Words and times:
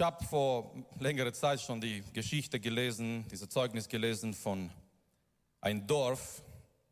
Ich 0.00 0.06
habe 0.06 0.24
vor 0.24 0.72
längerer 0.98 1.30
Zeit 1.30 1.60
schon 1.60 1.78
die 1.78 2.02
Geschichte 2.14 2.58
gelesen, 2.58 3.26
diese 3.30 3.46
Zeugnis 3.46 3.86
gelesen 3.86 4.32
von 4.32 4.70
einem 5.60 5.86
Dorf. 5.86 6.42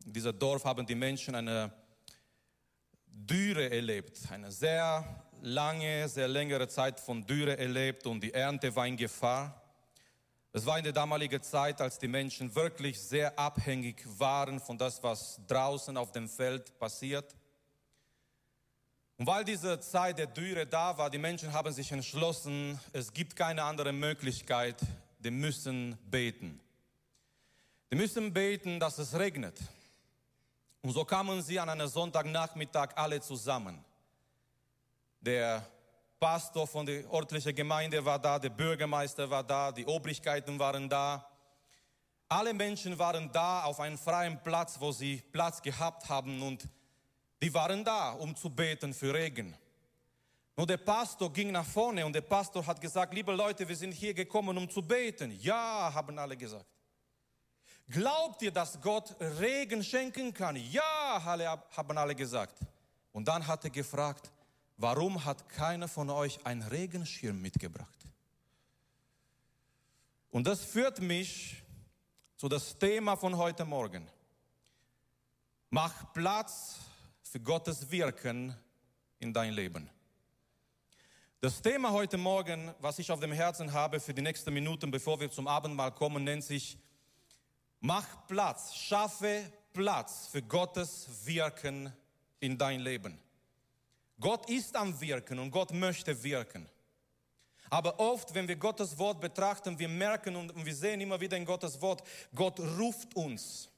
In 0.05 0.13
diesem 0.13 0.37
Dorf 0.37 0.63
haben 0.63 0.85
die 0.85 0.93
Menschen 0.93 1.33
eine 1.33 1.73
Dürre 3.07 3.71
erlebt, 3.71 4.19
eine 4.31 4.51
sehr 4.51 5.25
lange, 5.41 6.07
sehr 6.07 6.27
längere 6.27 6.67
Zeit 6.67 6.99
von 6.99 7.25
Dürre 7.25 7.57
erlebt 7.57 8.05
und 8.05 8.21
die 8.21 8.31
Ernte 8.31 8.75
war 8.75 8.85
in 8.85 8.95
Gefahr. 8.95 9.59
Es 10.53 10.63
war 10.67 10.77
in 10.77 10.83
der 10.83 10.93
damaligen 10.93 11.41
Zeit, 11.41 11.81
als 11.81 11.97
die 11.97 12.07
Menschen 12.07 12.53
wirklich 12.53 13.01
sehr 13.01 13.39
abhängig 13.39 14.05
waren 14.19 14.59
von 14.59 14.77
das, 14.77 15.01
was 15.01 15.41
draußen 15.47 15.97
auf 15.97 16.11
dem 16.11 16.29
Feld 16.29 16.77
passiert. 16.77 17.35
Und 19.19 19.27
weil 19.27 19.43
diese 19.43 19.77
Zeit 19.81 20.17
der 20.17 20.27
Dürre 20.27 20.65
da 20.65 20.97
war, 20.97 21.09
die 21.09 21.17
Menschen 21.17 21.51
haben 21.51 21.73
sich 21.73 21.91
entschlossen, 21.91 22.79
es 22.93 23.11
gibt 23.11 23.35
keine 23.35 23.61
andere 23.63 23.91
Möglichkeit, 23.91 24.77
die 25.19 25.29
müssen 25.29 25.97
beten. 26.09 26.57
Die 27.91 27.97
müssen 27.97 28.31
beten, 28.31 28.79
dass 28.79 28.97
es 28.97 29.19
regnet. 29.19 29.59
Und 30.81 30.91
so 30.91 31.03
kamen 31.03 31.41
sie 31.41 31.59
an 31.59 31.67
einem 31.67 31.89
Sonntagnachmittag 31.89 32.95
alle 32.95 33.19
zusammen. 33.19 33.83
Der 35.19 35.67
Pastor 36.17 36.65
von 36.65 36.85
der 36.85 37.03
örtlichen 37.11 37.53
Gemeinde 37.53 38.05
war 38.05 38.19
da, 38.19 38.39
der 38.39 38.51
Bürgermeister 38.51 39.29
war 39.29 39.43
da, 39.43 39.73
die 39.73 39.85
Obrigkeiten 39.85 40.57
waren 40.57 40.87
da. 40.87 41.29
Alle 42.29 42.53
Menschen 42.53 42.97
waren 42.97 43.29
da 43.33 43.63
auf 43.65 43.81
einem 43.81 43.97
freien 43.97 44.41
Platz, 44.41 44.79
wo 44.79 44.93
sie 44.93 45.21
Platz 45.33 45.61
gehabt 45.61 46.07
haben 46.07 46.41
und 46.41 46.69
die 47.41 47.53
waren 47.53 47.83
da, 47.83 48.11
um 48.11 48.35
zu 48.35 48.49
beten 48.49 48.93
für 48.93 49.13
Regen. 49.13 49.55
Nur 50.55 50.67
der 50.67 50.77
Pastor 50.77 51.31
ging 51.31 51.51
nach 51.51 51.65
vorne 51.65 52.05
und 52.05 52.11
der 52.11 52.21
Pastor 52.21 52.65
hat 52.65 52.81
gesagt, 52.81 53.13
liebe 53.13 53.31
Leute, 53.31 53.67
wir 53.67 53.75
sind 53.75 53.93
hier 53.93 54.13
gekommen, 54.13 54.57
um 54.57 54.69
zu 54.69 54.81
beten. 54.81 55.31
Ja, 55.39 55.89
haben 55.93 56.19
alle 56.19 56.35
gesagt. 56.35 56.65
Glaubt 57.87 58.41
ihr, 58.41 58.51
dass 58.51 58.79
Gott 58.81 59.15
Regen 59.39 59.83
schenken 59.83 60.33
kann? 60.33 60.57
Ja, 60.57 61.23
haben 61.23 61.97
alle 61.97 62.13
gesagt. 62.13 62.59
Und 63.13 63.27
dann 63.27 63.47
hat 63.47 63.63
er 63.63 63.69
gefragt, 63.69 64.31
warum 64.77 65.23
hat 65.23 65.47
keiner 65.47 65.87
von 65.87 66.09
euch 66.09 66.45
einen 66.45 66.61
Regenschirm 66.63 67.41
mitgebracht? 67.41 68.05
Und 70.29 70.45
das 70.45 70.63
führt 70.63 70.99
mich 70.99 71.63
zu 72.35 72.47
das 72.47 72.77
Thema 72.77 73.15
von 73.15 73.35
heute 73.37 73.65
Morgen. 73.65 74.07
Mach 75.69 76.13
Platz 76.13 76.79
für 77.31 77.39
Gottes 77.39 77.91
Wirken 77.91 78.55
in 79.19 79.31
dein 79.31 79.53
Leben. 79.53 79.87
Das 81.41 81.61
Thema 81.61 81.91
heute 81.91 82.17
Morgen, 82.17 82.73
was 82.81 82.97
ich 82.97 83.11
auf 83.11 83.19
dem 83.19 83.31
Herzen 83.31 83.71
habe 83.71 83.99
für 83.99 84.15
die 84.15 84.23
nächsten 84.23 84.51
Minuten, 84.51 84.89
bevor 84.89 85.19
wir 85.19 85.29
zum 85.29 85.47
Abendmahl 85.47 85.91
kommen, 85.91 86.23
nennt 86.23 86.43
sich 86.43 86.79
Mach 87.81 88.25
Platz, 88.27 88.73
schaffe 88.73 89.43
Platz 89.73 90.27
für 90.31 90.41
Gottes 90.41 91.07
Wirken 91.23 91.93
in 92.39 92.57
dein 92.57 92.79
Leben. 92.79 93.19
Gott 94.19 94.49
ist 94.49 94.75
am 94.75 94.99
Wirken 94.99 95.37
und 95.37 95.51
Gott 95.51 95.71
möchte 95.71 96.23
wirken. 96.23 96.67
Aber 97.69 97.99
oft, 97.99 98.33
wenn 98.33 98.47
wir 98.47 98.55
Gottes 98.55 98.97
Wort 98.97 99.21
betrachten, 99.21 99.77
wir 99.77 99.87
merken 99.87 100.35
und 100.35 100.65
wir 100.65 100.75
sehen 100.75 100.99
immer 100.99 101.21
wieder 101.21 101.37
in 101.37 101.45
Gottes 101.45 101.79
Wort, 101.79 102.01
Gott 102.33 102.59
ruft 102.59 103.15
uns 103.15 103.69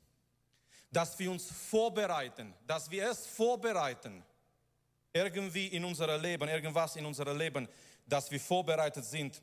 dass 0.92 1.18
wir 1.18 1.32
uns 1.32 1.50
vorbereiten, 1.50 2.54
dass 2.68 2.92
wir 2.92 3.10
es 3.10 3.26
vorbereiten, 3.26 4.24
irgendwie 5.14 5.68
in 5.68 5.86
unser 5.86 6.18
Leben, 6.18 6.48
irgendwas 6.48 6.96
in 6.96 7.06
unser 7.06 7.34
Leben, 7.34 7.68
dass 8.06 8.30
wir 8.30 8.40
vorbereitet 8.40 9.06
sind 9.06 9.42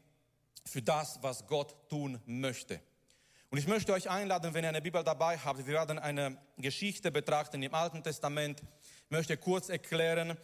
für 0.64 0.82
das, 0.82 1.18
was 1.22 1.46
Gott 1.46 1.74
tun 1.88 2.20
möchte. 2.27 2.80
Und 3.50 3.56
ich 3.56 3.66
möchte 3.66 3.94
euch 3.94 4.10
einladen, 4.10 4.52
wenn 4.52 4.64
ihr 4.64 4.68
eine 4.68 4.82
Bibel 4.82 5.02
dabei 5.02 5.38
habt, 5.38 5.66
wir 5.66 5.74
werden 5.74 5.98
eine 5.98 6.36
Geschichte 6.58 7.10
betrachten 7.10 7.62
im 7.62 7.74
Alten 7.74 8.02
Testament. 8.02 8.62
Ich 9.05 9.11
möchte 9.11 9.39
kurz 9.39 9.70
erklären, 9.70 10.36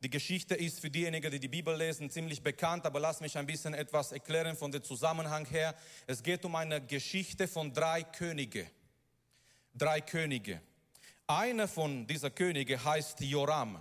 die 0.00 0.10
Geschichte 0.10 0.56
ist 0.56 0.80
für 0.80 0.90
diejenigen, 0.90 1.30
die 1.30 1.38
die 1.38 1.48
Bibel 1.48 1.76
lesen, 1.76 2.10
ziemlich 2.10 2.42
bekannt, 2.42 2.84
aber 2.84 2.98
lass 2.98 3.20
mich 3.20 3.36
ein 3.38 3.46
bisschen 3.46 3.74
etwas 3.74 4.10
erklären 4.10 4.56
von 4.56 4.72
dem 4.72 4.82
Zusammenhang 4.82 5.44
her. 5.46 5.74
Es 6.06 6.22
geht 6.22 6.44
um 6.44 6.54
eine 6.56 6.84
Geschichte 6.84 7.46
von 7.46 7.72
drei 7.72 8.02
Könige 8.02 8.68
drei 9.78 10.00
Könige. 10.00 10.60
Einer 11.26 11.68
von 11.68 12.06
dieser 12.06 12.30
Könige 12.30 12.82
heißt 12.82 13.20
Joram. 13.20 13.80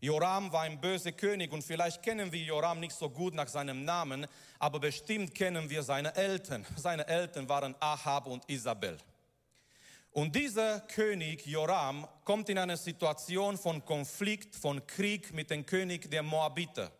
Joram 0.00 0.52
war 0.52 0.62
ein 0.62 0.80
böser 0.80 1.12
König 1.12 1.52
und 1.52 1.64
vielleicht 1.64 2.02
kennen 2.02 2.30
wir 2.30 2.40
Joram 2.40 2.78
nicht 2.78 2.94
so 2.94 3.10
gut 3.10 3.34
nach 3.34 3.48
seinem 3.48 3.84
Namen, 3.84 4.26
aber 4.60 4.78
bestimmt 4.78 5.34
kennen 5.34 5.68
wir 5.68 5.82
seine 5.82 6.14
Eltern. 6.14 6.64
Seine 6.76 7.06
Eltern 7.08 7.48
waren 7.48 7.74
Ahab 7.80 8.28
und 8.28 8.48
Isabel. 8.48 8.96
Und 10.12 10.34
dieser 10.34 10.80
König 10.80 11.46
Joram 11.46 12.06
kommt 12.24 12.48
in 12.48 12.58
eine 12.58 12.76
Situation 12.76 13.58
von 13.58 13.84
Konflikt, 13.84 14.54
von 14.54 14.86
Krieg 14.86 15.32
mit 15.32 15.50
dem 15.50 15.66
König 15.66 16.10
der 16.10 16.22
Moabiter. 16.22 16.92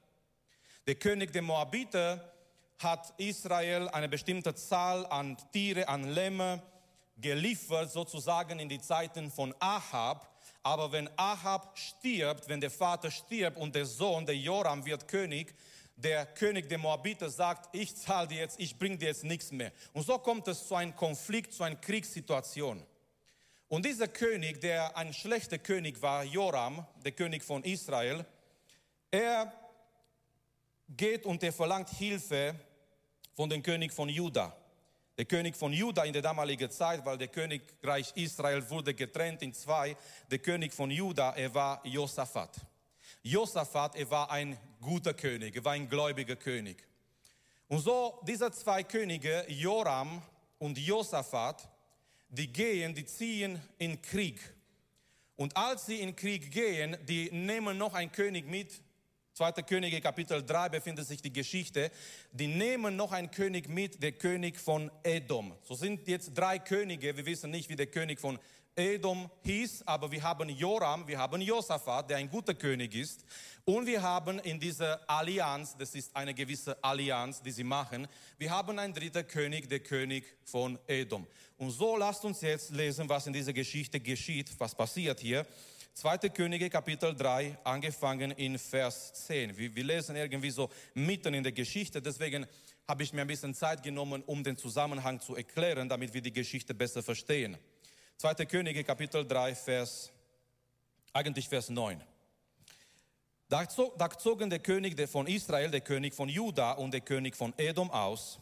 Der 0.87 0.97
König 0.97 1.33
der 1.33 1.43
Moabiter 1.43 2.33
hat 2.79 3.13
Israel 3.19 3.89
eine 3.89 4.09
bestimmte 4.09 4.55
Zahl 4.55 5.07
an 5.07 5.37
Tiere, 5.53 5.89
an 5.89 6.05
Lämmer, 6.05 6.63
geliefert 7.21 7.91
sozusagen 7.91 8.59
in 8.59 8.69
die 8.69 8.81
Zeiten 8.81 9.31
von 9.31 9.55
Ahab. 9.59 10.39
Aber 10.63 10.93
wenn 10.93 11.09
Ahab 11.17 11.77
stirbt, 11.79 12.49
wenn 12.49 12.61
der 12.61 12.71
Vater 12.71 13.11
stirbt 13.11 13.57
und 13.57 13.75
der 13.75 13.87
Sohn, 13.87 14.27
der 14.27 14.37
Joram, 14.37 14.85
wird 14.85 15.09
König, 15.09 15.55
der 15.97 16.27
König 16.27 16.69
der 16.69 16.79
Moabiter 16.79 17.29
sagt, 17.29 17.75
ich 17.75 17.97
zahle 17.97 18.29
dir 18.29 18.39
jetzt, 18.39 18.61
ich 18.61 18.79
bringe 18.79 18.99
dir 18.99 19.09
jetzt 19.09 19.25
nichts 19.25 19.51
mehr. 19.51 19.73
Und 19.93 20.07
so 20.07 20.19
kommt 20.19 20.47
es 20.47 20.67
zu 20.67 20.75
einem 20.77 20.95
Konflikt, 20.95 21.53
zu 21.53 21.65
einer 21.65 21.77
Kriegssituation. 21.77 22.85
Und 23.69 23.85
dieser 23.85 24.09
König, 24.09 24.61
der 24.61 24.97
ein 24.97 25.13
schlechter 25.13 25.59
König 25.59 26.01
war, 26.01 26.25
Joram, 26.25 26.87
der 27.05 27.13
König 27.13 27.43
von 27.43 27.65
Israel, 27.65 28.25
er 29.11 29.53
geht 30.89 31.27
und 31.27 31.43
er 31.43 31.53
verlangt 31.53 31.91
Hilfe 31.91 32.55
von 33.35 33.51
dem 33.51 33.63
König 33.63 33.93
von 33.93 34.09
Juda. 34.09 34.57
Der 35.19 35.25
König 35.25 35.57
von 35.57 35.73
Juda 35.73 36.05
in 36.05 36.13
der 36.13 36.23
damaligen 36.23 36.71
Zeit, 36.71 37.05
weil 37.05 37.19
der 37.19 37.27
Königreich 37.27 38.13
Israel 38.15 38.71
wurde 38.71 38.95
getrennt 38.95 39.43
in 39.43 39.53
zwei. 39.53 39.97
Der 40.31 40.39
König 40.39 40.73
von 40.73 40.93
Juda, 40.93 41.35
er 41.35 41.53
war 41.53 41.85
Josaphat. 41.85 42.57
Josaphat, 43.25 43.97
er 43.97 44.09
war 44.09 44.31
ein 44.31 44.57
guter 44.81 45.13
König, 45.15 45.57
er 45.57 45.65
war 45.65 45.73
ein 45.73 45.89
gläubiger 45.89 46.37
König. 46.37 46.87
Und 47.67 47.81
so 47.81 48.23
diese 48.29 48.53
zwei 48.53 48.85
Könige, 48.85 49.45
Joram 49.49 50.23
und 50.61 50.79
Josaphat, 50.79 51.69
die 52.29 52.53
gehen, 52.53 52.95
die 52.95 53.05
ziehen 53.05 53.61
in 53.79 54.01
Krieg. 54.01 54.39
Und 55.35 55.57
als 55.57 55.87
sie 55.87 56.01
in 56.01 56.15
Krieg 56.15 56.53
gehen, 56.53 56.97
die 57.09 57.29
nehmen 57.33 57.77
noch 57.77 57.95
einen 57.95 58.13
König 58.13 58.47
mit, 58.47 58.81
2. 59.39 59.53
Könige 59.63 60.01
Kapitel 60.01 60.45
3 60.45 60.69
befindet 60.69 61.07
sich 61.07 61.23
die 61.23 61.33
Geschichte. 61.33 61.93
Die 62.33 62.49
nehmen 62.49 62.97
noch 62.97 63.13
einen 63.13 63.31
König 63.31 63.69
mit, 63.69 64.03
der 64.03 64.11
König 64.11 64.59
von 64.59 64.91
Edom. 65.05 65.55
So 65.63 65.77
sind 65.77 66.09
jetzt 66.09 66.33
drei 66.35 66.59
Könige. 66.59 67.17
Wir 67.17 67.25
wissen 67.25 67.53
nicht, 67.53 67.69
wie 67.69 67.77
der 67.77 67.87
König 67.87 68.19
von 68.19 68.37
Edom 68.75 69.31
hieß, 69.45 69.85
aber 69.87 70.11
wir 70.11 70.25
haben 70.25 70.49
Joram, 70.49 71.07
wir 71.07 71.19
haben 71.19 71.41
Josaphat, 71.41 72.11
der 72.11 72.17
ein 72.17 72.29
guter 72.29 72.55
König 72.55 72.97
ist. 72.97 73.25
Und 73.65 73.87
wir 73.87 74.03
haben 74.03 74.41
in 74.41 74.59
dieser 74.59 75.09
Allianz, 75.09 75.77
das 75.79 75.95
ist 75.95 76.17
eine 76.17 76.35
gewisse 76.35 76.83
Allianz, 76.83 77.41
die 77.41 77.53
sie 77.53 77.63
machen, 77.63 78.09
wir 78.39 78.51
haben 78.51 78.77
einen 78.77 78.93
dritten 78.93 79.25
König, 79.25 79.69
der 79.69 79.81
König 79.81 80.25
von 80.43 80.81
Edom. 80.89 81.29
Und 81.59 81.71
so 81.71 81.97
lasst 81.97 82.25
uns 82.25 82.41
jetzt 82.41 82.71
lesen, 82.71 83.09
was 83.09 83.29
in 83.29 83.33
dieser 83.33 83.53
Geschichte 83.53 84.01
geschieht, 84.01 84.51
was 84.59 84.75
passiert 84.75 85.21
hier. 85.21 85.47
2. 85.95 86.19
Könige 86.31 86.71
Kapitel 86.71 87.15
3, 87.15 87.59
angefangen 87.65 88.31
in 88.33 88.59
Vers 88.59 89.13
10. 89.27 89.57
Wir, 89.57 89.75
wir 89.75 89.85
lesen 89.85 90.17
irgendwie 90.17 90.51
so 90.51 90.71
mitten 90.95 91.35
in 91.35 91.43
der 91.43 91.53
Geschichte, 91.53 92.01
deswegen 92.01 92.47
habe 92.87 93.03
ich 93.03 93.13
mir 93.13 93.23
ein 93.23 93.27
bisschen 93.27 93.55
Zeit 93.55 93.83
genommen, 93.83 94.23
um 94.25 94.43
den 94.43 94.57
Zusammenhang 94.57 95.21
zu 95.21 95.37
erklären, 95.37 95.89
damit 95.89 96.15
wir 96.15 96.23
die 96.23 96.33
Geschichte 96.33 96.73
besser 96.75 97.03
verstehen. 97.03 97.59
2. 98.17 98.35
Könige 98.47 98.83
Kapitel 98.85 99.27
3, 99.27 99.55
Vers, 99.55 100.11
eigentlich 101.13 101.49
Vers 101.49 101.69
9. 101.69 102.03
Da, 103.49 103.67
da 103.97 104.11
zogen 104.11 104.51
der 104.51 104.59
König 104.59 105.09
von 105.09 105.27
Israel, 105.27 105.71
der 105.71 105.81
König 105.81 106.15
von 106.15 106.29
Juda 106.29 106.73
und 106.73 106.93
der 106.93 107.01
König 107.01 107.35
von 107.35 107.55
Edom 107.57 107.91
aus. 107.91 108.39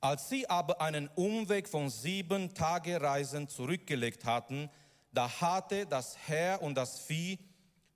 Als 0.00 0.28
sie 0.28 0.48
aber 0.48 0.80
einen 0.80 1.08
Umweg 1.14 1.68
von 1.68 1.90
sieben 1.90 2.54
Tage 2.54 3.00
Reisen 3.00 3.48
zurückgelegt 3.48 4.24
hatten, 4.24 4.70
da 5.12 5.28
hatte 5.40 5.86
das 5.86 6.16
Herr 6.26 6.62
und 6.62 6.74
das 6.74 7.00
Vieh, 7.00 7.38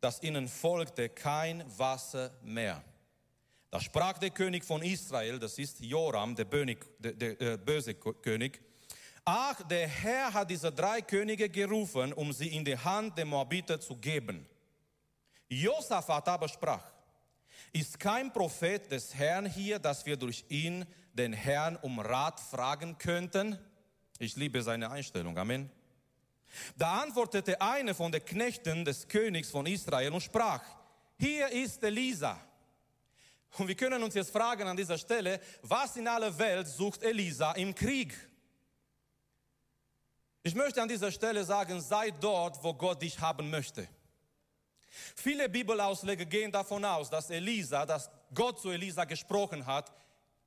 das 0.00 0.22
ihnen 0.22 0.48
folgte, 0.48 1.08
kein 1.08 1.64
Wasser 1.78 2.30
mehr. 2.42 2.82
Da 3.70 3.80
sprach 3.80 4.18
der 4.18 4.30
König 4.30 4.64
von 4.64 4.82
Israel, 4.82 5.38
das 5.38 5.58
ist 5.58 5.80
Joram, 5.80 6.36
der, 6.36 6.44
Bönig, 6.44 6.84
der, 6.98 7.12
der 7.12 7.40
äh, 7.40 7.56
böse 7.56 7.94
König, 7.94 8.60
ach, 9.24 9.60
der 9.66 9.88
Herr 9.88 10.32
hat 10.32 10.50
diese 10.50 10.70
drei 10.70 11.02
Könige 11.02 11.48
gerufen, 11.48 12.12
um 12.12 12.32
sie 12.32 12.48
in 12.48 12.64
die 12.64 12.78
Hand 12.78 13.18
der 13.18 13.24
Moabiter 13.24 13.80
zu 13.80 13.96
geben. 13.96 14.46
Josaphat 15.48 16.28
aber 16.28 16.48
sprach, 16.48 16.84
Ist 17.72 17.98
kein 17.98 18.32
Prophet 18.32 18.90
des 18.90 19.14
Herrn 19.14 19.46
hier, 19.46 19.78
dass 19.78 20.06
wir 20.06 20.16
durch 20.16 20.44
ihn 20.48 20.86
den 21.12 21.32
Herrn 21.32 21.76
um 21.76 21.98
Rat 21.98 22.38
fragen 22.38 22.96
könnten? 22.98 23.58
Ich 24.18 24.36
liebe 24.36 24.62
seine 24.62 24.90
Einstellung. 24.90 25.36
Amen. 25.36 25.70
Da 26.76 27.02
antwortete 27.02 27.60
eine 27.60 27.94
von 27.94 28.12
den 28.12 28.24
Knechten 28.24 28.84
des 28.84 29.08
Königs 29.08 29.50
von 29.50 29.66
Israel 29.66 30.12
und 30.12 30.20
sprach, 30.20 30.62
hier 31.18 31.48
ist 31.48 31.82
Elisa. 31.82 32.40
Und 33.56 33.68
wir 33.68 33.76
können 33.76 34.02
uns 34.02 34.14
jetzt 34.14 34.30
fragen 34.30 34.66
an 34.66 34.76
dieser 34.76 34.98
Stelle, 34.98 35.40
was 35.62 35.96
in 35.96 36.08
aller 36.08 36.36
Welt 36.38 36.66
sucht 36.66 37.02
Elisa 37.02 37.52
im 37.52 37.74
Krieg? 37.74 38.14
Ich 40.42 40.54
möchte 40.54 40.82
an 40.82 40.88
dieser 40.88 41.10
Stelle 41.10 41.44
sagen, 41.44 41.80
sei 41.80 42.10
dort, 42.10 42.62
wo 42.62 42.74
Gott 42.74 43.00
dich 43.00 43.18
haben 43.18 43.48
möchte. 43.48 43.88
Viele 45.16 45.48
Bibelausleger 45.48 46.24
gehen 46.26 46.52
davon 46.52 46.84
aus, 46.84 47.08
dass 47.08 47.30
Elisa, 47.30 47.86
dass 47.86 48.10
Gott 48.34 48.60
zu 48.60 48.70
Elisa 48.70 49.04
gesprochen 49.04 49.64
hat, 49.64 49.92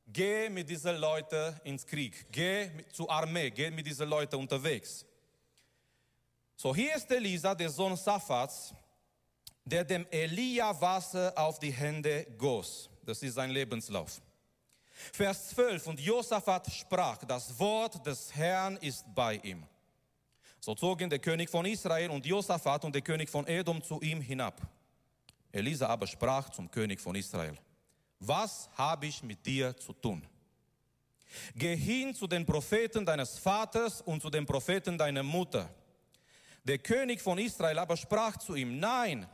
geh 0.06 0.50
mit 0.50 0.70
diesen 0.70 0.98
Leuten 0.98 1.60
ins 1.64 1.86
Krieg, 1.86 2.32
geh 2.32 2.70
zur 2.92 3.10
Armee, 3.10 3.50
geh 3.50 3.72
mit 3.72 3.88
diesen 3.88 4.08
Leuten 4.08 4.36
unterwegs. 4.36 5.06
So, 6.60 6.76
hier 6.76 6.96
ist 6.96 7.12
Elisa, 7.12 7.54
der 7.54 7.70
Sohn 7.70 7.96
Saphats, 7.96 8.74
der 9.64 9.84
dem 9.84 10.08
Elia 10.10 10.82
Wasser 10.82 11.32
auf 11.36 11.60
die 11.60 11.72
Hände 11.72 12.26
goss. 12.36 12.90
Das 13.06 13.22
ist 13.22 13.36
sein 13.36 13.52
Lebenslauf. 13.52 14.20
Vers 15.14 15.50
12, 15.50 15.86
und 15.86 16.00
Josaphat 16.00 16.74
sprach, 16.74 17.24
das 17.26 17.60
Wort 17.60 18.04
des 18.04 18.34
Herrn 18.34 18.76
ist 18.78 19.06
bei 19.14 19.36
ihm. 19.36 19.68
So 20.60 20.74
zogen 20.74 21.12
der 21.12 21.20
König 21.20 21.48
von 21.48 21.64
Israel 21.68 22.10
und 22.10 22.26
Josaphat 22.26 22.84
und 22.86 22.96
der 22.96 23.04
König 23.04 23.30
von 23.30 23.46
Edom 23.46 23.84
zu 23.84 24.02
ihm 24.02 24.20
hinab. 24.20 24.60
Elisa 25.52 25.86
aber 25.86 26.08
sprach 26.08 26.50
zum 26.50 26.72
König 26.72 27.00
von 27.00 27.16
Israel, 27.16 27.56
was 28.20 28.68
habe 28.76 29.06
ich 29.06 29.22
mit 29.22 29.46
dir 29.46 29.78
zu 29.78 29.94
tun? 29.94 30.28
Geh 31.54 31.76
hin 31.76 32.16
zu 32.16 32.26
den 32.26 32.44
Propheten 32.44 33.06
deines 33.06 33.38
Vaters 33.38 34.02
und 34.02 34.24
zu 34.24 34.32
den 34.32 34.48
Propheten 34.48 34.98
deiner 34.98 35.22
Mutter. 35.22 35.70
Der 36.68 36.80
König 36.80 37.22
von 37.22 37.38
Israel 37.38 37.80
aber 37.80 37.96
sprach 37.96 38.36
zu 38.36 38.54
ihm, 38.54 38.78
nein, 38.78 39.26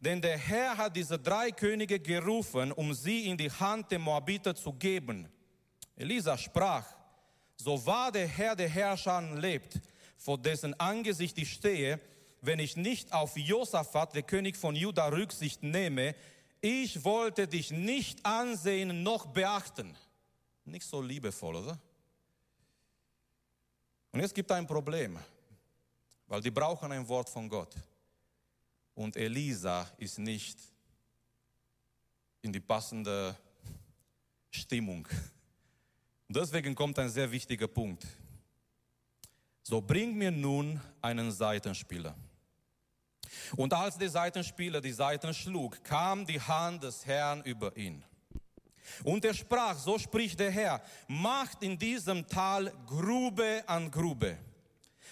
denn 0.00 0.22
der 0.22 0.38
Herr 0.38 0.76
hat 0.76 0.94
diese 0.94 1.18
drei 1.18 1.50
Könige 1.50 1.98
gerufen, 1.98 2.70
um 2.70 2.94
sie 2.94 3.26
in 3.26 3.36
die 3.36 3.50
Hand 3.50 3.90
der 3.90 3.98
Moabiter 3.98 4.54
zu 4.54 4.72
geben. 4.72 5.28
Elisa 5.96 6.38
sprach, 6.38 6.86
so 7.56 7.84
wahr 7.84 8.12
der 8.12 8.28
Herr 8.28 8.54
der 8.54 8.68
Herrscher 8.68 9.20
lebt, 9.34 9.80
vor 10.16 10.38
dessen 10.38 10.78
Angesicht 10.78 11.36
ich 11.38 11.54
stehe, 11.54 11.98
wenn 12.40 12.60
ich 12.60 12.76
nicht 12.76 13.12
auf 13.12 13.36
Josaphat, 13.36 14.14
der 14.14 14.22
König 14.22 14.56
von 14.56 14.76
Juda, 14.76 15.08
Rücksicht 15.08 15.64
nehme, 15.64 16.14
ich 16.60 17.04
wollte 17.04 17.48
dich 17.48 17.72
nicht 17.72 18.24
ansehen 18.24 19.02
noch 19.02 19.26
beachten. 19.26 19.96
Nicht 20.64 20.86
so 20.86 21.00
liebevoll, 21.00 21.56
oder? 21.56 21.80
Und 24.12 24.20
jetzt 24.20 24.36
gibt 24.36 24.52
ein 24.52 24.68
Problem, 24.68 25.18
weil 26.26 26.40
die 26.40 26.50
brauchen 26.50 26.92
ein 26.92 27.06
Wort 27.08 27.28
von 27.28 27.48
Gott. 27.48 27.74
Und 28.94 29.16
Elisa 29.16 29.90
ist 29.98 30.18
nicht 30.18 30.58
in 32.42 32.52
die 32.52 32.60
passende 32.60 33.36
Stimmung. 34.50 35.06
Und 36.28 36.36
deswegen 36.36 36.74
kommt 36.74 36.98
ein 36.98 37.08
sehr 37.08 37.30
wichtiger 37.30 37.68
Punkt. 37.68 38.06
So 39.62 39.80
bring 39.80 40.16
mir 40.16 40.30
nun 40.30 40.80
einen 41.02 41.30
Seitenspieler. 41.30 42.14
Und 43.56 43.72
als 43.72 43.98
der 43.98 44.08
Seitenspieler 44.08 44.80
die 44.80 44.92
Seiten 44.92 45.34
schlug, 45.34 45.82
kam 45.84 46.24
die 46.24 46.40
Hand 46.40 46.82
des 46.82 47.04
Herrn 47.04 47.42
über 47.42 47.76
ihn. 47.76 48.04
Und 49.04 49.24
er 49.24 49.34
sprach, 49.34 49.76
so 49.78 49.98
spricht 49.98 50.38
der 50.38 50.50
Herr, 50.50 50.80
macht 51.08 51.62
in 51.62 51.76
diesem 51.78 52.26
Tal 52.26 52.72
Grube 52.86 53.64
an 53.66 53.90
Grube. 53.90 54.38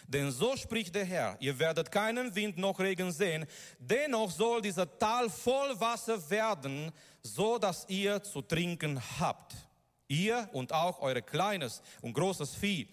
Denn 0.07 0.31
so 0.31 0.57
spricht 0.57 0.95
der 0.95 1.05
Herr, 1.05 1.37
ihr 1.41 1.59
werdet 1.59 1.91
keinen 1.91 2.35
Wind 2.35 2.59
noch 2.59 2.79
Regen 2.79 3.11
sehen, 3.11 3.47
dennoch 3.79 4.31
soll 4.31 4.61
dieser 4.61 4.99
Tal 4.99 5.31
voll 5.31 5.79
Wasser 5.81 6.31
werden, 6.31 6.93
so 7.23 7.59
dass 7.59 7.89
ihr 7.89 8.23
zu 8.23 8.43
trinken 8.43 9.01
habt. 9.19 9.55
Ihr 10.07 10.49
und 10.53 10.73
auch 10.73 11.01
eure 11.01 11.23
kleines 11.23 11.81
und 12.03 12.13
großes 12.13 12.55
Vieh. 12.55 12.89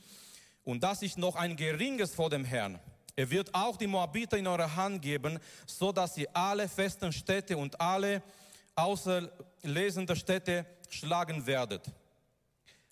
Und 0.64 0.82
das 0.82 1.02
ist 1.02 1.18
noch 1.18 1.36
ein 1.36 1.56
geringes 1.56 2.16
vor 2.16 2.30
dem 2.30 2.46
Herrn. 2.46 2.80
Er 3.16 3.30
wird 3.30 3.54
auch 3.54 3.76
die 3.76 3.88
Moabiter 3.88 4.38
in 4.38 4.48
eure 4.48 4.74
Hand 4.74 5.02
geben, 5.02 5.38
so 5.66 5.92
dass 5.92 6.18
ihr 6.18 6.30
alle 6.34 6.70
festen 6.70 7.12
Städte 7.12 7.58
und 7.58 7.80
alle 7.80 8.24
außerlesende 8.76 10.16
Städte 10.16 10.66
schlagen 10.90 11.46
werdet. 11.46 11.86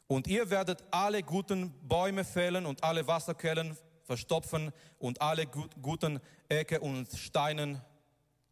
Und 0.07 0.27
ihr 0.27 0.50
werdet 0.50 0.83
alle 0.92 1.24
guten 1.24 1.72
Bäume 1.88 2.25
fällen 2.25 2.65
und 2.65 2.83
alle 2.83 3.07
Wasserquellen 3.07 3.77
verstopfen 4.10 4.74
und 4.98 5.22
alle 5.22 5.46
guten 5.46 6.20
Ecke 6.48 6.80
und 6.80 7.08
Steinen 7.16 7.80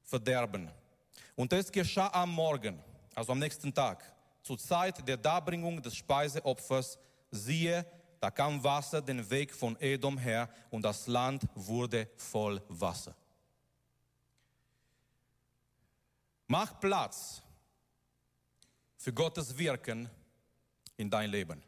verderben. 0.03 0.69
Und 1.35 1.51
es 1.51 1.71
geschah 1.71 2.11
am 2.13 2.31
Morgen, 2.31 2.79
also 3.15 3.31
am 3.31 3.39
nächsten 3.39 3.73
Tag, 3.73 4.03
zur 4.43 4.59
Zeit 4.59 5.07
der 5.07 5.17
Darbringung 5.17 5.81
des 5.81 5.95
Speiseopfers, 5.95 6.99
siehe, 7.31 7.83
da 8.19 8.29
kam 8.29 8.63
Wasser 8.63 9.01
den 9.01 9.27
Weg 9.31 9.51
von 9.51 9.75
Edom 9.79 10.19
her 10.19 10.47
und 10.69 10.83
das 10.83 11.07
Land 11.07 11.41
wurde 11.55 12.07
voll 12.15 12.61
Wasser. 12.67 13.15
Mach 16.45 16.79
Platz 16.79 17.41
für 18.95 19.11
Gottes 19.11 19.57
Wirken 19.57 20.07
in 20.97 21.09
dein 21.09 21.31
Leben. 21.31 21.66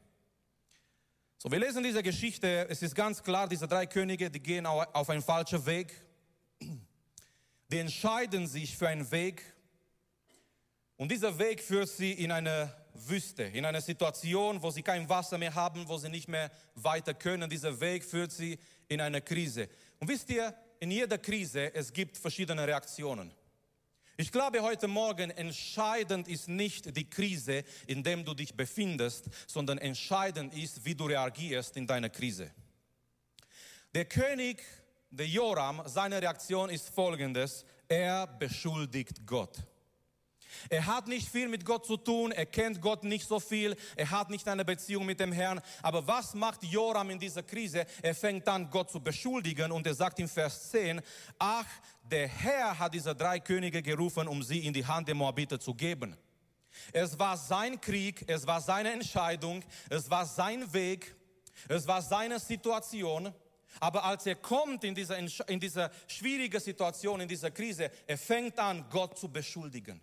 So, 1.42 1.50
wir 1.50 1.60
lesen 1.60 1.82
diese 1.82 2.04
Geschichte, 2.04 2.68
es 2.70 2.82
ist 2.82 2.94
ganz 2.94 3.24
klar, 3.24 3.48
diese 3.48 3.66
drei 3.66 3.86
Könige, 3.86 4.30
die 4.30 4.42
gehen 4.42 4.66
auf 4.66 5.10
einen 5.10 5.22
falschen 5.22 5.66
Weg. 5.66 5.96
Die 6.60 7.78
entscheiden 7.78 8.46
sich 8.46 8.76
für 8.76 8.90
einen 8.90 9.10
Weg 9.10 9.42
und 10.98 11.10
dieser 11.10 11.40
Weg 11.40 11.64
führt 11.64 11.88
sie 11.88 12.12
in 12.12 12.34
eine 12.34 12.76
Wüste, 12.94 13.44
in 13.44 13.64
eine 13.64 13.80
Situation, 13.80 14.62
wo 14.62 14.70
sie 14.70 14.84
kein 14.84 15.08
Wasser 15.08 15.38
mehr 15.38 15.56
haben, 15.56 15.88
wo 15.88 15.98
sie 15.98 16.10
nicht 16.10 16.28
mehr 16.28 16.52
weiter 16.76 17.14
können. 17.14 17.50
Dieser 17.50 17.80
Weg 17.80 18.04
führt 18.04 18.34
sie 18.34 18.60
in 18.90 19.00
eine 19.00 19.22
Krise. 19.22 19.70
Und 20.00 20.10
wisst 20.10 20.30
ihr, 20.32 20.54
in 20.82 20.92
jeder 20.92 21.18
Krise, 21.18 21.74
es 21.74 21.94
gibt 21.94 22.18
verschiedene 22.18 22.68
Reaktionen. 22.68 23.32
Ich 24.21 24.33
glaube, 24.33 24.62
heute 24.62 24.89
Morgen 24.89 25.31
entscheidend 25.31 26.27
ist 26.27 26.50
nicht 26.50 26.94
die 26.98 27.10
Krise, 27.10 27.63
in 27.88 28.04
der 28.04 28.18
du 28.18 28.33
dich 28.33 28.54
befindest, 28.54 29.30
sondern 29.48 29.77
entscheidend 29.77 30.54
ist, 30.54 30.83
wie 30.83 30.94
du 30.94 31.06
reagierst 31.06 31.78
in 31.78 31.88
deiner 31.88 32.09
Krise. 32.09 32.52
Der 33.95 34.04
König, 34.04 34.61
der 35.09 35.26
Joram, 35.26 35.83
seine 35.85 36.21
Reaktion 36.21 36.69
ist 36.69 36.90
folgendes. 36.90 37.64
Er 37.88 38.28
beschuldigt 38.28 39.26
Gott. 39.26 39.57
Er 40.70 40.86
hat 40.86 41.08
nicht 41.08 41.30
viel 41.30 41.48
mit 41.48 41.66
Gott 41.66 41.86
zu 41.86 41.98
tun, 41.98 42.32
er 42.32 42.46
kennt 42.46 42.82
Gott 42.82 43.04
nicht 43.04 43.28
so 43.28 43.40
viel, 43.40 43.76
er 43.96 44.10
hat 44.12 44.30
nicht 44.30 44.48
eine 44.48 44.66
Beziehung 44.66 45.06
mit 45.06 45.20
dem 45.20 45.32
Herrn. 45.32 45.62
Aber 45.82 46.06
was 46.08 46.34
macht 46.34 46.64
Joram 46.64 47.10
in 47.10 47.20
dieser 47.20 47.44
Krise? 47.44 47.86
Er 48.02 48.16
fängt 48.16 48.48
an, 48.48 48.70
Gott 48.70 48.92
zu 48.92 49.00
beschuldigen 49.00 49.72
und 49.72 49.86
er 49.88 49.94
sagt 49.94 50.20
im 50.20 50.28
Vers 50.28 50.72
10, 50.72 51.02
ach, 51.38 51.68
der 52.04 52.28
Herr 52.28 52.78
hat 52.78 52.94
diese 52.94 53.16
drei 53.16 53.40
Könige 53.40 53.82
gerufen, 53.82 54.28
um 54.28 54.42
sie 54.42 54.66
in 54.66 54.74
die 54.74 54.86
Hand 54.86 55.08
der 55.08 55.16
Moabiter 55.16 55.60
zu 55.60 55.74
geben. 55.74 56.16
Es 56.92 57.18
war 57.18 57.38
sein 57.38 57.80
Krieg, 57.80 58.24
es 58.28 58.46
war 58.46 58.62
seine 58.62 58.92
Entscheidung, 58.92 59.64
es 59.90 60.10
war 60.10 60.26
sein 60.26 60.72
Weg, 60.74 61.16
es 61.68 61.88
war 61.88 62.02
seine 62.02 62.40
Situation. 62.40 63.34
Aber 63.80 64.04
als 64.04 64.26
er 64.26 64.36
kommt 64.36 64.84
in 64.84 64.96
dieser, 64.96 65.18
in 65.18 65.60
dieser 65.60 65.92
schwierigen 66.08 66.60
Situation, 66.60 67.22
in 67.22 67.28
dieser 67.28 67.52
Krise, 67.52 67.92
er 68.08 68.18
fängt 68.18 68.58
an, 68.60 68.86
Gott 68.90 69.18
zu 69.18 69.30
beschuldigen. 69.30 70.02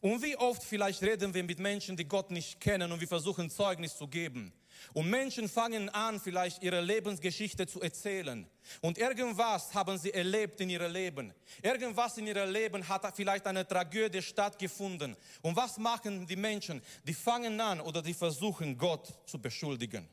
Und 0.00 0.22
wie 0.22 0.36
oft 0.36 0.62
vielleicht 0.62 1.02
reden 1.02 1.32
wir 1.34 1.44
mit 1.44 1.58
Menschen, 1.58 1.96
die 1.96 2.06
Gott 2.06 2.30
nicht 2.30 2.60
kennen 2.60 2.92
und 2.92 3.00
wir 3.00 3.08
versuchen 3.08 3.50
Zeugnis 3.50 3.96
zu 3.96 4.08
geben. 4.08 4.52
Und 4.92 5.08
Menschen 5.08 5.48
fangen 5.48 5.88
an, 5.90 6.20
vielleicht 6.20 6.62
ihre 6.62 6.80
Lebensgeschichte 6.80 7.66
zu 7.66 7.80
erzählen. 7.80 8.46
Und 8.80 8.98
irgendwas 8.98 9.74
haben 9.74 9.98
sie 9.98 10.12
erlebt 10.12 10.60
in 10.60 10.70
ihrem 10.70 10.92
Leben. 10.92 11.34
Irgendwas 11.62 12.18
in 12.18 12.26
ihrem 12.26 12.50
Leben 12.50 12.86
hat 12.88 13.14
vielleicht 13.16 13.46
eine 13.46 13.66
Tragödie 13.66 14.22
stattgefunden. 14.22 15.16
Und 15.42 15.56
was 15.56 15.78
machen 15.78 16.26
die 16.26 16.36
Menschen? 16.36 16.82
Die 17.04 17.14
fangen 17.14 17.60
an 17.60 17.80
oder 17.80 18.02
die 18.02 18.14
versuchen, 18.14 18.76
Gott 18.76 19.12
zu 19.26 19.40
beschuldigen. 19.40 20.08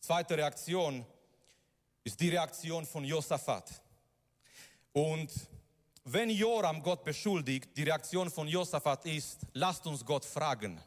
Zweite 0.00 0.36
Reaktion 0.36 1.04
ist 2.04 2.20
die 2.20 2.28
Reaktion 2.28 2.86
von 2.86 3.04
Josaphat. 3.04 3.82
Und 4.92 5.30
wenn 6.08 6.30
Joram 6.30 6.82
Gott 6.82 7.04
beschuldigt, 7.04 7.76
die 7.76 7.82
Reaktion 7.82 8.30
von 8.30 8.46
Josaphat 8.46 9.04
ist, 9.06 9.40
lasst 9.52 9.86
uns 9.86 10.04
Gott 10.04 10.24
fragen. 10.24 10.80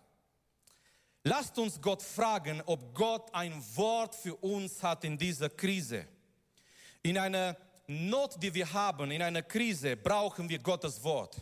Lasst 1.23 1.57
uns 1.59 1.81
Gott 1.81 2.01
fragen, 2.01 2.61
ob 2.65 2.95
Gott 2.95 3.33
ein 3.33 3.61
Wort 3.75 4.15
für 4.15 4.35
uns 4.35 4.81
hat 4.81 5.03
in 5.03 5.17
dieser 5.17 5.49
Krise. 5.49 6.07
In 7.03 7.17
einer 7.17 7.57
Not, 7.87 8.41
die 8.41 8.53
wir 8.53 8.71
haben, 8.71 9.11
in 9.11 9.21
einer 9.21 9.41
Krise, 9.41 9.97
brauchen 9.97 10.47
wir 10.47 10.59
Gottes 10.59 11.03
Wort. 11.03 11.35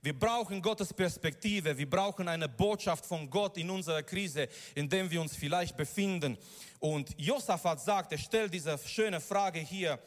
Wir 0.00 0.18
brauchen 0.18 0.62
Gottes 0.62 0.94
Perspektive. 0.94 1.76
Wir 1.76 1.90
brauchen 1.90 2.26
eine 2.26 2.48
Botschaft 2.48 3.04
von 3.04 3.28
Gott 3.28 3.58
in 3.58 3.68
unserer 3.68 4.02
Krise, 4.02 4.48
in 4.74 4.88
der 4.88 5.10
wir 5.10 5.20
uns 5.20 5.36
vielleicht 5.36 5.76
befinden. 5.76 6.38
Und 6.78 7.14
Josaphat 7.20 7.80
sagt, 7.80 8.12
er 8.12 8.18
stellt 8.18 8.54
diese 8.54 8.78
schöne 8.78 9.20
Frage 9.20 9.58
hier. 9.58 9.98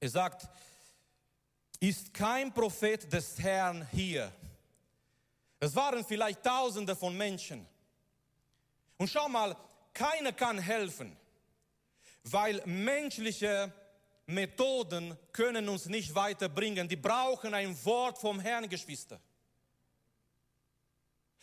Er 0.00 0.08
sagt, 0.08 0.48
ist 1.80 2.12
kein 2.14 2.52
Prophet 2.52 3.12
des 3.12 3.38
Herrn 3.38 3.86
hier? 3.90 4.32
Es 5.58 5.74
waren 5.74 6.04
vielleicht 6.04 6.42
Tausende 6.42 6.94
von 6.94 7.16
Menschen. 7.16 7.66
Und 8.98 9.08
schau 9.08 9.28
mal, 9.28 9.56
keiner 9.92 10.32
kann 10.32 10.58
helfen, 10.58 11.16
weil 12.24 12.62
menschliche 12.66 13.72
Methoden 14.26 15.16
können 15.32 15.68
uns 15.68 15.86
nicht 15.86 16.14
weiterbringen. 16.14 16.88
Die 16.88 16.96
brauchen 16.96 17.54
ein 17.54 17.76
Wort 17.84 18.18
vom 18.18 18.40
Herrn, 18.40 18.68
Geschwister. 18.68 19.20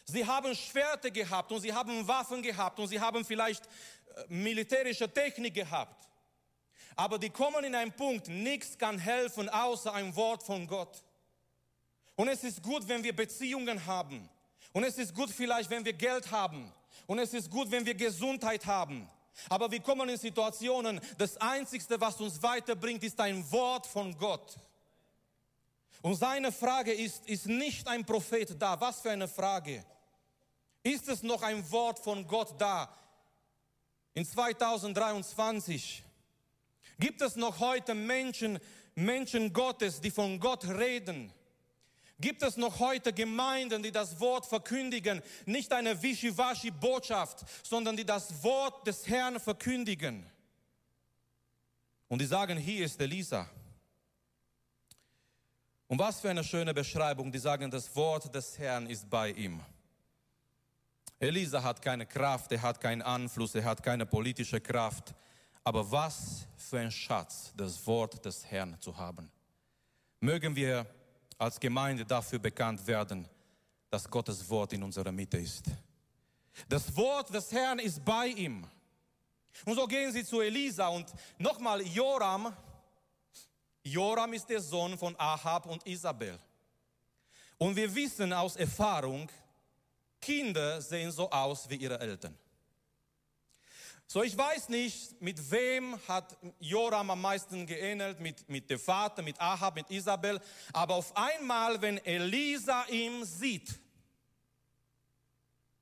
Sie 0.05 0.25
haben 0.25 0.53
Schwerter 0.53 1.09
gehabt 1.09 1.51
und 1.51 1.61
sie 1.61 1.73
haben 1.73 2.05
Waffen 2.07 2.41
gehabt 2.41 2.77
und 2.79 2.87
sie 2.87 2.99
haben 2.99 3.23
vielleicht 3.23 3.65
äh, 3.65 4.25
militärische 4.27 5.11
Technik 5.11 5.53
gehabt. 5.53 6.09
Aber 6.95 7.17
die 7.17 7.29
kommen 7.29 7.63
in 7.63 7.75
einen 7.75 7.91
Punkt, 7.91 8.27
nichts 8.27 8.77
kann 8.77 8.99
helfen 8.99 9.49
außer 9.49 9.93
ein 9.93 10.15
Wort 10.15 10.43
von 10.43 10.67
Gott. 10.67 11.03
Und 12.15 12.27
es 12.27 12.43
ist 12.43 12.61
gut, 12.61 12.87
wenn 12.87 13.03
wir 13.03 13.15
Beziehungen 13.15 13.85
haben. 13.85 14.29
Und 14.71 14.83
es 14.83 14.97
ist 14.97 15.13
gut 15.13 15.29
vielleicht, 15.29 15.69
wenn 15.69 15.83
wir 15.83 15.93
Geld 15.93 16.29
haben. 16.31 16.71
Und 17.07 17.19
es 17.19 17.33
ist 17.33 17.49
gut, 17.49 17.69
wenn 17.71 17.85
wir 17.85 17.95
Gesundheit 17.95 18.65
haben. 18.65 19.09
Aber 19.49 19.71
wir 19.71 19.79
kommen 19.79 20.09
in 20.09 20.17
Situationen, 20.17 21.01
das 21.17 21.37
Einzige, 21.37 21.99
was 21.99 22.21
uns 22.21 22.41
weiterbringt, 22.41 23.03
ist 23.03 23.19
ein 23.19 23.49
Wort 23.51 23.87
von 23.87 24.15
Gott. 24.17 24.55
Und 26.01 26.15
seine 26.15 26.51
Frage 26.51 26.93
ist, 26.93 27.25
ist 27.27 27.47
nicht 27.47 27.87
ein 27.87 28.05
Prophet 28.05 28.61
da? 28.61 28.79
Was 28.79 29.01
für 29.01 29.11
eine 29.11 29.27
Frage? 29.27 29.83
Ist 30.83 31.07
es 31.07 31.23
noch 31.23 31.41
ein 31.41 31.69
Wort 31.71 31.97
von 31.97 32.27
Gott 32.27 32.53
da? 32.59 32.89
In 34.13 34.25
2023 34.25 36.03
gibt 36.99 37.21
es 37.21 37.35
noch 37.35 37.59
heute 37.59 37.93
Menschen, 37.93 38.59
Menschen 38.95 39.53
Gottes, 39.53 40.01
die 40.01 40.11
von 40.11 40.39
Gott 40.39 40.65
reden 40.65 41.33
Gibt 42.23 42.41
es 42.41 42.55
noch 42.55 42.79
heute 42.79 43.11
Gemeinden, 43.11 43.83
die 43.83 43.91
das 43.91 44.17
Wort 44.21 44.45
verkündigen, 44.45 45.21
nicht 45.45 45.73
eine 45.73 46.01
Wischiwaschi-Botschaft, 46.01 47.43
sondern 47.63 47.97
die 47.97 48.05
das 48.05 48.41
Wort 48.43 48.87
des 48.87 49.07
Herrn 49.07 49.41
verkündigen? 49.41 50.25
Und 52.07 52.21
die 52.21 52.25
sagen, 52.25 52.57
hier 52.57 52.85
ist 52.85 53.01
Elisa. 53.01 53.49
Und 55.87 55.99
was 55.99 56.21
für 56.21 56.29
eine 56.29 56.45
schöne 56.45 56.73
Beschreibung, 56.73 57.29
die 57.29 57.39
sagen, 57.39 57.69
das 57.69 57.93
Wort 57.93 58.33
des 58.33 58.57
Herrn 58.57 58.87
ist 58.87 59.09
bei 59.09 59.31
ihm. 59.31 59.59
Elisa 61.19 61.61
hat 61.61 61.81
keine 61.81 62.05
Kraft, 62.05 62.53
er 62.53 62.61
hat 62.61 62.79
keinen 62.79 63.01
Einfluss, 63.01 63.53
er 63.53 63.65
hat 63.65 63.83
keine 63.83 64.05
politische 64.05 64.61
Kraft. 64.61 65.13
Aber 65.63 65.89
was 65.89 66.45
für 66.57 66.79
ein 66.79 66.91
Schatz, 66.91 67.53
das 67.55 67.85
Wort 67.85 68.23
des 68.25 68.45
Herrn 68.45 68.79
zu 68.79 68.95
haben. 68.97 69.31
Mögen 70.19 70.55
wir 70.55 70.85
als 71.37 71.59
Gemeinde 71.59 72.05
dafür 72.05 72.39
bekannt 72.39 72.85
werden, 72.87 73.27
dass 73.89 74.09
Gottes 74.09 74.49
Wort 74.49 74.73
in 74.73 74.81
unserer 74.81 75.11
Mitte 75.11 75.37
ist. 75.37 75.65
Das 76.67 76.95
Wort 76.95 77.33
des 77.33 77.51
Herrn 77.51 77.79
ist 77.79 78.03
bei 78.03 78.27
ihm. 78.27 78.67
Und 79.65 79.75
so 79.75 79.85
gehen 79.85 80.11
sie 80.11 80.25
zu 80.25 80.41
Elisa 80.41 80.87
und 80.87 81.13
nochmal 81.37 81.81
Joram. 81.81 82.55
Joram 83.83 84.33
ist 84.33 84.49
der 84.49 84.61
Sohn 84.61 84.97
von 84.97 85.15
Ahab 85.19 85.65
und 85.65 85.85
Isabel. 85.85 86.39
Und 87.57 87.75
wir 87.75 87.93
wissen 87.93 88.33
aus 88.33 88.55
Erfahrung, 88.55 89.29
Kinder 90.19 90.81
sehen 90.81 91.11
so 91.11 91.29
aus 91.29 91.69
wie 91.69 91.75
ihre 91.75 91.99
Eltern. 91.99 92.37
So, 94.07 94.21
ich 94.21 94.37
weiß 94.37 94.69
nicht, 94.69 95.19
mit 95.21 95.49
wem 95.49 95.97
hat 96.07 96.37
Joram 96.59 97.09
am 97.09 97.21
meisten 97.21 97.65
geähnelt, 97.65 98.19
mit, 98.19 98.47
mit 98.47 98.69
dem 98.69 98.79
Vater, 98.79 99.21
mit 99.21 99.39
Ahab, 99.39 99.75
mit 99.75 99.89
Isabel, 99.89 100.39
aber 100.71 100.95
auf 100.95 101.15
einmal, 101.15 101.81
wenn 101.81 101.97
Elisa 101.97 102.85
ihn 102.89 103.25
sieht, 103.25 103.79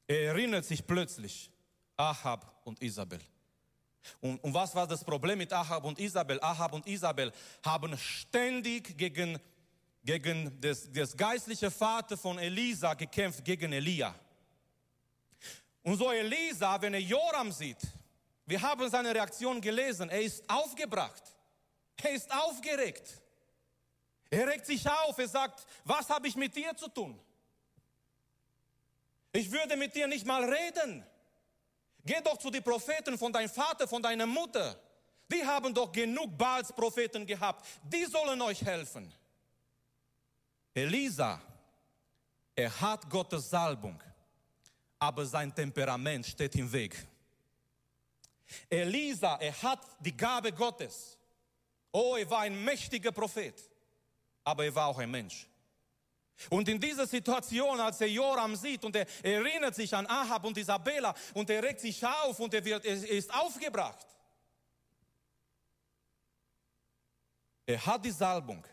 er 0.08 0.28
erinnert 0.28 0.66
sich 0.66 0.86
plötzlich 0.86 1.52
Ahab 1.98 2.62
und 2.64 2.82
Isabel. 2.82 3.20
Und, 4.20 4.44
und 4.44 4.54
was 4.54 4.74
war 4.76 4.88
das 4.88 5.04
Problem 5.04 5.38
mit 5.38 5.52
Ahab 5.54 5.84
und 5.84 6.00
Isabel? 6.00 6.40
Ahab 6.42 6.74
und 6.74 6.88
Isabel 6.88 7.32
haben 7.64 7.98
ständig 7.98 8.98
gegen, 8.98 9.40
gegen 10.04 10.60
das, 10.60 10.92
das 10.92 11.16
geistliche 11.16 11.70
Vater 11.70 12.18
von 12.18 12.40
Elisa 12.40 12.94
gekämpft, 12.94 13.44
gegen 13.44 13.72
Elia. 13.74 14.16
Und 15.84 15.98
so 15.98 16.12
Elisa, 16.12 16.82
wenn 16.82 16.94
er 16.94 17.02
Joram 17.02 17.52
sieht, 17.52 17.80
wir 18.46 18.62
haben 18.62 18.90
seine 18.90 19.14
Reaktion 19.14 19.62
gelesen. 19.62 20.10
Er 20.10 20.22
ist 20.22 20.50
aufgebracht. 20.50 21.24
Er 22.04 22.12
ist 22.12 22.32
aufgeregt. 22.34 23.22
Er 24.30 24.48
regt 24.48 24.66
sich 24.66 24.90
auf. 24.90 25.18
Er 25.18 25.28
sagt, 25.28 25.66
was 25.84 26.10
habe 26.10 26.28
ich 26.28 26.36
mit 26.36 26.56
dir 26.56 26.76
zu 26.76 26.88
tun? 26.88 27.20
Ich 29.34 29.52
würde 29.52 29.78
mit 29.78 29.96
dir 29.96 30.08
nicht 30.08 30.26
mal 30.26 30.44
reden. 30.44 31.06
Geh 32.04 32.20
doch 32.22 32.38
zu 32.38 32.50
den 32.50 32.64
Propheten 32.64 33.18
von 33.18 33.32
deinem 33.32 33.50
Vater, 33.50 33.88
von 33.88 34.02
deiner 34.02 34.26
Mutter. 34.26 34.80
Die 35.32 35.46
haben 35.46 35.74
doch 35.74 35.92
genug 35.92 36.38
Baals 36.38 36.74
Propheten 36.74 37.26
gehabt. 37.26 37.66
Die 37.84 38.06
sollen 38.06 38.42
euch 38.42 38.64
helfen. 38.64 39.14
Elisa, 40.74 41.42
er 42.56 42.82
hat 42.82 43.10
Gottes 43.10 43.50
Salbung, 43.50 44.02
aber 45.00 45.26
sein 45.26 45.54
Temperament 45.54 46.26
steht 46.26 46.56
im 46.56 46.72
Weg. 46.72 47.08
Elisa, 48.70 49.38
er 49.38 49.62
hat 49.62 49.80
die 50.00 50.16
Gabe 50.16 50.52
Gottes. 50.52 51.18
Oh, 51.92 52.16
er 52.16 52.30
war 52.30 52.40
ein 52.42 52.64
mächtiger 52.64 53.12
Prophet, 53.12 53.56
aber 54.44 54.66
er 54.66 54.76
war 54.76 54.88
auch 54.88 55.00
ein 55.00 55.12
Mensch. 55.12 55.48
Und 56.50 56.68
in 56.68 56.80
dieser 56.80 57.06
Situation, 57.06 57.80
als 57.80 58.02
er 58.02 58.10
Joram 58.10 58.56
sieht 58.56 58.84
und 58.84 58.96
er 58.96 59.06
erinnert 59.24 59.76
sich 59.76 59.94
an 59.94 60.08
Ahab 60.08 60.44
und 60.46 60.58
Isabella 60.58 61.14
und 61.34 61.50
er 61.50 61.62
regt 61.62 61.80
sich 61.80 62.04
auf 62.06 62.40
und 62.40 62.54
er, 62.54 62.64
wird, 62.66 62.86
er 62.86 63.10
ist 63.10 63.34
aufgebracht. 63.34 64.08
Er 67.66 67.86
hat 67.86 68.04
die 68.04 68.12
Salbung, 68.12 68.66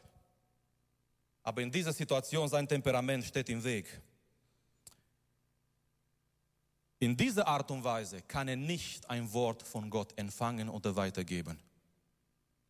aber 1.43 1.63
in 1.63 1.71
dieser 1.71 1.93
Situation 1.93 2.49
sein 2.49 2.67
Temperament 2.67 3.25
steht 3.25 3.49
im 3.51 3.63
Weg. 3.63 4.01
In 7.01 7.17
dieser 7.17 7.47
Art 7.47 7.71
und 7.71 7.85
Weise 7.85 8.23
kann 8.23 8.49
er 8.49 8.57
nicht 8.57 9.09
ein 9.09 9.33
Wort 9.33 9.63
von 9.63 9.89
Gott 9.89 10.19
empfangen 10.19 10.69
oder 10.69 10.97
weitergeben. 10.97 11.59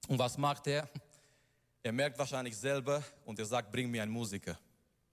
Und 0.07 0.19
was 0.19 0.37
macht 0.37 0.67
er? 0.67 0.89
Er 1.83 1.93
merkt 1.93 2.19
wahrscheinlich 2.19 2.57
selber 2.57 3.03
und 3.25 3.39
er 3.39 3.47
sagt, 3.47 3.73
bring 3.73 3.91
mir 3.91 4.03
einen 4.03 4.13
Musiker. 4.13 4.59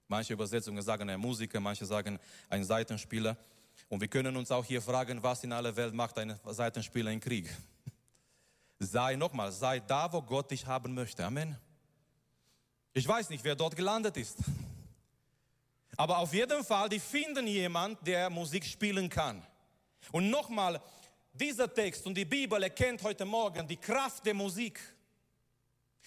Manche 0.08 0.34
Übersetzungen 0.34 0.82
sagen 0.82 1.10
ein 1.10 1.20
Musiker, 1.20 1.60
manche 1.60 1.86
sagen 1.86 2.20
ein 2.50 2.64
Seitenspieler. 2.64 3.38
Und 3.88 4.02
wir 4.02 4.08
können 4.08 4.36
uns 4.36 4.52
auch 4.52 4.66
hier 4.66 4.82
fragen, 4.82 5.22
was 5.24 5.44
in 5.44 5.52
aller 5.54 5.76
Welt 5.76 5.94
macht 5.94 6.18
ein 6.18 6.38
Seitenspieler 6.46 7.12
im 7.12 7.20
Krieg? 7.20 7.50
Sei 8.80 9.16
nochmal, 9.16 9.52
sei 9.52 9.80
da, 9.80 10.12
wo 10.12 10.22
Gott 10.22 10.52
dich 10.52 10.66
haben 10.66 10.94
möchte. 10.94 11.24
Amen. 11.24 11.58
Ich 12.94 13.08
weiß 13.08 13.30
nicht, 13.30 13.44
wer 13.44 13.56
dort 13.56 13.76
gelandet 13.76 14.18
ist. 14.18 14.38
Aber 15.98 16.18
auf 16.20 16.34
jeden 16.34 16.64
Fall, 16.64 16.90
die 16.90 17.00
finden 17.00 17.48
jemand, 17.48 18.06
der 18.06 18.30
Musik 18.30 18.66
spielen 18.66 19.10
kann. 19.10 19.46
Und 20.12 20.30
nochmal, 20.30 20.82
dieser 21.34 21.74
Text 21.74 22.06
und 22.06 22.16
die 22.16 22.26
Bibel 22.26 22.62
erkennt 22.62 23.02
heute 23.04 23.26
Morgen 23.26 23.68
die 23.68 23.78
Kraft 23.78 24.26
der 24.26 24.34
Musik. 24.34 24.80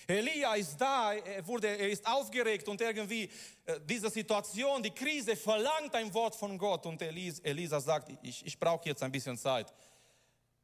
Elia 0.06 0.54
ist 0.54 0.76
da, 0.78 1.12
er, 1.12 1.46
wurde, 1.46 1.68
er 1.68 1.90
ist 1.90 2.06
aufgeregt 2.06 2.66
und 2.68 2.80
irgendwie 2.80 3.24
äh, 3.66 3.78
diese 3.84 4.08
Situation, 4.08 4.82
die 4.82 4.90
Krise 4.90 5.36
verlangt 5.36 5.94
ein 5.94 6.12
Wort 6.14 6.34
von 6.34 6.56
Gott. 6.56 6.86
Und 6.86 7.02
Elisa, 7.02 7.42
Elisa 7.42 7.80
sagt, 7.80 8.12
ich, 8.22 8.46
ich 8.46 8.58
brauche 8.58 8.88
jetzt 8.88 9.02
ein 9.02 9.12
bisschen 9.12 9.36
Zeit. 9.36 9.72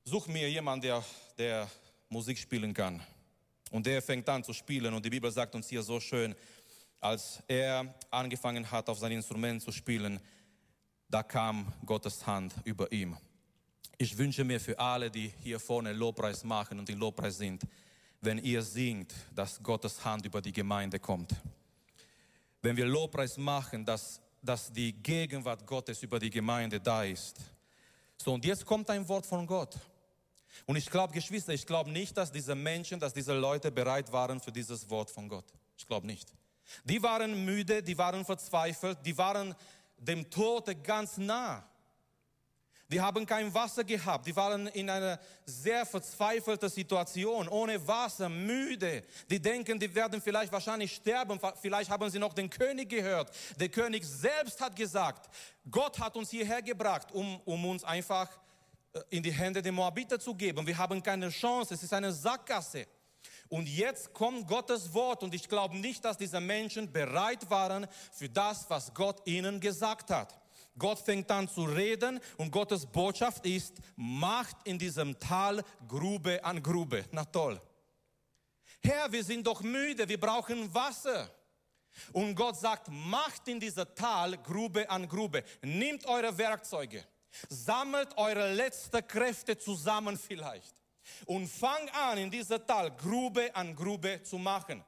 Such 0.04 0.28
mir 0.28 0.49
jemanden, 0.49 0.83
der, 0.83 1.04
der 1.37 1.71
Musik 2.09 2.38
spielen 2.38 2.73
kann. 2.73 3.02
Und 3.71 3.85
der 3.87 4.00
fängt 4.00 4.28
an 4.28 4.45
zu 4.45 4.52
spielen 4.52 4.95
und 4.95 5.04
die 5.04 5.11
Bibel 5.11 5.31
sagt 5.31 5.54
uns 5.54 5.69
hier 5.69 5.83
so 5.83 5.99
schön, 5.99 6.35
als 7.04 7.42
er 7.46 7.94
angefangen 8.11 8.70
hat, 8.70 8.88
auf 8.88 8.99
sein 8.99 9.12
Instrument 9.12 9.61
zu 9.61 9.70
spielen, 9.70 10.18
da 11.11 11.23
kam 11.23 11.70
Gottes 11.84 12.26
Hand 12.26 12.54
über 12.64 12.90
ihm. 12.90 13.14
Ich 13.99 14.16
wünsche 14.16 14.42
mir 14.42 14.58
für 14.58 14.78
alle, 14.78 15.11
die 15.11 15.28
hier 15.42 15.61
vorne 15.61 15.92
Lobpreis 15.92 16.42
machen 16.44 16.78
und 16.78 16.88
in 16.88 16.99
Lobpreis 16.99 17.37
sind, 17.37 17.62
wenn 18.23 18.38
ihr 18.38 18.62
singt, 18.62 19.12
dass 19.34 19.62
Gottes 19.62 20.02
Hand 20.02 20.25
über 20.25 20.40
die 20.40 20.52
Gemeinde 20.52 20.99
kommt. 20.99 21.34
Wenn 22.62 22.75
wir 22.75 22.87
Lobpreis 22.87 23.37
machen, 23.37 23.84
dass, 23.84 24.18
dass 24.40 24.73
die 24.73 24.94
Gegenwart 24.94 25.66
Gottes 25.66 26.02
über 26.02 26.18
die 26.18 26.30
Gemeinde 26.30 26.80
da 26.80 27.04
ist. 27.04 27.37
So, 28.16 28.32
und 28.32 28.46
jetzt 28.46 28.64
kommt 28.64 28.88
ein 28.88 29.06
Wort 29.06 29.26
von 29.26 29.46
Gott. 29.46 29.76
Und 30.64 30.76
ich 30.76 30.88
glaube, 30.88 31.12
Geschwister, 31.12 31.52
ich 31.52 31.66
glaube 31.66 31.90
nicht, 31.90 32.16
dass 32.16 32.32
diese 32.32 32.54
Menschen, 32.54 32.99
dass 32.99 33.12
diese 33.12 33.38
Leute 33.38 33.70
bereit 33.70 34.11
waren 34.11 34.40
für 34.40 34.52
dieses 34.52 34.88
Wort 34.88 35.11
von 35.11 35.28
Gott. 35.28 35.52
Ich 35.76 35.87
glaube 35.87 36.06
nicht. 36.06 36.32
Die 36.85 37.02
waren 37.02 37.44
müde, 37.44 37.83
die 37.83 37.97
waren 37.97 38.25
verzweifelt, 38.25 38.99
die 39.04 39.16
waren 39.16 39.54
dem 39.99 40.28
Tode 40.30 40.75
ganz 40.76 41.16
nah. 41.16 41.64
Die 42.90 43.00
haben 43.00 43.25
kein 43.25 43.52
Wasser 43.52 43.83
gehabt. 43.83 44.26
Die 44.26 44.37
waren 44.37 44.66
in 44.68 44.90
einer 44.90 45.18
sehr 45.47 45.87
verzweifelten 45.87 46.68
Situation, 46.68 47.49
ohne 47.49 47.85
Wasser, 47.87 48.28
müde. 48.28 49.02
Die 49.30 49.40
denken, 49.40 49.78
die 49.78 49.92
werden 49.94 50.21
vielleicht 50.21 50.52
wahrscheinlich 50.52 50.94
sterben. 50.94 51.40
Vielleicht 51.61 51.90
haben 51.90 52.11
sie 52.11 52.18
noch 52.18 52.35
den 52.35 52.50
König 52.50 52.90
gehört. 52.90 53.35
Der 53.59 53.71
König 53.71 54.04
selbst 54.04 54.61
hat 54.61 54.76
gesagt, 54.76 55.28
Gott 55.71 55.99
hat 55.99 56.14
uns 56.16 56.30
hierher 56.30 56.61
gebracht, 56.61 57.11
um, 57.12 57.40
um 57.47 57.64
uns 57.64 57.83
einfach 57.85 58.28
äh, 58.92 59.00
in 59.11 59.23
die 59.23 59.33
Hände 59.33 59.62
der 59.62 59.73
Moabiter 59.73 60.21
zu 60.21 60.35
geben. 60.35 60.66
Wir 60.66 60.76
haben 60.76 61.02
keine 61.02 61.30
Chance. 61.30 61.75
Es 61.75 61.83
ist 61.83 61.92
eine 61.92 62.12
Sackgasse. 62.12 62.87
Und 63.54 63.68
jetzt 63.68 64.12
kommt 64.12 64.49
Gottes 64.49 64.92
Wort 64.94 65.23
und 65.23 65.32
ich 65.32 65.49
glaube 65.49 65.76
nicht, 65.76 66.04
dass 66.04 66.18
diese 66.18 66.40
Menschen 66.40 66.90
bereit 66.90 67.49
waren 67.49 67.87
für 68.11 68.28
das, 68.28 68.68
was 68.68 68.92
Gott 68.92 69.25
ihnen 69.28 69.61
gesagt 69.61 70.11
hat. 70.11 70.37
Gott 70.76 70.99
fängt 70.99 71.30
an 71.30 71.49
zu 71.49 71.62
reden 71.62 72.18
und 72.37 72.50
Gottes 72.50 72.84
Botschaft 72.84 73.46
ist, 73.46 73.76
macht 73.94 74.56
in 74.64 74.76
diesem 74.76 75.16
Tal 75.20 75.62
Grube 75.87 76.44
an 76.44 76.61
Grube. 76.61 77.04
Na 77.12 77.25
toll. 77.25 77.61
Herr, 78.82 79.12
wir 79.12 79.23
sind 79.23 79.46
doch 79.46 79.61
müde, 79.62 80.08
wir 80.08 80.18
brauchen 80.18 80.75
Wasser. 80.75 81.30
Und 82.12 82.34
Gott 82.34 82.56
sagt, 82.58 82.88
macht 82.90 83.46
in 83.46 83.61
dieser 83.61 83.94
Tal 83.94 84.37
Grube 84.38 84.90
an 84.90 85.08
Grube. 85.08 85.44
Nehmt 85.62 86.04
eure 86.06 86.37
Werkzeuge, 86.37 87.04
sammelt 87.49 88.18
eure 88.18 88.52
letzten 88.52 89.06
Kräfte 89.06 89.56
zusammen 89.56 90.18
vielleicht 90.18 90.84
und 91.26 91.49
fang 91.49 91.88
an, 91.90 92.18
in 92.18 92.30
dieser 92.30 92.64
Tal 92.64 92.90
Grube 92.96 93.54
an 93.54 93.75
Grube 93.75 94.23
zu 94.23 94.38
machen. 94.38 94.84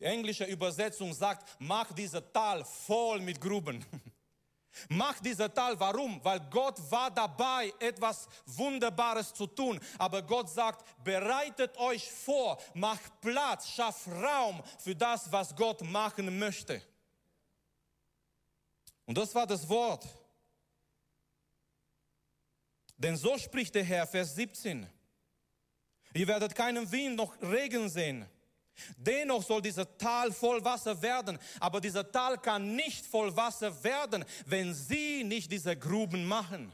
Die 0.00 0.04
englische 0.04 0.44
Übersetzung 0.44 1.12
sagt, 1.12 1.56
mach 1.58 1.92
diese 1.92 2.32
Tal 2.32 2.64
voll 2.64 3.20
mit 3.20 3.40
Gruben. 3.40 3.84
Mach 4.88 5.20
dieser 5.20 5.52
Tal. 5.52 5.78
Warum? 5.78 6.22
Weil 6.24 6.40
Gott 6.50 6.78
war 6.90 7.10
dabei, 7.10 7.72
etwas 7.78 8.28
Wunderbares 8.44 9.32
zu 9.32 9.46
tun. 9.46 9.78
Aber 9.98 10.22
Gott 10.22 10.50
sagt, 10.50 10.84
bereitet 11.04 11.76
euch 11.78 12.10
vor, 12.10 12.60
macht 12.74 13.20
Platz, 13.20 13.68
schafft 13.68 14.08
Raum 14.08 14.62
für 14.78 14.94
das, 14.96 15.30
was 15.30 15.54
Gott 15.54 15.82
machen 15.82 16.38
möchte. 16.38 16.82
Und 19.06 19.16
das 19.16 19.34
war 19.34 19.46
das 19.46 19.68
Wort. 19.68 20.06
Denn 22.96 23.16
so 23.16 23.36
spricht 23.38 23.74
der 23.74 23.84
Herr, 23.84 24.06
Vers 24.06 24.34
17. 24.34 24.88
Ihr 26.14 26.28
werdet 26.28 26.54
keinen 26.54 26.90
Wind 26.90 27.16
noch 27.16 27.34
Regen 27.42 27.88
sehen. 27.88 28.24
Dennoch 28.96 29.42
soll 29.42 29.62
dieser 29.62 29.96
Tal 29.98 30.32
voll 30.32 30.64
Wasser 30.64 31.00
werden, 31.00 31.38
aber 31.60 31.80
dieser 31.80 32.10
Tal 32.10 32.38
kann 32.38 32.74
nicht 32.74 33.06
voll 33.06 33.34
Wasser 33.36 33.84
werden, 33.84 34.24
wenn 34.46 34.74
sie 34.74 35.22
nicht 35.24 35.50
diese 35.50 35.76
Gruben 35.76 36.24
machen. 36.24 36.72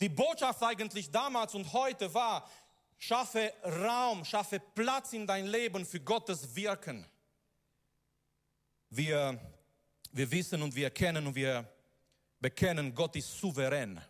Die 0.00 0.08
Botschaft 0.08 0.62
eigentlich 0.62 1.10
damals 1.10 1.54
und 1.54 1.72
heute 1.72 2.12
war, 2.12 2.48
schaffe 2.98 3.52
Raum, 3.64 4.24
schaffe 4.24 4.60
Platz 4.60 5.12
in 5.12 5.26
dein 5.26 5.46
Leben 5.46 5.86
für 5.86 6.00
Gottes 6.00 6.54
Wirken. 6.54 7.06
Wir, 8.90 9.38
wir 10.12 10.30
wissen 10.30 10.62
und 10.62 10.74
wir 10.74 10.84
erkennen 10.84 11.26
und 11.26 11.34
wir 11.34 11.68
bekennen, 12.40 12.94
Gott 12.94 13.16
ist 13.16 13.38
souverän. 13.38 14.00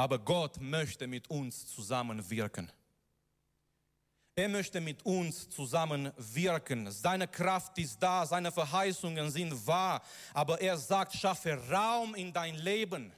Aber 0.00 0.18
Gott 0.18 0.58
möchte 0.62 1.06
mit 1.06 1.28
uns 1.28 1.66
zusammenwirken. 1.66 2.72
Er 4.34 4.48
möchte 4.48 4.80
mit 4.80 5.04
uns 5.04 5.50
zusammen 5.50 6.10
wirken. 6.16 6.90
Seine 6.90 7.28
Kraft 7.28 7.76
ist 7.76 8.02
da, 8.02 8.24
seine 8.24 8.50
Verheißungen 8.50 9.30
sind 9.30 9.66
wahr, 9.66 10.02
aber 10.32 10.58
er 10.58 10.78
sagt, 10.78 11.12
schaffe 11.12 11.52
Raum 11.68 12.14
in 12.14 12.32
dein 12.32 12.54
Leben 12.54 13.12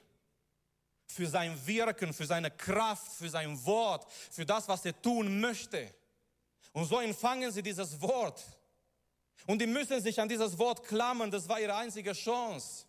für 1.07 1.25
sein 1.25 1.57
Wirken, 1.65 2.11
für 2.11 2.25
seine 2.25 2.51
Kraft, 2.51 3.13
für 3.13 3.29
sein 3.29 3.65
Wort, 3.65 4.05
für 4.29 4.45
das, 4.45 4.67
was 4.67 4.83
er 4.83 5.01
tun 5.01 5.39
möchte. 5.39 5.89
Und 6.73 6.83
so 6.83 6.99
empfangen 6.99 7.49
sie 7.53 7.63
dieses 7.63 8.01
Wort. 8.01 8.43
Und 9.47 9.61
die 9.61 9.67
müssen 9.67 10.01
sich 10.01 10.19
an 10.19 10.27
dieses 10.27 10.57
Wort 10.57 10.85
klammern, 10.85 11.31
das 11.31 11.47
war 11.47 11.61
ihre 11.61 11.77
einzige 11.77 12.11
Chance. 12.11 12.87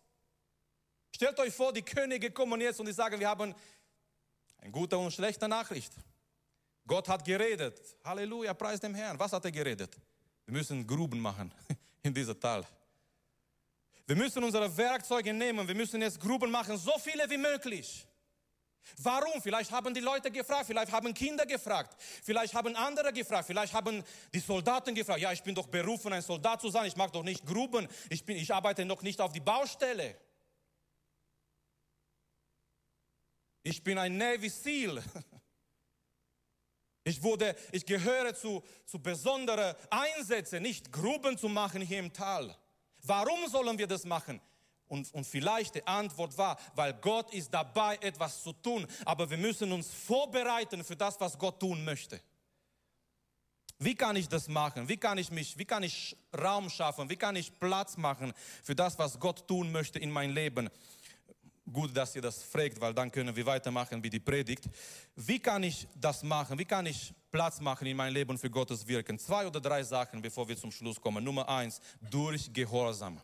Stellt 1.15 1.39
euch 1.39 1.53
vor, 1.53 1.71
die 1.71 1.81
Könige 1.81 2.29
kommen 2.29 2.59
jetzt 2.59 2.77
und 2.81 2.87
die 2.87 2.91
sagen, 2.91 3.17
wir 3.17 3.29
haben 3.29 3.55
eine 4.57 4.71
gute 4.71 4.97
und 4.97 5.11
schlechte 5.11 5.47
Nachricht. 5.47 5.93
Gott 6.87 7.07
hat 7.07 7.25
geredet. 7.25 7.79
Halleluja, 8.03 8.53
preis 8.53 8.79
dem 8.79 8.93
Herrn. 8.93 9.17
Was 9.17 9.33
hat 9.33 9.45
er 9.45 9.51
geredet? 9.51 9.95
Wir 10.45 10.53
müssen 10.53 10.85
Gruben 10.85 11.19
machen 11.19 11.51
in 12.03 12.13
dieser 12.13 12.39
Tal. 12.39 12.65
Wir 14.07 14.15
müssen 14.15 14.43
unsere 14.43 14.75
Werkzeuge 14.77 15.33
nehmen. 15.33 15.67
Wir 15.67 15.75
müssen 15.75 16.01
jetzt 16.01 16.19
Gruben 16.19 16.51
machen, 16.51 16.77
so 16.77 16.93
viele 16.99 17.27
wie 17.29 17.37
möglich. 17.37 18.05
Warum? 18.97 19.41
Vielleicht 19.41 19.71
haben 19.71 19.93
die 19.93 19.99
Leute 19.99 20.29
gefragt, 20.29 20.67
vielleicht 20.67 20.91
haben 20.91 21.11
Kinder 21.13 21.45
gefragt, 21.47 21.95
vielleicht 22.23 22.53
haben 22.53 22.75
andere 22.75 23.11
gefragt, 23.11 23.47
vielleicht 23.47 23.73
haben 23.73 24.03
die 24.31 24.39
Soldaten 24.39 24.93
gefragt. 24.93 25.21
Ja, 25.21 25.31
ich 25.31 25.41
bin 25.41 25.55
doch 25.55 25.67
berufen, 25.67 26.13
ein 26.13 26.21
Soldat 26.21 26.61
zu 26.61 26.69
sein. 26.69 26.85
Ich 26.85 26.95
mag 26.95 27.11
doch 27.11 27.23
nicht 27.23 27.43
Gruben. 27.45 27.87
Ich, 28.09 28.23
bin, 28.23 28.37
ich 28.37 28.53
arbeite 28.53 28.85
noch 28.85 29.01
nicht 29.01 29.19
auf 29.19 29.33
die 29.33 29.39
Baustelle. 29.39 30.15
Ich 33.67 33.83
bin 33.83 33.97
ein 33.97 34.15
Navy 34.17 34.49
SEAL. 34.49 35.03
Ich 37.07 37.21
wurde, 37.21 37.55
ich 37.71 37.85
gehöre 37.85 38.33
zu, 38.33 38.63
zu 38.83 38.97
besonderen 38.97 39.75
Einsätzen, 39.91 40.63
nicht 40.63 40.91
Gruben 40.91 41.37
zu 41.37 41.47
machen 41.47 41.83
hier 41.83 41.99
im 41.99 42.11
Tal. 42.11 42.57
Warum 43.03 43.47
sollen 43.47 43.77
wir 43.77 43.85
das 43.85 44.05
machen? 44.05 44.41
Und, 44.87 45.13
und 45.13 45.23
vielleicht 45.23 45.75
die 45.75 45.85
Antwort 45.85 46.35
war, 46.35 46.57
weil 46.73 46.95
Gott 46.95 47.31
ist 47.31 47.53
dabei, 47.53 47.97
etwas 47.97 48.41
zu 48.41 48.53
tun, 48.53 48.87
aber 49.05 49.29
wir 49.29 49.37
müssen 49.37 49.71
uns 49.71 49.87
vorbereiten 49.91 50.83
für 50.83 50.95
das, 50.95 51.19
was 51.19 51.37
Gott 51.37 51.59
tun 51.59 51.85
möchte. 51.85 52.19
Wie 53.77 53.93
kann 53.93 54.15
ich 54.15 54.27
das 54.27 54.47
machen? 54.47 54.89
Wie 54.89 54.97
kann 54.97 55.19
ich 55.19 55.29
mich, 55.29 55.59
wie 55.59 55.65
kann 55.65 55.83
ich 55.83 56.17
Raum 56.35 56.71
schaffen? 56.71 57.07
Wie 57.07 57.17
kann 57.17 57.35
ich 57.35 57.59
Platz 57.59 57.97
machen 57.97 58.33
für 58.63 58.75
das, 58.75 58.97
was 58.97 59.19
Gott 59.19 59.47
tun 59.47 59.71
möchte 59.71 59.99
in 59.99 60.09
mein 60.09 60.31
Leben? 60.31 60.71
Gut, 61.71 61.95
dass 61.97 62.15
ihr 62.15 62.21
das 62.21 62.43
fragt, 62.43 62.79
weil 62.79 62.93
dann 62.93 63.11
können 63.11 63.35
wir 63.35 63.45
weitermachen 63.45 64.03
wie 64.03 64.09
die 64.09 64.19
Predigt. 64.19 64.69
Wie 65.15 65.39
kann 65.39 65.63
ich 65.63 65.87
das 65.95 66.21
machen? 66.21 66.59
Wie 66.59 66.65
kann 66.65 66.85
ich 66.85 67.11
Platz 67.31 67.59
machen 67.59 67.87
in 67.87 67.97
mein 67.97 68.13
Leben 68.13 68.37
für 68.37 68.49
Gottes 68.49 68.87
Wirken? 68.87 69.17
Zwei 69.17 69.47
oder 69.47 69.59
drei 69.59 69.81
Sachen, 69.81 70.21
bevor 70.21 70.47
wir 70.47 70.55
zum 70.55 70.71
Schluss 70.71 71.01
kommen. 71.01 71.23
Nummer 71.23 71.49
eins, 71.49 71.81
durch 71.99 72.53
Gehorsam. 72.53 73.19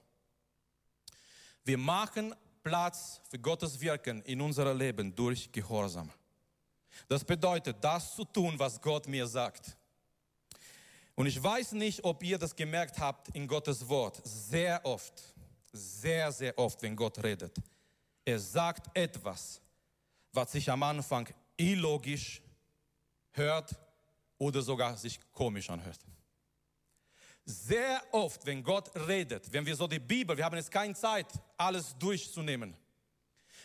Wir 1.64 1.78
machen 1.78 2.34
Platz 2.64 3.22
für 3.30 3.38
Gottes 3.38 3.80
Wirken 3.80 4.24
in 4.24 4.42
unserem 4.42 4.76
Leben 4.78 5.16
durch 5.16 5.52
Gehorsam. 5.52 6.12
Das 7.08 7.24
bedeutet, 7.24 7.78
das 7.80 8.16
zu 8.16 8.26
tun, 8.26 8.56
was 8.58 8.82
Gott 8.82 9.08
mir 9.08 9.28
sagt. 9.28 9.78
Und 11.14 11.28
ich 11.28 11.42
weiß 11.42 11.74
nicht, 11.74 12.04
ob 12.04 12.24
ihr 12.24 12.38
das 12.40 12.56
gemerkt 12.56 12.98
habt 12.98 13.30
in 13.30 13.48
Gottes 13.48 13.88
Wort. 13.88 14.20
Sehr 14.24 14.84
oft, 14.84 15.14
sehr, 15.72 16.32
sehr 16.32 16.58
oft, 16.58 16.82
wenn 16.82 16.96
Gott 16.96 17.22
redet, 17.24 17.56
er 18.26 18.40
sagt 18.40 18.96
etwas, 18.96 19.62
was 20.32 20.52
sich 20.52 20.70
am 20.70 20.84
Anfang 20.84 21.28
illogisch 21.58 22.42
hört 23.32 23.76
oder 24.38 24.62
sogar 24.62 24.98
sich 24.98 25.20
komisch 25.32 25.70
anhört. 25.70 26.00
Sehr 27.44 28.02
oft, 28.12 28.46
wenn 28.46 28.64
Gott 28.64 28.92
redet, 29.08 29.52
wenn 29.52 29.66
wir 29.66 29.76
so 29.76 29.88
die 29.88 30.00
Bibel, 30.00 30.38
wir 30.38 30.46
haben 30.46 30.56
jetzt 30.56 30.72
keine 30.72 30.94
Zeit, 30.94 31.28
alles 31.58 31.98
durchzunehmen, 31.98 32.76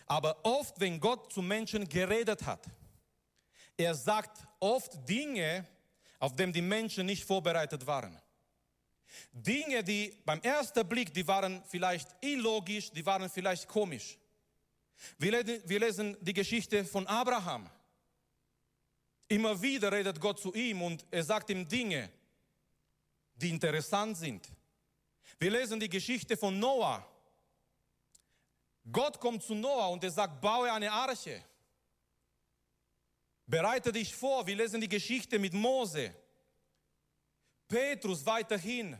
aber 0.07 0.45
oft, 0.45 0.79
wenn 0.81 0.99
Gott 0.99 1.33
zu 1.33 1.43
Menschen 1.43 1.89
geredet 1.89 2.45
hat, 2.47 2.65
er 3.77 3.95
sagt 3.95 4.47
oft 4.61 5.07
Dinge, 5.09 5.67
auf 6.19 6.35
denen 6.35 6.53
die 6.53 6.63
Menschen 6.63 7.07
nicht 7.07 7.25
vorbereitet 7.25 7.87
waren. 7.87 8.19
Dinge, 9.33 9.85
die 9.85 10.17
beim 10.25 10.41
ersten 10.41 10.87
Blick, 10.89 11.13
die 11.13 11.27
waren 11.27 11.63
vielleicht 11.65 12.09
illogisch, 12.23 12.91
die 12.91 13.05
waren 13.05 13.29
vielleicht 13.29 13.69
komisch. 13.69 14.19
Wir 15.19 15.79
lesen 15.81 16.17
die 16.21 16.33
Geschichte 16.33 16.85
von 16.85 17.07
Abraham. 17.07 17.69
Immer 19.29 19.61
wieder 19.61 19.91
redet 19.91 20.21
Gott 20.21 20.39
zu 20.39 20.55
ihm 20.55 20.83
und 20.83 21.05
er 21.11 21.25
sagt 21.25 21.51
ihm 21.51 21.67
Dinge, 21.67 22.11
die 23.35 23.51
interessant 23.51 24.17
sind. 24.17 24.49
Wir 25.39 25.51
lesen 25.51 25.81
die 25.81 25.89
Geschichte 25.89 26.37
von 26.37 26.59
Noah. 26.59 27.07
Gott 28.91 29.19
kommt 29.19 29.43
zu 29.43 29.55
Noah 29.55 29.91
und 29.91 30.05
er 30.05 30.11
sagt, 30.11 30.41
baue 30.41 30.73
eine 30.73 30.91
Arche. 30.91 31.45
Bereite 33.47 33.93
dich 33.93 34.15
vor. 34.15 34.47
Wir 34.47 34.57
lesen 34.57 34.81
die 34.81 34.89
Geschichte 34.89 35.39
mit 35.39 35.53
Mose. 35.53 36.15
Petrus 37.69 38.25
weiterhin. 38.25 38.97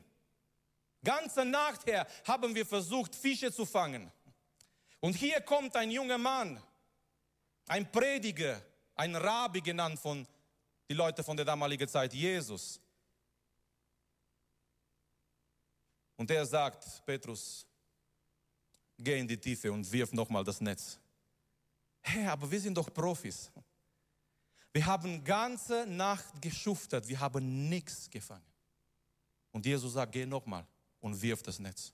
Ganze 1.03 1.45
Nacht 1.45 1.87
her 1.87 2.07
haben 2.25 2.55
wir 2.55 2.67
versucht, 2.67 3.15
Fische 3.15 3.53
zu 3.53 3.65
fangen. 3.65 4.11
Und 5.07 5.15
hier 5.15 5.41
kommt 5.41 5.77
ein 5.77 5.93
junger 5.93 6.19
Mann, 6.19 6.61
ein 7.69 7.93
Prediger, 7.93 8.61
ein 8.97 9.15
Rabbi 9.15 9.61
genannt 9.61 10.01
von 10.01 10.27
die 10.89 10.95
Leute 10.95 11.23
von 11.23 11.37
der 11.37 11.47
damaligen 11.47 11.87
Zeit, 11.87 12.13
Jesus. 12.13 12.81
Und 16.17 16.29
er 16.29 16.45
sagt, 16.45 17.07
Petrus, 17.07 17.65
geh 18.99 19.21
in 19.21 19.29
die 19.29 19.39
Tiefe 19.39 19.71
und 19.71 19.89
wirf 19.93 20.11
nochmal 20.11 20.43
das 20.43 20.61
Netz. 20.61 20.99
Hey, 22.03 22.27
aber 22.27 22.51
wir 22.51 22.61
sind 22.61 22.77
doch 22.77 22.93
Profis. 22.93 23.53
Wir 24.73 24.85
haben 24.87 25.23
ganze 25.23 25.87
Nacht 25.87 26.43
geschuftet, 26.43 27.07
wir 27.07 27.21
haben 27.21 27.69
nichts 27.69 28.11
gefangen. 28.11 28.51
Und 29.53 29.65
Jesus 29.67 29.93
sagt, 29.93 30.11
geh 30.11 30.27
nochmal 30.27 30.67
und 30.99 31.23
wirf 31.23 31.45
das 31.45 31.61
Netz. 31.61 31.93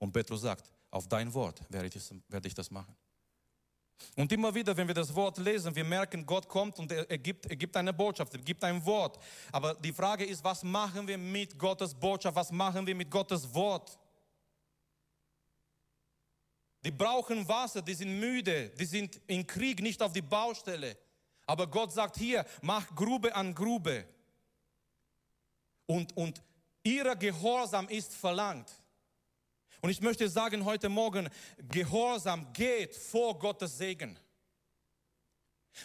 Und 0.00 0.10
Petrus 0.10 0.40
sagt, 0.40 0.72
auf 0.90 1.08
dein 1.08 1.32
Wort 1.34 1.60
werde 1.68 1.88
ich, 1.88 2.54
das 2.54 2.70
machen. 2.70 2.96
Und 4.16 4.30
immer 4.32 4.54
wieder, 4.54 4.76
wenn 4.76 4.86
wir 4.86 4.94
das 4.94 5.14
Wort 5.14 5.38
lesen, 5.38 5.74
wir 5.74 5.84
merken, 5.84 6.24
Gott 6.24 6.48
kommt 6.48 6.78
und 6.78 6.90
er, 6.92 7.18
gibt, 7.18 7.46
er 7.46 7.56
gibt 7.56 7.76
eine 7.76 7.92
Botschaft, 7.92 8.32
er 8.34 8.40
gibt 8.40 8.62
ein 8.62 8.84
Wort. 8.84 9.18
Aber 9.50 9.74
die 9.74 9.92
Frage 9.92 10.24
ist, 10.24 10.42
was 10.44 10.62
machen 10.62 11.06
wir 11.06 11.18
mit 11.18 11.58
Gottes 11.58 11.94
Botschaft? 11.94 12.36
Was 12.36 12.52
machen 12.52 12.86
wir 12.86 12.94
mit 12.94 13.10
Gottes 13.10 13.52
Wort? 13.52 13.98
Die 16.84 16.92
brauchen 16.92 17.46
Wasser, 17.48 17.82
die 17.82 17.94
sind 17.94 18.18
müde, 18.20 18.70
die 18.70 18.86
sind 18.86 19.20
im 19.26 19.46
Krieg, 19.46 19.82
nicht 19.82 20.00
auf 20.00 20.12
die 20.12 20.22
Baustelle. 20.22 20.96
Aber 21.44 21.66
Gott 21.66 21.92
sagt 21.92 22.16
hier, 22.16 22.44
mach 22.62 22.94
Grube 22.94 23.34
an 23.34 23.54
Grube. 23.54 24.06
Und, 25.86 26.16
und 26.16 26.42
ihrer 26.82 27.16
Gehorsam 27.16 27.88
ist 27.88 28.14
verlangt. 28.14 28.70
Und 29.80 29.90
ich 29.90 30.00
möchte 30.00 30.28
sagen 30.28 30.64
heute 30.64 30.88
Morgen, 30.88 31.28
Gehorsam 31.68 32.52
geht 32.52 32.96
vor 32.96 33.38
Gottes 33.38 33.78
Segen. 33.78 34.18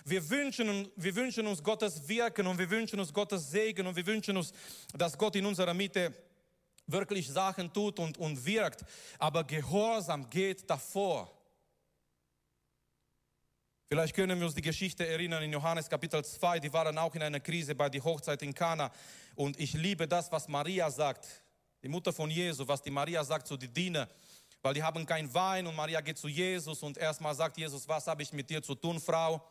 Wir 0.03 0.27
wünschen, 0.29 0.89
wir 0.95 1.15
wünschen 1.15 1.45
uns 1.45 1.61
Gottes 1.61 2.07
Wirken 2.07 2.47
und 2.47 2.57
wir 2.57 2.69
wünschen 2.69 2.99
uns 2.99 3.13
Gottes 3.13 3.51
Segen 3.51 3.85
und 3.85 3.95
wir 3.95 4.05
wünschen 4.05 4.35
uns, 4.35 4.51
dass 4.93 5.15
Gott 5.15 5.35
in 5.35 5.45
unserer 5.45 5.75
Mitte 5.75 6.11
wirklich 6.87 7.29
Sachen 7.29 7.71
tut 7.71 7.99
und, 7.99 8.17
und 8.17 8.43
wirkt. 8.43 8.83
Aber 9.19 9.43
Gehorsam 9.43 10.27
geht 10.29 10.67
davor. 10.67 11.31
Vielleicht 13.87 14.15
können 14.15 14.39
wir 14.39 14.47
uns 14.47 14.55
die 14.55 14.61
Geschichte 14.63 15.05
erinnern 15.05 15.43
in 15.43 15.53
Johannes 15.53 15.87
Kapitel 15.87 16.25
2, 16.25 16.59
die 16.59 16.73
waren 16.73 16.97
auch 16.97 17.13
in 17.13 17.21
einer 17.21 17.39
Krise 17.39 17.75
bei 17.75 17.89
der 17.89 18.03
Hochzeit 18.03 18.41
in 18.41 18.55
Kana. 18.55 18.91
Und 19.35 19.59
ich 19.59 19.73
liebe 19.73 20.07
das, 20.07 20.31
was 20.31 20.47
Maria 20.47 20.89
sagt 20.89 21.42
die 21.83 21.89
Mutter 21.89 22.13
von 22.13 22.29
Jesus, 22.31 22.65
was 22.65 22.81
die 22.81 22.89
Maria 22.89 23.23
sagt 23.23 23.45
zu 23.45 23.57
den 23.57 23.73
Dienern, 23.73 24.07
weil 24.61 24.73
die 24.73 24.81
haben 24.81 25.05
kein 25.05 25.31
Wein 25.33 25.67
und 25.67 25.75
Maria 25.75 25.99
geht 25.99 26.17
zu 26.17 26.29
Jesus 26.29 26.81
und 26.81 26.97
erstmal 26.97 27.35
sagt 27.35 27.57
Jesus, 27.57 27.85
was 27.87 28.07
habe 28.07 28.23
ich 28.23 28.31
mit 28.31 28.49
dir 28.49 28.63
zu 28.63 28.73
tun, 28.73 28.99
Frau? 28.99 29.45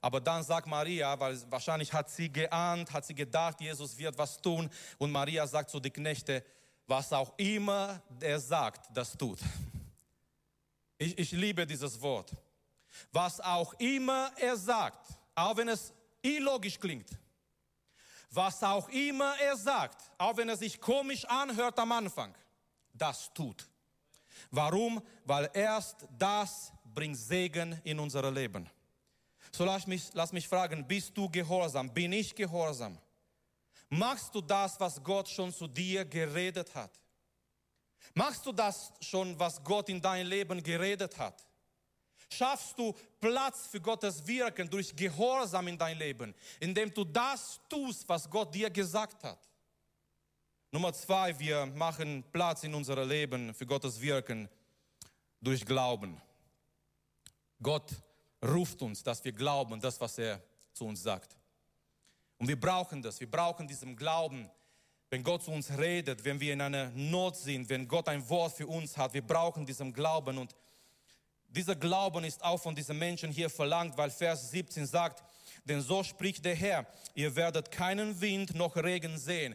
Aber 0.00 0.20
dann 0.20 0.42
sagt 0.42 0.66
Maria, 0.66 1.18
weil 1.20 1.38
wahrscheinlich 1.50 1.92
hat 1.92 2.10
sie 2.10 2.32
geahnt, 2.32 2.90
hat 2.90 3.04
sie 3.04 3.14
gedacht, 3.14 3.60
Jesus 3.60 3.96
wird 3.98 4.16
was 4.16 4.40
tun 4.40 4.70
und 4.96 5.12
Maria 5.12 5.46
sagt 5.46 5.68
zu 5.68 5.78
den 5.78 5.92
Knechten, 5.92 6.42
was 6.86 7.12
auch 7.12 7.32
immer 7.36 8.02
er 8.20 8.40
sagt, 8.40 8.88
das 8.94 9.16
tut. 9.16 9.38
Ich, 10.96 11.18
ich 11.18 11.32
liebe 11.32 11.66
dieses 11.66 12.00
Wort. 12.00 12.30
Was 13.12 13.40
auch 13.40 13.74
immer 13.74 14.30
er 14.38 14.56
sagt, 14.56 15.08
auch 15.34 15.56
wenn 15.56 15.68
es 15.68 15.92
illogisch 16.22 16.78
klingt, 16.78 17.10
was 18.34 18.62
auch 18.62 18.88
immer 18.88 19.36
er 19.40 19.56
sagt, 19.56 20.10
auch 20.18 20.36
wenn 20.36 20.48
er 20.48 20.56
sich 20.56 20.80
komisch 20.80 21.24
anhört 21.26 21.78
am 21.78 21.92
Anfang, 21.92 22.34
das 22.92 23.32
tut. 23.32 23.68
Warum? 24.50 25.02
Weil 25.24 25.50
erst 25.54 26.06
das 26.18 26.72
bringt 26.84 27.16
Segen 27.16 27.80
in 27.84 27.98
unser 27.98 28.30
Leben. 28.30 28.68
So 29.52 29.64
lass 29.64 29.86
mich, 29.86 30.10
lass 30.14 30.32
mich 30.32 30.48
fragen, 30.48 30.86
bist 30.86 31.16
du 31.16 31.28
gehorsam? 31.28 31.92
Bin 31.92 32.12
ich 32.12 32.34
gehorsam? 32.34 32.98
Machst 33.88 34.34
du 34.34 34.40
das, 34.40 34.78
was 34.80 35.02
Gott 35.02 35.28
schon 35.28 35.52
zu 35.52 35.68
dir 35.68 36.04
geredet 36.04 36.74
hat? 36.74 36.90
Machst 38.14 38.44
du 38.44 38.52
das 38.52 38.92
schon, 39.00 39.38
was 39.38 39.62
Gott 39.62 39.88
in 39.88 40.00
dein 40.00 40.26
Leben 40.26 40.62
geredet 40.62 41.16
hat? 41.18 41.46
Schaffst 42.30 42.78
du 42.78 42.94
Platz 43.20 43.66
für 43.66 43.80
Gottes 43.80 44.26
Wirken 44.26 44.68
durch 44.68 44.94
Gehorsam 44.94 45.68
in 45.68 45.78
dein 45.78 45.98
Leben, 45.98 46.34
indem 46.60 46.92
du 46.92 47.04
das 47.04 47.60
tust, 47.68 48.08
was 48.08 48.28
Gott 48.28 48.54
dir 48.54 48.70
gesagt 48.70 49.22
hat. 49.24 49.38
Nummer 50.70 50.92
zwei, 50.92 51.38
wir 51.38 51.66
machen 51.66 52.24
Platz 52.32 52.64
in 52.64 52.74
unserem 52.74 53.08
Leben 53.08 53.54
für 53.54 53.66
Gottes 53.66 54.00
Wirken 54.00 54.48
durch 55.40 55.64
Glauben. 55.64 56.20
Gott 57.62 57.90
ruft 58.42 58.82
uns, 58.82 59.02
dass 59.02 59.24
wir 59.24 59.32
glauben, 59.32 59.80
das, 59.80 60.00
was 60.00 60.18
er 60.18 60.42
zu 60.72 60.84
uns 60.86 61.02
sagt. 61.02 61.36
Und 62.38 62.48
wir 62.48 62.58
brauchen 62.58 63.00
das, 63.00 63.20
wir 63.20 63.30
brauchen 63.30 63.66
diesen 63.68 63.96
Glauben, 63.96 64.50
wenn 65.10 65.22
Gott 65.22 65.44
zu 65.44 65.52
uns 65.52 65.70
redet, 65.78 66.24
wenn 66.24 66.40
wir 66.40 66.52
in 66.52 66.60
einer 66.60 66.90
Not 66.90 67.36
sind, 67.36 67.68
wenn 67.68 67.86
Gott 67.86 68.08
ein 68.08 68.28
Wort 68.28 68.56
für 68.56 68.66
uns 68.66 68.96
hat. 68.96 69.14
Wir 69.14 69.24
brauchen 69.24 69.64
diesen 69.64 69.92
Glauben 69.92 70.38
und 70.38 70.54
dieser 71.54 71.76
Glauben 71.76 72.24
ist 72.24 72.42
auch 72.42 72.60
von 72.60 72.74
diesen 72.74 72.98
Menschen 72.98 73.30
hier 73.30 73.48
verlangt, 73.48 73.96
weil 73.96 74.10
Vers 74.10 74.50
17 74.50 74.86
sagt, 74.86 75.22
denn 75.64 75.80
so 75.80 76.02
spricht 76.02 76.44
der 76.44 76.54
Herr, 76.54 76.86
ihr 77.14 77.34
werdet 77.36 77.70
keinen 77.70 78.20
Wind 78.20 78.54
noch 78.54 78.76
Regen 78.76 79.16
sehen. 79.16 79.54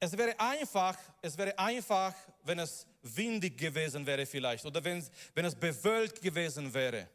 Es 0.00 0.16
wäre 0.18 0.38
einfach, 0.38 0.98
es 1.22 1.38
wäre 1.38 1.58
einfach, 1.58 2.14
wenn 2.42 2.58
es 2.58 2.86
windig 3.02 3.56
gewesen 3.56 4.04
wäre 4.06 4.26
vielleicht 4.26 4.64
oder 4.66 4.82
wenn, 4.84 5.06
wenn 5.34 5.44
es 5.44 5.54
bewölkt 5.54 6.20
gewesen 6.20 6.72
wäre 6.74 7.08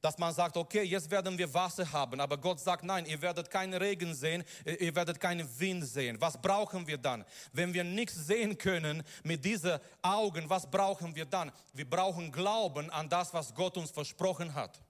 dass 0.00 0.18
man 0.18 0.32
sagt, 0.32 0.56
okay, 0.56 0.82
jetzt 0.82 1.10
werden 1.10 1.36
wir 1.36 1.52
Wasser 1.52 1.90
haben, 1.92 2.20
aber 2.20 2.38
Gott 2.38 2.60
sagt, 2.60 2.84
nein, 2.84 3.06
ihr 3.06 3.20
werdet 3.20 3.50
keinen 3.50 3.74
Regen 3.74 4.14
sehen, 4.14 4.44
ihr 4.64 4.94
werdet 4.94 5.20
keinen 5.20 5.48
Wind 5.58 5.84
sehen. 5.86 6.20
Was 6.20 6.40
brauchen 6.40 6.86
wir 6.86 6.98
dann? 6.98 7.24
Wenn 7.52 7.74
wir 7.74 7.84
nichts 7.84 8.26
sehen 8.26 8.56
können 8.56 9.02
mit 9.22 9.44
diesen 9.44 9.78
Augen, 10.02 10.48
was 10.48 10.70
brauchen 10.70 11.14
wir 11.14 11.26
dann? 11.26 11.52
Wir 11.72 11.88
brauchen 11.88 12.32
Glauben 12.32 12.90
an 12.90 13.08
das, 13.08 13.32
was 13.34 13.54
Gott 13.54 13.76
uns 13.76 13.90
versprochen 13.90 14.54
hat. 14.54 14.80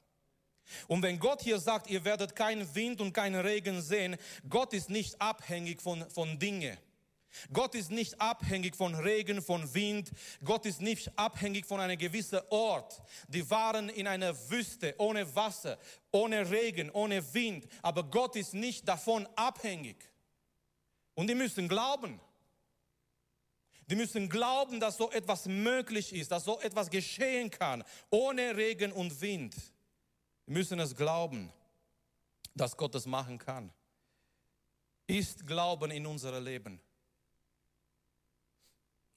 Und 0.87 1.03
wenn 1.03 1.19
Gott 1.19 1.43
hier 1.43 1.59
sagt, 1.59 1.89
ihr 1.91 2.05
werdet 2.05 2.37
keinen 2.37 2.73
Wind 2.75 3.01
und 3.01 3.13
keinen 3.13 3.41
Regen 3.41 3.83
sehen, 3.83 4.17
Gott 4.49 4.73
ist 4.73 4.89
nicht 4.89 5.21
abhängig 5.21 5.83
von, 5.83 6.09
von 6.11 6.39
Dingen. 6.39 6.77
Gott 7.53 7.75
ist 7.75 7.91
nicht 7.91 8.21
abhängig 8.21 8.77
von 8.77 8.95
Regen, 8.95 9.43
von 9.43 9.73
Wind. 9.75 10.11
Gott 10.45 10.67
ist 10.67 10.81
nicht 10.81 11.17
abhängig 11.19 11.67
von 11.67 11.81
einem 11.81 11.99
gewissen 11.99 12.41
Ort. 12.51 13.03
Die 13.29 13.49
waren 13.51 13.89
in 13.89 14.07
einer 14.07 14.35
Wüste, 14.51 14.95
ohne 14.99 15.35
Wasser, 15.35 15.79
ohne 16.11 16.51
Regen, 16.51 16.91
ohne 16.91 17.35
Wind. 17.35 17.67
Aber 17.83 18.05
Gott 18.05 18.37
ist 18.37 18.55
nicht 18.55 18.87
davon 18.89 19.29
abhängig. 19.37 19.97
Und 21.15 21.29
die 21.29 21.35
müssen 21.35 21.69
glauben. 21.69 22.21
Die 23.87 23.97
müssen 23.97 24.29
glauben, 24.29 24.79
dass 24.79 24.97
so 24.97 25.11
etwas 25.11 25.47
möglich 25.47 26.13
ist, 26.15 26.31
dass 26.31 26.45
so 26.45 26.61
etwas 26.61 26.89
geschehen 26.89 27.51
kann, 27.51 27.83
ohne 28.09 28.57
Regen 28.57 28.93
und 28.93 29.21
Wind. 29.21 29.57
Die 30.47 30.53
müssen 30.53 30.79
es 30.79 30.95
glauben, 30.95 31.53
dass 32.55 32.77
Gott 32.77 32.95
es 32.95 33.07
machen 33.07 33.39
kann. 33.39 33.73
Ist 35.09 35.45
Glauben 35.45 35.91
in 35.91 36.07
unser 36.07 36.41
Leben. 36.41 36.81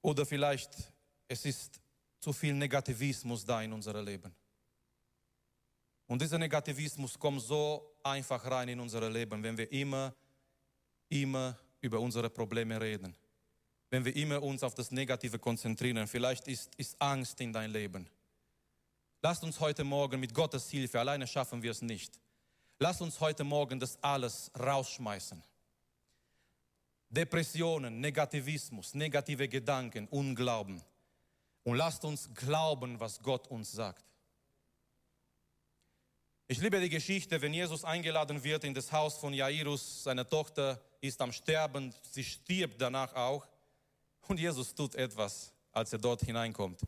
Oder 0.04 0.26
vielleicht 0.26 0.94
es 1.28 1.46
ist 1.46 1.82
zu 2.20 2.32
viel 2.32 2.54
Negativismus 2.54 3.44
da 3.44 3.62
in 3.62 3.74
unser 3.74 4.02
Leben. 4.04 4.34
Und 6.06 6.22
dieser 6.22 6.38
Negativismus 6.38 7.18
kommt 7.18 7.42
so 7.42 7.98
einfach 8.04 8.46
rein 8.46 8.70
in 8.70 8.80
unser 8.80 9.10
Leben, 9.10 9.42
wenn 9.42 9.58
wir 9.58 9.72
immer, 9.72 10.14
immer 11.10 11.58
über 11.82 12.00
unsere 12.00 12.30
Probleme 12.30 12.80
reden. 12.80 13.16
Wenn 13.90 14.06
wir 14.06 14.16
immer 14.16 14.44
uns 14.44 14.62
auf 14.64 14.76
das 14.76 14.92
Negative 14.92 15.40
konzentrieren. 15.40 16.06
Vielleicht 16.08 16.48
ist, 16.48 16.76
ist 16.76 17.02
Angst 17.02 17.40
in 17.42 17.54
dein 17.54 17.72
Leben. 17.72 18.08
Lasst 19.22 19.44
uns 19.44 19.60
heute 19.60 19.84
Morgen 19.84 20.20
mit 20.20 20.34
Gottes 20.34 20.70
Hilfe, 20.70 21.00
alleine 21.00 21.26
schaffen 21.26 21.64
wir 21.64 21.72
es 21.72 21.82
nicht. 21.82 22.20
Lasst 22.78 23.02
uns 23.02 23.20
heute 23.20 23.44
Morgen 23.44 23.80
das 23.80 23.98
alles 24.04 24.52
rausschmeißen. 24.60 25.42
Depressionen, 27.14 28.02
Negativismus, 28.02 28.96
negative 28.96 29.48
Gedanken, 29.48 30.08
Unglauben. 30.08 30.82
Und 31.64 31.78
lasst 31.78 32.04
uns 32.04 32.34
glauben, 32.34 33.00
was 33.00 33.22
Gott 33.22 33.48
uns 33.48 33.72
sagt. 33.72 34.04
Ich 36.48 36.60
liebe 36.60 36.80
die 36.82 36.90
Geschichte, 36.90 37.40
wenn 37.42 37.54
Jesus 37.54 37.86
eingeladen 37.86 38.44
wird 38.44 38.64
in 38.64 38.74
das 38.74 38.92
Haus 38.92 39.18
von 39.18 39.34
Jairus, 39.34 40.04
seine 40.04 40.28
Tochter 40.28 40.82
ist 41.02 41.22
am 41.22 41.32
Sterben, 41.32 41.94
sie 42.02 42.24
stirbt 42.24 42.82
danach 42.82 43.14
auch. 43.16 43.48
Und 44.28 44.40
Jesus 44.40 44.74
tut 44.74 44.96
etwas, 44.96 45.54
als 45.72 45.94
er 45.94 46.00
dort 46.00 46.22
hineinkommt. 46.22 46.82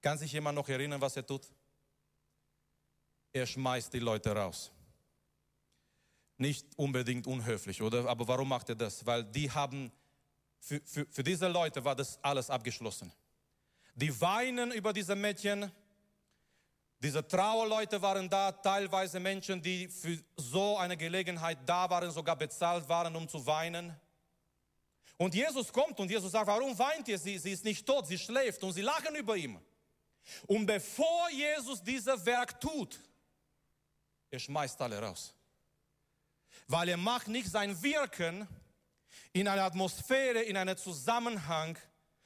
Kann 0.00 0.18
sich 0.18 0.32
jemand 0.32 0.56
noch 0.56 0.68
erinnern, 0.68 1.00
was 1.00 1.16
er 1.16 1.26
tut? 1.26 1.46
Er 3.32 3.46
schmeißt 3.46 3.92
die 3.92 3.98
Leute 3.98 4.30
raus 4.34 4.72
nicht 6.38 6.66
unbedingt 6.76 7.26
unhöflich, 7.26 7.80
oder? 7.82 8.08
Aber 8.08 8.26
warum 8.28 8.48
macht 8.48 8.68
er 8.68 8.74
das? 8.74 9.04
Weil 9.06 9.24
die 9.24 9.50
haben, 9.50 9.90
für, 10.58 10.80
für, 10.84 11.06
für 11.10 11.22
diese 11.22 11.48
Leute 11.48 11.84
war 11.84 11.94
das 11.94 12.22
alles 12.22 12.50
abgeschlossen. 12.50 13.12
Die 13.94 14.20
weinen 14.20 14.72
über 14.72 14.92
diese 14.92 15.14
Mädchen. 15.14 15.70
Diese 16.98 17.26
Trauerleute 17.26 18.00
waren 18.00 18.28
da, 18.28 18.52
teilweise 18.52 19.20
Menschen, 19.20 19.60
die 19.60 19.88
für 19.88 20.18
so 20.36 20.78
eine 20.78 20.96
Gelegenheit 20.96 21.58
da 21.66 21.88
waren, 21.88 22.10
sogar 22.10 22.36
bezahlt 22.36 22.88
waren, 22.88 23.14
um 23.14 23.28
zu 23.28 23.44
weinen. 23.46 23.94
Und 25.18 25.34
Jesus 25.34 25.72
kommt 25.72 25.98
und 26.00 26.10
Jesus 26.10 26.32
sagt, 26.32 26.46
warum 26.46 26.78
weint 26.78 27.08
ihr 27.08 27.18
sie? 27.18 27.38
Sie 27.38 27.52
ist 27.52 27.64
nicht 27.64 27.86
tot, 27.86 28.06
sie 28.06 28.18
schläft 28.18 28.62
und 28.62 28.72
sie 28.72 28.82
lachen 28.82 29.14
über 29.14 29.36
ihn. 29.36 29.58
Und 30.46 30.66
bevor 30.66 31.30
Jesus 31.30 31.82
dieses 31.82 32.24
Werk 32.26 32.60
tut, 32.60 32.98
er 34.30 34.38
schmeißt 34.38 34.80
alle 34.80 35.00
raus. 35.00 35.35
Weil 36.68 36.88
er 36.88 36.96
macht 36.96 37.28
nicht 37.28 37.48
sein 37.48 37.80
Wirken 37.82 38.48
in 39.32 39.48
einer 39.48 39.64
Atmosphäre, 39.64 40.42
in 40.42 40.56
einem 40.56 40.76
Zusammenhang 40.76 41.78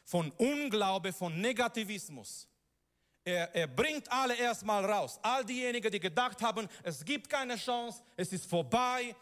von 0.05 0.31
Unglaube, 0.33 1.13
von 1.13 1.41
Negativismus. 1.41 2.49
Er, 3.25 3.55
er 3.55 3.67
bringt 3.67 4.11
alle 4.11 4.35
erstmal 4.35 4.85
raus. 4.85 5.19
All 5.23 5.45
diejenigen, 5.45 5.91
die 5.93 6.01
gedacht 6.01 6.41
haben, 6.43 6.69
es 6.83 7.05
gibt 7.05 7.29
keine 7.29 7.57
Chance, 7.57 8.03
es 8.17 8.33
ist 8.33 8.47
vorbei, 8.47 9.15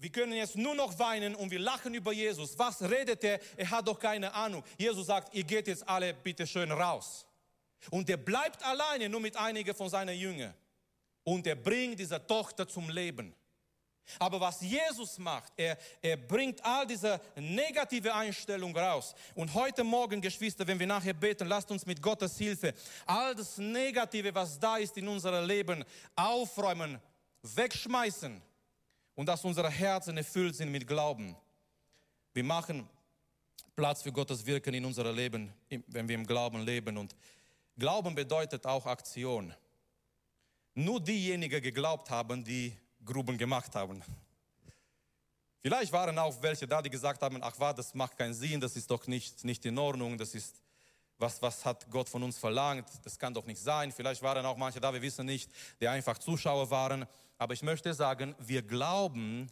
wir 0.00 0.10
können 0.10 0.32
jetzt 0.32 0.56
nur 0.56 0.74
noch 0.74 0.98
weinen 0.98 1.34
und 1.34 1.50
wir 1.50 1.58
lachen 1.58 1.92
über 1.92 2.10
Jesus. 2.12 2.58
Was 2.58 2.80
redet 2.80 3.22
er? 3.22 3.38
Er 3.54 3.70
hat 3.70 3.86
doch 3.86 3.98
keine 3.98 4.32
Ahnung. 4.32 4.64
Jesus 4.78 5.06
sagt, 5.06 5.34
ihr 5.34 5.44
geht 5.44 5.68
jetzt 5.68 5.86
alle 5.86 6.14
bitte 6.14 6.46
schön 6.46 6.72
raus. 6.72 7.26
Und 7.90 8.08
er 8.08 8.16
bleibt 8.16 8.64
alleine 8.64 9.10
nur 9.10 9.20
mit 9.20 9.36
einigen 9.36 9.74
von 9.74 9.90
seinen 9.90 10.16
Jüngern. 10.16 10.54
Und 11.22 11.46
er 11.46 11.54
bringt 11.54 11.98
diese 12.00 12.26
Tochter 12.26 12.66
zum 12.66 12.88
Leben. 12.88 13.34
Aber 14.18 14.40
was 14.40 14.60
Jesus 14.60 15.18
macht, 15.18 15.52
er, 15.56 15.78
er 16.02 16.16
bringt 16.16 16.64
all 16.64 16.86
diese 16.86 17.20
negative 17.36 18.14
Einstellung 18.14 18.76
raus. 18.76 19.14
Und 19.34 19.52
heute 19.54 19.84
Morgen, 19.84 20.20
Geschwister, 20.20 20.66
wenn 20.66 20.78
wir 20.78 20.86
nachher 20.86 21.14
beten, 21.14 21.48
lasst 21.48 21.70
uns 21.70 21.86
mit 21.86 22.00
Gottes 22.02 22.36
Hilfe 22.38 22.74
all 23.06 23.34
das 23.34 23.58
Negative, 23.58 24.34
was 24.34 24.58
da 24.58 24.76
ist 24.76 24.96
in 24.96 25.08
unserem 25.08 25.46
Leben, 25.46 25.84
aufräumen, 26.16 26.98
wegschmeißen 27.42 28.40
und 29.14 29.26
dass 29.26 29.44
unsere 29.44 29.70
Herzen 29.70 30.16
erfüllt 30.16 30.56
sind 30.56 30.70
mit 30.70 30.86
Glauben. 30.86 31.36
Wir 32.32 32.44
machen 32.44 32.88
Platz 33.76 34.02
für 34.02 34.12
Gottes 34.12 34.44
Wirken 34.44 34.74
in 34.74 34.84
unserem 34.84 35.16
Leben, 35.16 35.52
wenn 35.86 36.08
wir 36.08 36.14
im 36.14 36.26
Glauben 36.26 36.60
leben. 36.60 36.98
Und 36.98 37.14
Glauben 37.78 38.14
bedeutet 38.14 38.66
auch 38.66 38.86
Aktion. 38.86 39.54
Nur 40.74 41.00
diejenigen 41.00 41.62
geglaubt 41.62 42.10
haben, 42.10 42.44
die 42.44 42.76
Gruben 43.04 43.36
gemacht 43.38 43.74
haben. 43.74 44.02
Vielleicht 45.62 45.92
waren 45.92 46.18
auch 46.18 46.40
welche 46.42 46.66
da, 46.66 46.80
die 46.80 46.88
gesagt 46.88 47.20
haben, 47.22 47.38
ach 47.42 47.54
was, 47.58 47.74
das 47.74 47.94
macht 47.94 48.16
keinen 48.16 48.32
Sinn, 48.32 48.60
das 48.60 48.76
ist 48.76 48.90
doch 48.90 49.06
nicht, 49.06 49.44
nicht 49.44 49.64
in 49.66 49.78
Ordnung, 49.78 50.16
das 50.16 50.34
ist, 50.34 50.62
was, 51.18 51.42
was 51.42 51.64
hat 51.66 51.90
Gott 51.90 52.08
von 52.08 52.22
uns 52.22 52.38
verlangt, 52.38 52.88
das 53.04 53.18
kann 53.18 53.34
doch 53.34 53.44
nicht 53.44 53.60
sein. 53.60 53.92
Vielleicht 53.92 54.22
waren 54.22 54.44
auch 54.46 54.56
manche 54.56 54.80
da, 54.80 54.92
wir 54.92 55.02
wissen 55.02 55.26
nicht, 55.26 55.50
die 55.78 55.86
einfach 55.86 56.16
Zuschauer 56.16 56.70
waren. 56.70 57.06
Aber 57.36 57.52
ich 57.52 57.62
möchte 57.62 57.92
sagen, 57.92 58.34
wir 58.38 58.62
glauben, 58.62 59.50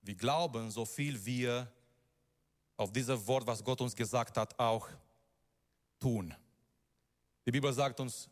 wir 0.00 0.14
glauben, 0.14 0.70
so 0.70 0.86
viel 0.86 1.22
wir 1.24 1.70
auf 2.78 2.92
dieses 2.92 3.26
Wort, 3.26 3.46
was 3.46 3.62
Gott 3.62 3.82
uns 3.82 3.94
gesagt 3.94 4.38
hat, 4.38 4.58
auch 4.58 4.88
tun. 5.98 6.34
Die 7.44 7.50
Bibel 7.50 7.72
sagt 7.72 8.00
uns, 8.00 8.28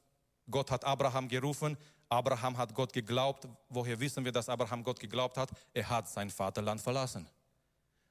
Gott 0.51 0.71
hat 0.71 0.85
Abraham 0.85 1.29
gerufen, 1.29 1.77
Abraham 2.09 2.57
hat 2.57 2.75
Gott 2.75 2.93
geglaubt. 2.93 3.49
Woher 3.69 3.99
wissen 3.99 4.25
wir, 4.25 4.33
dass 4.33 4.49
Abraham 4.49 4.83
Gott 4.83 5.01
geglaubt 5.01 5.37
hat? 5.37 5.51
Er 5.73 5.89
hat 5.89 6.09
sein 6.09 6.31
Vaterland 6.31 6.81
verlassen. 6.81 7.29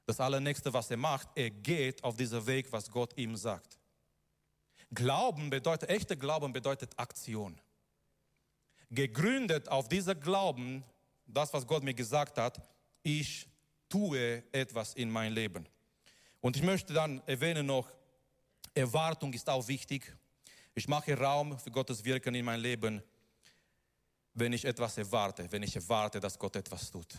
Das 0.06 0.20
Allernächste, 0.20 0.72
was 0.72 0.90
er 0.90 0.96
macht, 0.96 1.28
er 1.34 1.50
geht 1.50 2.04
auf 2.04 2.16
diesen 2.16 2.46
Weg, 2.46 2.70
was 2.72 2.90
Gott 2.90 3.16
ihm 3.16 3.36
sagt. 3.36 3.78
Glauben 4.92 5.50
bedeutet, 5.50 5.88
echter 5.88 6.16
Glauben 6.16 6.52
bedeutet 6.52 6.98
Aktion. 6.98 7.58
Gegründet 8.90 9.68
auf 9.68 9.88
dieser 9.88 10.14
Glauben, 10.14 10.84
das, 11.26 11.52
was 11.52 11.66
Gott 11.66 11.82
mir 11.82 11.94
gesagt 11.94 12.38
hat, 12.38 12.60
ich 13.02 13.48
tue 13.88 14.42
etwas 14.52 14.94
in 14.94 15.10
mein 15.10 15.32
Leben. 15.32 15.66
Und 16.40 16.56
ich 16.56 16.62
möchte 16.62 16.92
dann 16.92 17.22
erwähnen 17.26 17.66
noch, 17.66 17.88
Erwartung 18.74 19.32
ist 19.32 19.48
auch 19.48 19.66
wichtig. 19.66 20.14
Ich 20.74 20.88
mache 20.88 21.16
Raum 21.16 21.58
für 21.58 21.70
Gottes 21.70 22.04
Wirken 22.04 22.34
in 22.34 22.44
mein 22.44 22.60
Leben 22.60 23.02
wenn 24.34 24.52
ich 24.52 24.64
etwas 24.64 24.98
erwarte, 24.98 25.50
wenn 25.50 25.62
ich 25.62 25.74
erwarte, 25.76 26.20
dass 26.20 26.38
Gott 26.38 26.56
etwas 26.56 26.90
tut. 26.90 27.14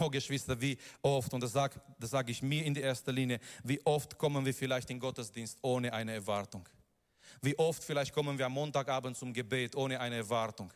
Oh 0.00 0.10
Geschwister, 0.10 0.60
wie 0.60 0.76
oft, 1.02 1.32
und 1.32 1.42
das 1.42 1.52
sage 1.52 1.80
das 1.98 2.10
sag 2.10 2.28
ich 2.28 2.42
mir 2.42 2.64
in 2.64 2.74
der 2.74 2.84
ersten 2.84 3.10
Linie, 3.10 3.40
wie 3.64 3.80
oft 3.86 4.18
kommen 4.18 4.44
wir 4.44 4.54
vielleicht 4.54 4.90
in 4.90 5.00
Gottesdienst 5.00 5.58
ohne 5.62 5.92
eine 5.92 6.12
Erwartung? 6.12 6.68
Wie 7.40 7.58
oft 7.58 7.82
vielleicht 7.82 8.12
kommen 8.12 8.38
wir 8.38 8.46
am 8.46 8.52
Montagabend 8.52 9.16
zum 9.16 9.32
Gebet 9.32 9.76
ohne 9.76 9.98
eine 10.00 10.16
Erwartung? 10.16 10.72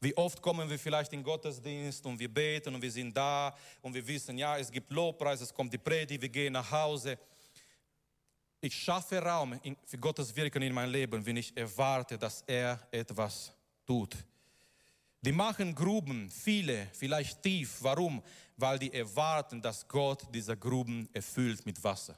Wie 0.00 0.16
oft 0.16 0.42
kommen 0.42 0.68
wir 0.68 0.78
vielleicht 0.78 1.12
in 1.12 1.22
Gottesdienst 1.22 2.04
und 2.04 2.18
wir 2.18 2.32
beten 2.32 2.74
und 2.74 2.82
wir 2.82 2.90
sind 2.90 3.16
da 3.16 3.54
und 3.80 3.94
wir 3.94 4.06
wissen, 4.06 4.36
ja, 4.36 4.58
es 4.58 4.70
gibt 4.70 4.90
Lobpreis, 4.90 5.40
es 5.40 5.52
kommt 5.54 5.72
die 5.72 5.78
Predigt, 5.78 6.20
wir 6.20 6.28
gehen 6.28 6.52
nach 6.52 6.70
Hause. 6.70 7.18
Ich 8.60 8.74
schaffe 8.74 9.18
Raum 9.22 9.58
für 9.84 9.98
Gottes 9.98 10.34
Wirken 10.34 10.62
in 10.62 10.74
mein 10.74 10.90
Leben, 10.90 11.24
wenn 11.24 11.36
ich 11.36 11.56
erwarte, 11.56 12.18
dass 12.18 12.42
er 12.42 12.86
etwas 12.90 13.52
tut. 13.86 14.16
Die 15.20 15.32
machen 15.32 15.74
Gruben, 15.74 16.30
viele, 16.30 16.86
vielleicht 16.92 17.42
tief. 17.42 17.78
Warum? 17.80 18.22
Weil 18.56 18.78
die 18.78 18.92
erwarten, 18.92 19.60
dass 19.60 19.86
Gott 19.86 20.22
diese 20.32 20.56
Gruben 20.56 21.08
erfüllt 21.12 21.66
mit 21.66 21.82
Wasser. 21.82 22.16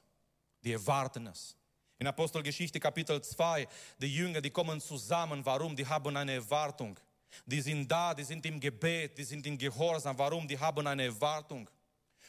Die 0.63 0.73
erwarten 0.73 1.27
es. 1.27 1.57
In 1.99 2.07
Apostelgeschichte 2.07 2.79
Kapitel 2.79 3.21
2, 3.21 3.67
die 3.99 4.15
Jünger, 4.15 4.41
die 4.41 4.51
kommen 4.51 4.81
zusammen. 4.81 5.45
Warum? 5.45 5.75
Die 5.77 5.87
haben 5.87 6.17
eine 6.17 6.33
Erwartung. 6.33 6.99
Die 7.47 7.61
sind 7.61 7.91
da, 7.91 8.15
die 8.15 8.25
sind 8.25 8.45
im 8.47 8.61
Gebet, 8.61 9.17
die 9.17 9.25
sind 9.25 9.47
in 9.47 9.57
Gehorsam. 9.57 10.19
Warum? 10.19 10.47
Die 10.47 10.59
haben 10.59 10.87
eine 10.87 11.05
Erwartung. 11.05 11.69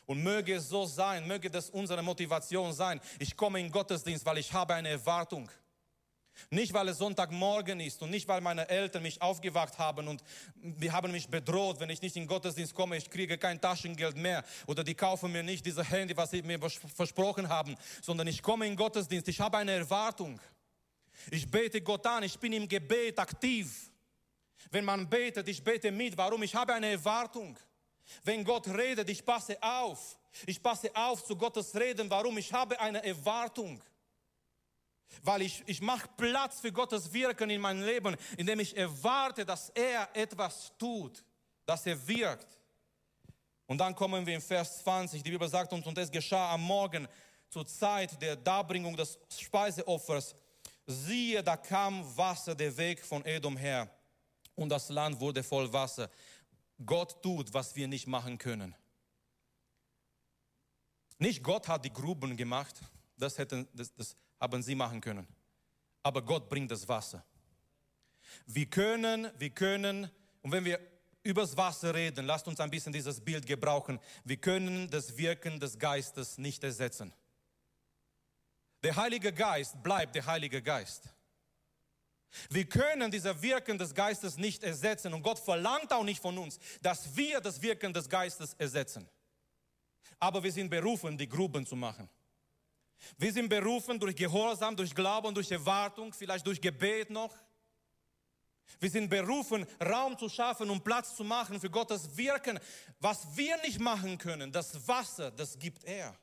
Und 0.06 0.24
möge 0.24 0.56
es 0.56 0.68
so 0.68 0.86
sein, 0.86 1.28
möge 1.28 1.50
das 1.50 1.70
unsere 1.70 2.02
Motivation 2.02 2.74
sein. 2.74 3.00
Ich 3.20 3.36
komme 3.36 3.60
in 3.60 3.72
Gottesdienst, 3.72 4.26
weil 4.26 4.40
ich 4.40 4.52
habe 4.52 4.74
eine 4.74 4.90
Erwartung. 4.90 5.50
Nicht, 6.50 6.74
weil 6.74 6.88
es 6.90 6.98
Sonntagmorgen 6.98 7.80
ist 7.80 8.02
und 8.02 8.10
nicht, 8.10 8.28
weil 8.28 8.42
meine 8.42 8.68
Eltern 8.70 9.04
mich 9.04 9.22
aufgewacht 9.22 9.78
haben 9.78 10.08
und 10.08 10.24
die 10.56 10.92
haben 10.92 11.12
mich 11.12 11.28
bedroht, 11.28 11.80
wenn 11.80 11.90
ich 11.90 12.02
nicht 12.02 12.16
in 12.16 12.28
Gottesdienst 12.28 12.74
komme, 12.74 12.98
ich 12.98 13.10
kriege 13.10 13.38
kein 13.38 13.60
Taschengeld 13.60 14.18
mehr 14.18 14.44
oder 14.68 14.84
die 14.84 14.96
kaufen 14.96 15.32
mir 15.32 15.44
nicht 15.44 15.66
diese 15.66 15.84
Handy, 15.84 16.16
was 16.16 16.32
sie 16.32 16.42
mir 16.42 16.60
versprochen 16.96 17.48
haben, 17.50 17.76
sondern 18.02 18.28
ich 18.28 18.42
komme 18.42 18.68
in 18.68 18.76
Gottesdienst, 18.76 19.28
ich 19.28 19.40
habe 19.40 19.58
eine 19.58 19.72
Erwartung. 19.72 20.40
Ich 21.30 21.50
bete 21.50 21.82
Gott 21.82 22.06
an, 22.08 22.24
ich 22.24 22.40
bin 22.40 22.54
im 22.54 22.68
Gebet 22.68 23.20
aktiv. 23.20 23.92
Wenn 24.72 24.86
man 24.86 25.10
betet, 25.10 25.48
ich 25.48 25.64
bete 25.64 25.92
mit. 25.92 26.18
Warum? 26.18 26.44
Ich 26.44 26.56
habe 26.56 26.74
eine 26.74 26.88
Erwartung. 26.88 27.58
Wenn 28.24 28.44
Gott 28.44 28.68
redet, 28.68 29.10
ich 29.10 29.24
passe 29.24 29.58
auf. 29.62 30.18
Ich 30.46 30.62
passe 30.62 30.90
auf 30.96 31.24
zu 31.26 31.36
Gottes 31.36 31.76
Reden. 31.76 32.10
Warum? 32.10 32.38
Ich 32.38 32.52
habe 32.54 32.80
eine 32.80 33.04
Erwartung 33.04 33.82
weil 35.24 35.44
ich, 35.44 35.64
ich 35.66 35.82
mache 35.82 36.08
Platz 36.18 36.60
für 36.60 36.72
Gottes 36.72 37.12
Wirken 37.14 37.50
in 37.50 37.62
meinem 37.62 37.84
Leben, 37.84 38.16
indem 38.38 38.60
ich 38.60 38.76
erwarte, 38.76 39.46
dass 39.46 39.70
er 39.70 40.10
etwas 40.14 40.72
tut, 40.78 41.24
dass 41.66 41.86
er 41.86 42.08
wirkt. 42.08 42.58
Und 43.68 43.78
dann 43.78 43.96
kommen 43.96 44.26
wir 44.26 44.36
in 44.36 44.42
Vers 44.42 44.80
20, 44.80 45.24
die 45.24 45.32
Bibel 45.32 45.48
sagt 45.48 45.72
uns, 45.72 45.86
und 45.86 45.98
es 45.98 46.12
geschah 46.12 46.54
am 46.54 46.62
Morgen 46.62 47.08
zur 47.50 47.66
Zeit 47.66 48.22
der 48.22 48.36
Darbringung 48.36 48.96
des 48.96 49.18
Speiseopfers, 49.38 50.36
siehe, 50.86 51.44
da 51.44 51.58
kam 51.58 52.06
Wasser 52.18 52.56
der 52.56 52.76
Weg 52.76 53.04
von 53.06 53.24
Edom 53.26 53.56
her 53.58 53.90
und 54.56 54.70
das 54.70 54.90
Land 54.90 55.20
wurde 55.20 55.44
voll 55.44 55.72
Wasser. 55.72 56.10
Gott 56.86 57.22
tut, 57.22 57.54
was 57.54 57.76
wir 57.76 57.88
nicht 57.88 58.08
machen 58.08 58.38
können. 58.38 58.76
Nicht 61.20 61.44
Gott 61.44 61.68
hat 61.68 61.86
die 61.86 61.94
Gruben 61.94 62.36
gemacht, 62.36 62.76
das, 63.16 63.38
hätten, 63.38 63.68
das, 63.74 63.94
das 63.94 64.16
haben 64.42 64.62
sie 64.64 64.76
machen 64.76 65.00
können. 65.00 65.28
Aber 66.04 66.22
Gott 66.24 66.50
bringt 66.50 66.72
das 66.72 66.88
Wasser. 66.90 67.24
Wir 68.46 68.66
können, 68.66 69.30
wir 69.38 69.52
können, 69.52 70.10
und 70.42 70.52
wenn 70.52 70.66
wir 70.66 70.80
übers 71.24 71.56
Wasser 71.56 71.94
reden, 71.94 72.26
lasst 72.26 72.48
uns 72.48 72.60
ein 72.60 72.72
bisschen 72.72 72.92
dieses 72.92 73.22
Bild 73.22 73.46
gebrauchen. 73.46 74.00
Wir 74.24 74.38
können 74.38 74.90
das 74.90 75.16
Wirken 75.16 75.60
des 75.60 75.78
Geistes 75.78 76.38
nicht 76.38 76.64
ersetzen. 76.64 77.14
Der 78.84 78.96
Heilige 78.96 79.32
Geist 79.32 79.82
bleibt 79.84 80.16
der 80.16 80.26
Heilige 80.26 80.62
Geist. 80.62 81.10
Wir 82.50 82.66
können 82.66 83.12
diese 83.12 83.40
Wirken 83.42 83.78
des 83.78 83.94
Geistes 83.94 84.38
nicht 84.38 84.64
ersetzen 84.64 85.14
und 85.14 85.22
Gott 85.22 85.38
verlangt 85.38 85.92
auch 85.92 86.04
nicht 86.04 86.22
von 86.22 86.38
uns, 86.38 86.58
dass 86.82 87.16
wir 87.16 87.42
das 87.42 87.62
Wirken 87.62 87.94
des 87.94 88.10
Geistes 88.10 88.54
ersetzen. 88.56 89.08
Aber 90.18 90.42
wir 90.42 90.52
sind 90.52 90.70
berufen, 90.70 91.18
die 91.18 91.28
Gruben 91.28 91.66
zu 91.66 91.76
machen. 91.76 92.10
Wir 93.18 93.34
sind 93.34 93.50
berufen 93.50 94.00
durch 94.00 94.16
Gehorsam, 94.16 94.76
durch 94.76 94.94
Glauben, 94.94 95.34
durch 95.34 95.52
Erwartung, 95.52 96.14
vielleicht 96.14 96.46
durch 96.46 96.60
Gebet 96.60 97.10
noch. 97.10 97.36
Wir 98.80 98.90
sind 98.90 99.10
berufen, 99.10 99.66
Raum 99.84 100.18
zu 100.18 100.30
schaffen 100.30 100.70
und 100.70 100.84
Platz 100.84 101.16
zu 101.16 101.24
machen 101.24 101.60
für 101.60 101.70
Gottes 101.70 102.16
Wirken. 102.16 102.60
Was 103.00 103.36
wir 103.36 103.58
nicht 103.62 103.80
machen 103.80 104.18
können, 104.18 104.52
das 104.52 104.88
Wasser, 104.88 105.32
das 105.32 105.58
gibt 105.58 105.84
er. 105.84 106.18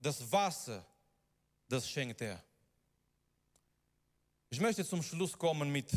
Das 0.00 0.30
Wasser, 0.30 0.84
das 1.68 1.88
schenkt 1.88 2.20
er. 2.20 2.42
Ich 4.50 4.60
möchte 4.60 4.84
zum 4.84 5.02
Schluss 5.02 5.36
kommen 5.36 5.70
mit, 5.70 5.90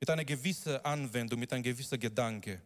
mit 0.00 0.08
einer 0.08 0.24
gewissen 0.24 0.76
Anwendung, 0.84 1.38
mit 1.38 1.52
einem 1.52 1.62
gewissen 1.62 1.98
Gedanke. 1.98 2.62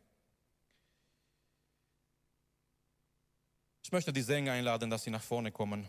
Ich 3.87 3.93
möchte 3.93 4.13
die 4.13 4.23
Sänger 4.23 4.51
einladen, 4.51 4.91
dass 4.91 5.05
sie 5.05 5.11
nach 5.11 5.23
vorne 5.23 5.53
kommen. 5.53 5.89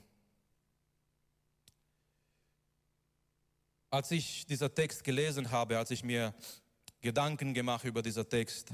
Als 3.90 4.12
ich 4.12 4.46
dieser 4.46 4.72
Text 4.72 5.04
gelesen 5.04 5.50
habe, 5.50 5.80
als 5.80 5.90
ich 5.90 6.04
mir 6.04 6.36
Gedanken 7.02 7.56
gemacht 7.56 7.86
über 7.86 8.04
diesen 8.04 8.30
Text, 8.30 8.70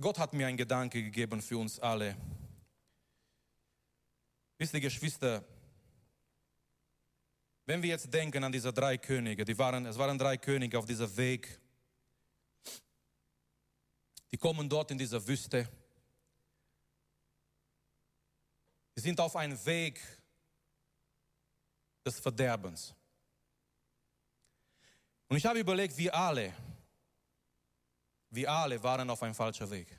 Gott 0.00 0.18
hat 0.18 0.32
mir 0.32 0.46
einen 0.46 0.56
Gedanke 0.56 1.02
gegeben 1.02 1.42
für 1.42 1.58
uns 1.58 1.78
alle. 1.78 2.16
Wisst 4.56 4.72
ihr, 4.72 4.80
Geschwister, 4.80 5.44
wenn 7.66 7.82
wir 7.82 7.90
jetzt 7.90 8.10
denken 8.14 8.42
an 8.42 8.52
diese 8.52 8.72
drei 8.72 8.96
Könige, 8.96 9.44
die 9.44 9.58
waren, 9.58 9.84
es 9.84 9.98
waren 9.98 10.16
drei 10.16 10.38
Könige 10.38 10.78
auf 10.78 10.86
diesem 10.86 11.14
Weg, 11.18 11.59
die 14.32 14.36
kommen 14.36 14.68
dort 14.68 14.90
in 14.90 14.98
dieser 14.98 15.26
Wüste, 15.26 15.68
die 18.96 19.00
sind 19.00 19.18
auf 19.20 19.34
einem 19.36 19.64
Weg 19.64 20.00
des 22.04 22.18
Verderbens. 22.20 22.94
Und 25.28 25.36
ich 25.36 25.46
habe 25.46 25.60
überlegt, 25.60 25.96
wir 25.96 26.14
alle, 26.14 26.52
wir 28.30 28.50
alle 28.50 28.82
waren 28.82 29.08
auf 29.10 29.22
einem 29.22 29.34
falschen 29.34 29.70
Weg. 29.70 29.98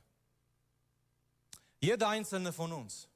Jeder 1.79 2.09
einzelne 2.09 2.53
von 2.53 2.71
uns. 2.71 3.07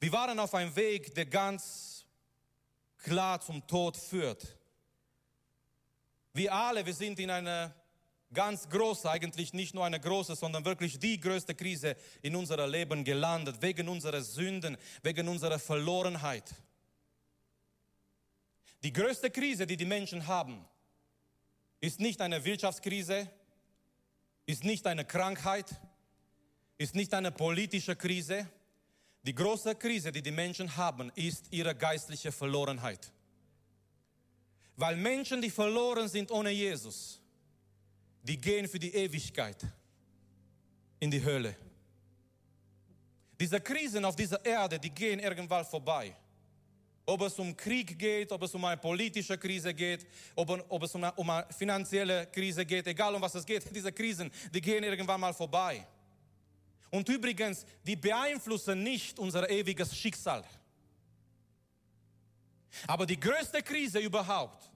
Wir 0.00 0.10
waren 0.10 0.38
auf 0.40 0.52
einem 0.54 0.74
Weg, 0.74 1.14
der 1.14 1.26
ganz 1.26 2.04
klar 2.98 3.40
zum 3.40 3.64
Tod 3.66 3.96
führt. 3.96 4.58
Wir 6.32 6.52
alle, 6.52 6.84
wir 6.84 6.94
sind 6.94 7.18
in 7.20 7.30
einer 7.30 7.74
ganz 8.32 8.68
großen, 8.68 9.10
eigentlich 9.10 9.52
nicht 9.52 9.74
nur 9.74 9.84
eine 9.84 10.00
große, 10.00 10.36
sondern 10.36 10.64
wirklich 10.64 10.98
die 10.98 11.20
größte 11.20 11.54
Krise 11.54 11.96
in 12.22 12.34
unserem 12.36 12.70
Leben 12.70 13.04
gelandet, 13.04 13.60
wegen 13.60 13.88
unserer 13.88 14.22
Sünden, 14.22 14.76
wegen 15.02 15.28
unserer 15.28 15.58
Verlorenheit. 15.58 16.54
Die 18.82 18.92
größte 18.92 19.30
Krise, 19.30 19.66
die 19.66 19.76
die 19.76 19.84
Menschen 19.84 20.26
haben, 20.26 20.64
ist 21.80 22.00
nicht 22.00 22.20
eine 22.20 22.44
Wirtschaftskrise, 22.44 23.30
ist 24.46 24.64
nicht 24.64 24.86
eine 24.86 25.04
Krankheit, 25.04 25.66
ist 26.78 26.94
nicht 26.94 27.14
eine 27.14 27.30
politische 27.30 27.94
Krise. 27.94 28.48
Die 29.22 29.34
große 29.34 29.76
Krise, 29.76 30.10
die 30.10 30.22
die 30.22 30.32
Menschen 30.32 30.76
haben, 30.76 31.12
ist 31.14 31.52
ihre 31.52 31.76
geistliche 31.76 32.32
Verlorenheit. 32.32 33.12
Weil 34.76 34.96
Menschen, 34.96 35.40
die 35.40 35.50
verloren 35.50 36.08
sind 36.08 36.32
ohne 36.32 36.50
Jesus, 36.50 37.21
die 38.22 38.40
gehen 38.40 38.68
für 38.68 38.78
die 38.78 38.94
Ewigkeit 38.94 39.58
in 41.00 41.10
die 41.10 41.22
Hölle. 41.22 41.56
Diese 43.38 43.60
Krisen 43.60 44.04
auf 44.04 44.14
dieser 44.14 44.44
Erde, 44.44 44.78
die 44.78 44.90
gehen 44.90 45.18
irgendwann 45.18 45.64
vorbei. 45.64 46.14
Ob 47.04 47.22
es 47.22 47.36
um 47.40 47.56
Krieg 47.56 47.98
geht, 47.98 48.30
ob 48.30 48.42
es 48.42 48.54
um 48.54 48.64
eine 48.64 48.76
politische 48.76 49.36
Krise 49.36 49.74
geht, 49.74 50.06
ob, 50.36 50.64
ob 50.68 50.82
es 50.84 50.94
um 50.94 51.02
eine, 51.02 51.12
um 51.14 51.28
eine 51.28 51.52
finanzielle 51.52 52.26
Krise 52.26 52.64
geht, 52.64 52.86
egal 52.86 53.12
um 53.14 53.20
was 53.20 53.34
es 53.34 53.44
geht, 53.44 53.64
diese 53.74 53.90
Krisen, 53.90 54.30
die 54.54 54.60
gehen 54.60 54.84
irgendwann 54.84 55.20
mal 55.20 55.34
vorbei. 55.34 55.84
Und 56.90 57.08
übrigens, 57.08 57.66
die 57.84 57.96
beeinflussen 57.96 58.82
nicht 58.82 59.18
unser 59.18 59.50
ewiges 59.50 59.96
Schicksal. 59.96 60.44
Aber 62.86 63.06
die 63.06 63.18
größte 63.18 63.62
Krise 63.62 63.98
überhaupt, 63.98 64.70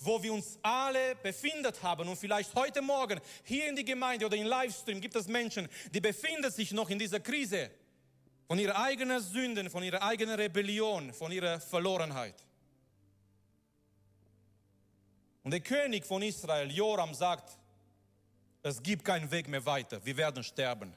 wo 0.00 0.22
wir 0.22 0.32
uns 0.32 0.58
alle 0.62 1.14
befindet 1.16 1.82
haben 1.82 2.08
und 2.08 2.16
vielleicht 2.16 2.54
heute 2.54 2.82
Morgen 2.82 3.20
hier 3.44 3.68
in 3.68 3.76
die 3.76 3.84
Gemeinde 3.84 4.26
oder 4.26 4.36
im 4.36 4.46
Livestream 4.46 5.00
gibt 5.00 5.16
es 5.16 5.28
Menschen, 5.28 5.68
die 5.92 6.00
befinden 6.00 6.50
sich 6.50 6.72
noch 6.72 6.90
in 6.90 6.98
dieser 6.98 7.20
Krise 7.20 7.70
von 8.46 8.58
ihrer 8.58 8.82
eigenen 8.82 9.20
Sünden, 9.20 9.70
von 9.70 9.82
ihrer 9.82 10.02
eigenen 10.02 10.34
Rebellion, 10.34 11.12
von 11.12 11.30
ihrer 11.30 11.60
Verlorenheit. 11.60 12.34
Und 15.42 15.52
der 15.52 15.60
König 15.60 16.04
von 16.04 16.22
Israel, 16.22 16.70
Joram, 16.70 17.14
sagt, 17.14 17.56
es 18.62 18.82
gibt 18.82 19.04
keinen 19.04 19.30
Weg 19.30 19.48
mehr 19.48 19.64
weiter, 19.64 20.04
wir 20.04 20.16
werden 20.16 20.44
sterben. 20.44 20.94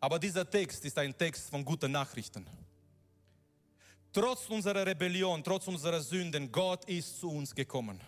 Aber 0.00 0.18
dieser 0.18 0.48
Text 0.48 0.84
ist 0.84 0.98
ein 0.98 1.16
Text 1.16 1.48
von 1.48 1.64
guten 1.64 1.90
Nachrichten. 1.90 2.46
Trotz 4.20 4.48
unserer 4.48 4.84
Rebellion, 4.84 5.44
trotz 5.44 5.68
unserer 5.68 6.00
Sünden, 6.00 6.50
Gott 6.50 6.84
ist 6.86 7.20
zu 7.20 7.30
uns 7.30 7.54
gekommen. 7.54 8.00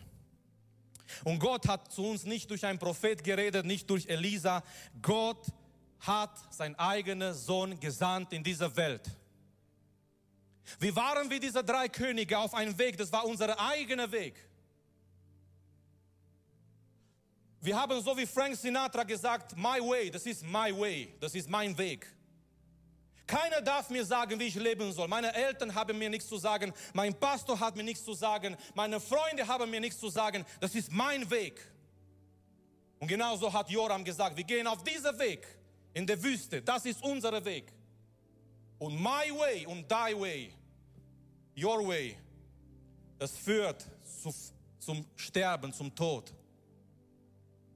Und 1.22 1.38
Gott 1.38 1.68
hat 1.68 1.92
zu 1.92 2.04
uns 2.04 2.24
nicht 2.24 2.50
durch 2.50 2.66
einen 2.66 2.80
Prophet 2.80 3.22
geredet, 3.22 3.64
nicht 3.64 3.88
durch 3.88 4.06
Elisa. 4.08 4.60
Gott 5.00 5.46
hat 6.00 6.36
sein 6.52 6.76
eigener 6.76 7.32
Sohn 7.32 7.78
gesandt 7.78 8.32
in 8.32 8.42
diese 8.42 8.76
Welt. 8.76 9.08
Wir 10.80 10.96
waren 10.96 11.30
wie 11.30 11.38
diese 11.38 11.62
drei 11.62 11.88
Könige 11.88 12.36
auf 12.36 12.54
einem 12.54 12.76
Weg, 12.76 12.96
das 12.96 13.12
war 13.12 13.24
unser 13.24 13.56
eigener 13.60 14.10
Weg. 14.10 14.34
Wir 17.60 17.80
haben 17.80 18.02
so 18.02 18.16
wie 18.16 18.26
Frank 18.26 18.56
Sinatra 18.56 19.04
gesagt, 19.04 19.56
my 19.56 19.78
way, 19.80 20.10
das 20.10 20.26
ist 20.26 20.42
my 20.42 20.76
way, 20.76 21.14
das 21.20 21.36
ist 21.36 21.48
mein 21.48 21.78
Weg. 21.78 22.12
Keiner 23.30 23.62
darf 23.62 23.90
mir 23.90 24.04
sagen, 24.04 24.40
wie 24.40 24.48
ich 24.48 24.56
leben 24.56 24.92
soll. 24.92 25.06
Meine 25.06 25.32
Eltern 25.32 25.72
haben 25.72 25.96
mir 25.96 26.10
nichts 26.10 26.26
zu 26.26 26.36
sagen, 26.36 26.72
mein 26.92 27.14
Pastor 27.14 27.60
hat 27.60 27.76
mir 27.76 27.84
nichts 27.84 28.04
zu 28.04 28.12
sagen, 28.12 28.56
meine 28.74 28.98
Freunde 28.98 29.46
haben 29.46 29.70
mir 29.70 29.78
nichts 29.78 30.00
zu 30.00 30.08
sagen. 30.08 30.44
Das 30.58 30.74
ist 30.74 30.90
mein 30.90 31.30
Weg. 31.30 31.64
Und 32.98 33.06
genauso 33.06 33.52
hat 33.52 33.70
Joram 33.70 34.04
gesagt, 34.04 34.36
wir 34.36 34.42
gehen 34.42 34.66
auf 34.66 34.82
diesen 34.82 35.16
Weg 35.20 35.46
in 35.94 36.08
der 36.08 36.20
Wüste. 36.20 36.60
Das 36.60 36.84
ist 36.84 37.00
unser 37.04 37.44
Weg. 37.44 37.72
Und 38.80 39.00
my 39.00 39.30
way 39.38 39.64
und 39.64 39.88
thy 39.88 40.12
way, 40.20 40.52
your 41.56 41.86
way, 41.86 42.18
das 43.16 43.30
führt 43.30 43.86
zu, 44.02 44.34
zum 44.80 45.06
Sterben, 45.14 45.72
zum 45.72 45.94
Tod. 45.94 46.34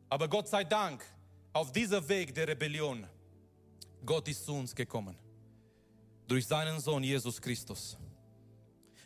Aber 0.09 0.27
Gott 0.27 0.49
sei 0.49 0.65
Dank, 0.65 1.05
auf 1.53 1.71
dieser 1.71 2.09
Weg 2.09 2.35
der 2.35 2.49
Rebellion, 2.49 3.07
Gott 4.05 4.27
ist 4.27 4.45
zu 4.45 4.53
uns 4.53 4.75
gekommen. 4.75 5.17
Durch 6.27 6.47
seinen 6.47 6.81
Sohn 6.81 7.03
Jesus 7.03 7.41
Christus. 7.41 7.97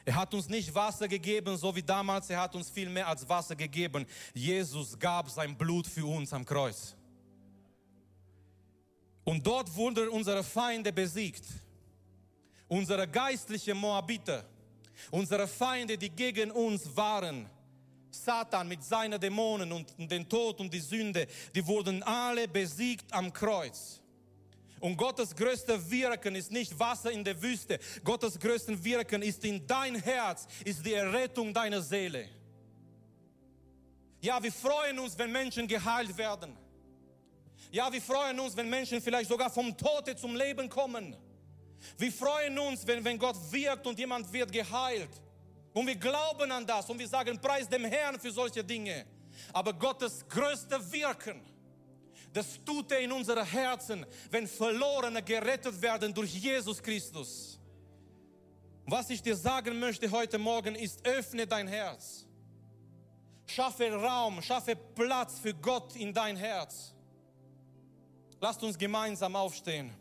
Er 0.04 0.14
hat 0.14 0.32
uns 0.32 0.48
nicht 0.48 0.74
Wasser 0.74 1.06
gegeben, 1.06 1.56
so 1.56 1.74
wie 1.76 1.82
damals, 1.82 2.30
er 2.30 2.40
hat 2.40 2.54
uns 2.54 2.70
viel 2.70 2.88
mehr 2.88 3.06
als 3.06 3.28
Wasser 3.28 3.54
gegeben. 3.54 4.06
Jesus 4.32 4.98
gab 4.98 5.28
sein 5.28 5.54
Blut 5.56 5.86
für 5.86 6.06
uns 6.06 6.32
am 6.32 6.46
Kreuz. 6.46 6.96
Und 9.24 9.46
dort 9.46 9.74
wurden 9.76 10.08
unsere 10.08 10.42
Feinde 10.42 10.90
besiegt. 10.90 11.44
Unsere 12.68 13.06
geistlichen 13.06 13.76
Moabiter, 13.76 14.44
unsere 15.10 15.46
Feinde, 15.46 15.98
die 15.98 16.08
gegen 16.08 16.50
uns 16.50 16.96
waren. 16.96 17.46
Satan 18.10 18.66
mit 18.68 18.82
seinen 18.82 19.20
Dämonen 19.20 19.70
und 19.70 20.10
den 20.10 20.26
Tod 20.26 20.60
und 20.60 20.72
die 20.72 20.80
Sünde, 20.80 21.26
die 21.54 21.66
wurden 21.66 22.02
alle 22.02 22.48
besiegt 22.48 23.12
am 23.12 23.30
Kreuz. 23.30 24.00
Und 24.80 24.96
Gottes 24.96 25.34
größte 25.34 25.90
Wirken 25.90 26.34
ist 26.34 26.52
nicht 26.52 26.78
Wasser 26.78 27.10
in 27.10 27.24
der 27.24 27.40
Wüste. 27.40 27.78
Gottes 28.04 28.38
größte 28.38 28.82
Wirken 28.84 29.22
ist 29.22 29.44
in 29.44 29.66
dein 29.66 29.96
Herz, 29.96 30.46
ist 30.64 30.84
die 30.84 30.94
Errettung 30.94 31.52
deiner 31.52 31.82
Seele. 31.82 32.28
Ja, 34.20 34.42
wir 34.42 34.52
freuen 34.52 34.98
uns, 34.98 35.16
wenn 35.16 35.30
Menschen 35.30 35.66
geheilt 35.66 36.16
werden. 36.16 36.56
Ja, 37.70 37.92
wir 37.92 38.02
freuen 38.02 38.38
uns, 38.40 38.56
wenn 38.56 38.68
Menschen 38.68 39.00
vielleicht 39.00 39.28
sogar 39.28 39.50
vom 39.50 39.76
Tode 39.76 40.16
zum 40.16 40.34
Leben 40.34 40.68
kommen. 40.68 41.16
Wir 41.96 42.12
freuen 42.12 42.58
uns, 42.58 42.86
wenn, 42.86 43.04
wenn 43.04 43.18
Gott 43.18 43.36
wirkt 43.50 43.86
und 43.86 43.98
jemand 43.98 44.32
wird 44.32 44.50
geheilt. 44.50 45.10
Und 45.72 45.86
wir 45.86 45.96
glauben 45.96 46.50
an 46.50 46.66
das 46.66 46.88
und 46.88 46.98
wir 46.98 47.06
sagen, 47.06 47.38
preis 47.40 47.68
dem 47.68 47.84
Herrn 47.84 48.18
für 48.18 48.32
solche 48.32 48.64
Dinge. 48.64 49.06
Aber 49.52 49.72
Gottes 49.72 50.26
größte 50.28 50.92
Wirken, 50.92 51.40
das 52.32 52.62
tut 52.64 52.92
er 52.92 53.00
in 53.00 53.12
unseren 53.12 53.44
Herzen, 53.44 54.04
wenn 54.30 54.46
Verlorene 54.46 55.22
gerettet 55.22 55.80
werden 55.80 56.12
durch 56.12 56.34
Jesus 56.34 56.82
Christus. 56.82 57.58
Was 58.86 59.10
ich 59.10 59.22
dir 59.22 59.36
sagen 59.36 59.78
möchte 59.78 60.10
heute 60.10 60.38
Morgen 60.38 60.74
ist, 60.74 61.06
öffne 61.06 61.46
dein 61.46 61.68
Herz. 61.68 62.26
Schaffe 63.46 63.92
Raum, 63.92 64.42
schaffe 64.42 64.76
Platz 64.76 65.38
für 65.38 65.54
Gott 65.54 65.96
in 65.96 66.12
dein 66.12 66.36
Herz. 66.36 66.94
Lasst 68.40 68.62
uns 68.62 68.78
gemeinsam 68.78 69.34
aufstehen. 69.36 69.92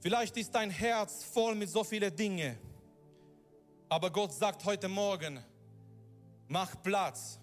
Vielleicht 0.00 0.36
ist 0.36 0.54
dein 0.54 0.70
Herz 0.70 1.24
voll 1.24 1.54
mit 1.54 1.68
so 1.68 1.84
vielen 1.84 2.14
Dingen, 2.14 2.58
aber 3.88 4.10
Gott 4.10 4.32
sagt 4.32 4.64
heute 4.64 4.88
Morgen, 4.88 5.42
mach 6.48 6.82
Platz. 6.82 7.38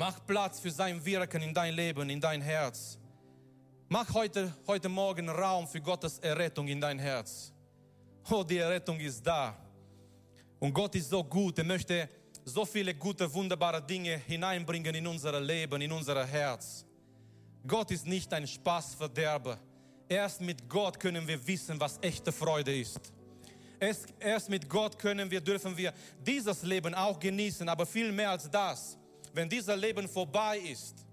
Mach 0.00 0.18
Platz 0.24 0.58
für 0.58 0.70
sein 0.70 1.04
Wirken 1.04 1.42
in 1.42 1.52
dein 1.52 1.74
Leben, 1.74 2.08
in 2.08 2.18
dein 2.18 2.40
Herz. 2.40 2.98
Mach 3.86 4.14
heute, 4.14 4.50
heute 4.66 4.88
Morgen 4.88 5.28
Raum 5.28 5.68
für 5.68 5.82
Gottes 5.82 6.18
Errettung 6.20 6.66
in 6.68 6.80
dein 6.80 6.98
Herz. 6.98 7.52
Oh, 8.30 8.42
die 8.42 8.56
Errettung 8.56 8.98
ist 8.98 9.22
da. 9.22 9.54
Und 10.58 10.72
Gott 10.72 10.94
ist 10.94 11.10
so 11.10 11.22
gut, 11.22 11.58
er 11.58 11.64
möchte 11.64 12.08
so 12.46 12.64
viele 12.64 12.94
gute, 12.94 13.30
wunderbare 13.30 13.82
Dinge 13.82 14.16
hineinbringen 14.16 14.94
in 14.94 15.06
unser 15.06 15.38
Leben, 15.38 15.82
in 15.82 15.92
unser 15.92 16.24
Herz. 16.24 16.82
Gott 17.66 17.90
ist 17.90 18.06
nicht 18.06 18.32
ein 18.32 18.46
Spaßverderber. 18.46 19.58
Erst 20.08 20.40
mit 20.40 20.66
Gott 20.66 20.98
können 20.98 21.28
wir 21.28 21.46
wissen, 21.46 21.78
was 21.78 21.98
echte 22.00 22.32
Freude 22.32 22.74
ist. 22.74 23.12
Erst, 23.78 24.48
mit 24.48 24.66
Gott 24.66 24.98
können 24.98 25.30
wir, 25.30 25.42
dürfen 25.42 25.76
wir 25.76 25.92
dieses 26.26 26.62
Leben 26.62 26.94
auch 26.94 27.20
genießen, 27.20 27.68
aber 27.68 27.84
viel 27.84 28.10
mehr 28.12 28.30
als 28.30 28.50
das. 28.50 28.96
Wenn 29.32 29.48
dieser 29.48 29.76
Leben 29.76 30.08
vorbei 30.08 30.58
ist, 30.58 31.06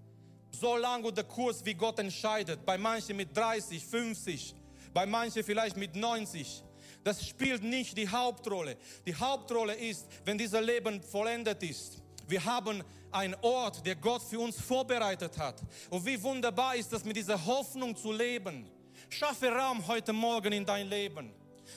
so 0.50 0.76
lang 0.76 1.04
oder 1.04 1.22
kurz 1.24 1.64
wie 1.64 1.74
Gott 1.74 1.98
entscheidet, 1.98 2.64
bei 2.64 2.76
manchen 2.76 3.16
mit 3.16 3.36
30, 3.36 3.84
50, 3.84 4.54
bei 4.92 5.06
manchen 5.06 5.44
vielleicht 5.44 5.76
mit 5.76 5.94
90, 5.94 6.64
das 7.04 7.26
spielt 7.26 7.62
nicht 7.62 7.96
die 7.96 8.08
Hauptrolle. 8.08 8.76
Die 9.06 9.14
Hauptrolle 9.14 9.74
ist, 9.74 10.06
wenn 10.24 10.36
dieser 10.36 10.60
Leben 10.60 11.00
vollendet 11.02 11.62
ist. 11.62 12.02
Wir 12.26 12.44
haben 12.44 12.82
einen 13.10 13.34
Ort, 13.40 13.86
der 13.86 13.96
Gott 13.96 14.22
für 14.22 14.40
uns 14.40 14.60
vorbereitet 14.60 15.38
hat. 15.38 15.62
Und 15.90 16.04
wie 16.04 16.22
wunderbar 16.22 16.76
ist 16.76 16.92
es, 16.92 17.04
mit 17.04 17.16
dieser 17.16 17.42
Hoffnung 17.46 17.96
zu 17.96 18.12
leben. 18.12 18.68
Schaffe 19.08 19.48
Raum 19.48 19.86
heute 19.86 20.12
Morgen 20.12 20.52
in 20.52 20.66
dein 20.66 20.88
Leben. 20.88 21.32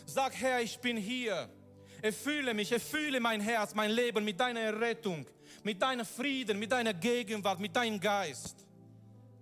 Sag, 0.06 0.34
Herr, 0.36 0.62
ich 0.62 0.78
bin 0.80 0.98
hier. 0.98 1.50
Erfülle 2.02 2.54
mich, 2.54 2.72
erfülle 2.72 3.20
mein 3.20 3.42
Herz, 3.42 3.76
mein 3.76 3.92
Leben 3.92 4.26
mit 4.26 4.40
deiner 4.40 4.80
Rettung, 4.80 5.26
mit 5.64 5.82
deinem 5.82 6.06
Frieden, 6.06 6.60
mit 6.60 6.72
deiner 6.72 6.94
Gegenwart, 6.94 7.60
mit 7.60 7.76
deinem 7.76 8.00
Geist. 8.00 8.66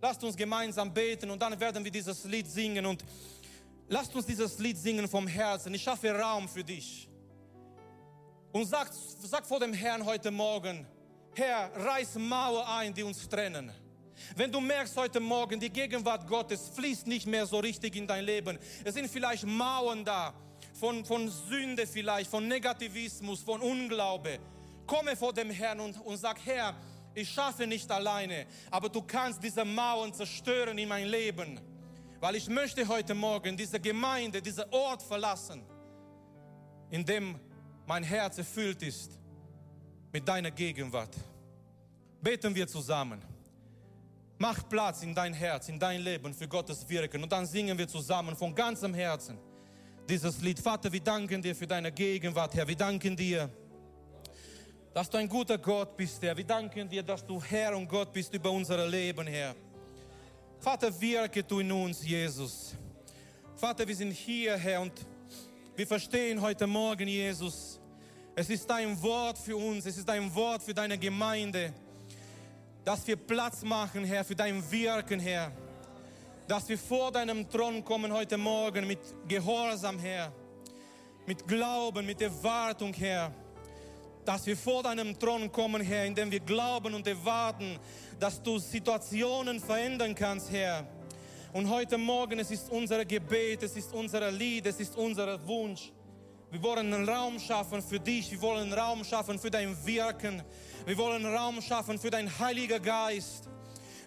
Lasst 0.02 0.24
uns 0.24 0.36
gemeinsam 0.36 0.94
beten 0.94 1.30
und 1.30 1.42
dann 1.42 1.60
werden 1.60 1.84
wir 1.84 1.92
dieses 1.92 2.24
Lied 2.24 2.48
singen 2.48 2.86
und 2.86 3.04
lasst 3.88 4.16
uns 4.16 4.26
dieses 4.26 4.58
Lied 4.60 4.78
singen 4.78 5.08
vom 5.08 5.28
Herzen. 5.28 5.74
Ich 5.74 5.84
schaffe 5.84 6.12
Raum 6.12 6.48
für 6.48 6.64
dich. 6.64 7.10
Und 8.52 8.66
sag, 8.66 8.90
sag 9.22 9.46
vor 9.46 9.60
dem 9.60 9.74
Herrn 9.74 10.06
heute 10.06 10.32
Morgen, 10.32 10.88
Herr, 11.36 11.72
reiß 11.76 12.16
Mauer 12.16 12.68
ein, 12.68 12.94
die 12.94 13.04
uns 13.04 13.28
trennen. 13.28 13.72
Wenn 14.36 14.52
du 14.52 14.60
merkst 14.60 14.96
heute 14.98 15.20
Morgen, 15.20 15.60
die 15.60 15.70
Gegenwart 15.70 16.28
Gottes 16.28 16.70
fließt 16.76 17.08
nicht 17.08 17.28
mehr 17.28 17.46
so 17.46 17.60
richtig 17.60 17.96
in 17.96 18.08
dein 18.08 18.26
Leben. 18.26 18.58
Es 18.84 18.94
sind 18.94 19.10
vielleicht 19.10 19.46
Mauern 19.46 20.04
da, 20.04 20.34
von, 20.74 21.06
von 21.06 21.30
Sünde 21.30 21.86
vielleicht, 21.88 22.30
von 22.30 22.48
Negativismus, 22.48 23.42
von 23.42 23.62
Unglaube. 23.62 24.40
Komme 24.90 25.16
vor 25.16 25.32
dem 25.32 25.52
Herrn 25.52 25.80
und, 25.80 26.02
und 26.04 26.18
sag, 26.18 26.44
Herr, 26.44 26.74
ich 27.14 27.30
schaffe 27.30 27.68
nicht 27.68 27.92
alleine, 27.92 28.48
aber 28.72 28.90
du 28.90 29.04
kannst 29.04 29.44
diese 29.44 29.64
Mauern 29.64 30.12
zerstören 30.12 30.76
in 30.80 30.90
mein 30.90 31.06
Leben. 31.06 31.60
Weil 32.20 32.36
ich 32.36 32.50
möchte 32.50 32.88
heute 32.88 33.14
Morgen 33.14 33.56
diese 33.56 33.80
Gemeinde, 33.80 34.42
diesen 34.42 34.64
Ort 34.72 35.04
verlassen, 35.04 35.62
in 36.90 37.06
dem 37.06 37.40
mein 37.86 38.02
Herz 38.04 38.40
erfüllt 38.40 38.82
ist 38.82 39.12
mit 40.12 40.28
deiner 40.28 40.50
Gegenwart. 40.50 41.16
Beten 42.20 42.56
wir 42.56 42.68
zusammen. 42.68 43.24
Mach 44.40 44.68
Platz 44.68 45.04
in 45.04 45.14
dein 45.14 45.34
Herz, 45.36 45.70
in 45.70 45.78
dein 45.78 46.02
Leben 46.02 46.34
für 46.34 46.48
Gottes 46.48 46.90
Wirken 46.90 47.22
und 47.22 47.32
dann 47.32 47.46
singen 47.46 47.78
wir 47.78 47.88
zusammen 47.88 48.36
von 48.36 48.56
ganzem 48.56 48.96
Herzen 48.96 49.38
dieses 50.10 50.42
Lied. 50.42 50.60
Vater, 50.60 50.92
wir 50.92 51.02
danken 51.02 51.44
dir 51.44 51.56
für 51.56 51.68
deine 51.68 51.92
Gegenwart, 51.92 52.56
Herr. 52.56 52.68
Wir 52.68 52.76
danken 52.76 53.16
dir, 53.16 53.52
dass 54.94 55.10
du 55.10 55.18
ein 55.18 55.30
guter 55.30 55.58
Gott 55.58 55.96
bist, 55.96 56.22
Herr. 56.22 56.36
Wir 56.36 56.44
danken 56.44 56.90
dir, 56.90 57.04
dass 57.04 57.26
du 57.26 57.42
Herr 57.42 57.76
und 57.76 57.88
Gott 57.88 58.12
bist 58.12 58.34
über 58.34 58.52
unser 58.52 58.86
Leben, 58.88 59.28
Herr. 59.28 59.56
Vater, 60.60 61.00
wirke 61.00 61.44
du 61.44 61.60
in 61.60 61.72
uns, 61.72 62.06
Jesus. 62.06 62.76
Vater, 63.56 63.88
wir 63.88 63.96
sind 63.96 64.12
hier, 64.12 64.58
Herr, 64.58 64.82
und 64.82 64.94
wir 65.76 65.88
verstehen 65.88 66.42
heute 66.42 66.68
Morgen, 66.68 67.08
Jesus, 67.08 67.80
es 68.36 68.50
ist 68.50 68.70
dein 68.70 69.02
Wort 69.02 69.38
für 69.38 69.56
uns, 69.56 69.86
es 69.86 69.98
ist 69.98 70.08
dein 70.08 70.34
Wort 70.34 70.64
für 70.64 70.74
deine 70.74 70.98
Gemeinde, 70.98 71.74
dass 72.84 73.06
wir 73.06 73.16
Platz 73.16 73.64
machen, 73.64 74.04
Herr, 74.04 74.26
für 74.26 74.36
dein 74.36 74.64
Wirken, 74.72 75.20
Herr. 75.20 75.52
Dass 76.48 76.68
wir 76.68 76.78
vor 76.78 77.12
deinem 77.12 77.48
Thron 77.48 77.84
kommen 77.84 78.12
heute 78.12 78.38
Morgen 78.38 78.88
mit 78.88 79.00
Gehorsam, 79.28 80.00
Herr. 80.00 80.32
Mit 81.28 81.48
Glauben, 81.48 82.06
mit 82.06 82.22
Erwartung, 82.22 82.92
Herr. 82.94 83.32
Dass 84.30 84.46
wir 84.46 84.56
vor 84.56 84.84
deinem 84.84 85.18
Thron 85.18 85.52
kommen, 85.52 85.82
Herr, 85.82 86.06
indem 86.06 86.30
wir 86.30 86.40
glauben 86.40 86.94
und 86.94 87.08
erwarten, 87.08 87.80
dass 88.20 88.40
du 88.40 88.60
Situationen 88.60 89.60
verändern 89.60 90.14
kannst, 90.14 90.52
Herr. 90.52 90.86
Und 91.52 91.68
heute 91.68 91.98
Morgen, 91.98 92.38
es 92.38 92.52
ist 92.52 92.70
unser 92.70 93.04
Gebet, 93.06 93.64
es 93.64 93.76
ist 93.76 93.92
unser 93.92 94.30
Lied, 94.30 94.68
es 94.68 94.80
ist 94.80 94.96
unser 94.96 95.48
Wunsch. 95.48 95.92
Wir 96.52 96.62
wollen 96.62 96.94
einen 96.94 97.10
Raum 97.10 97.40
schaffen 97.40 97.82
für 97.82 98.00
dich, 98.00 98.30
wir 98.32 98.40
wollen 98.40 98.72
einen 98.72 98.74
Raum 98.74 99.04
schaffen 99.04 99.40
für 99.40 99.50
dein 99.50 99.76
Wirken, 99.84 100.44
wir 100.86 100.98
wollen 101.00 101.26
Raum 101.26 101.60
schaffen 101.60 101.98
für 101.98 102.12
dein 102.12 102.30
Heiliger 102.38 102.80
Geist. 102.80 103.50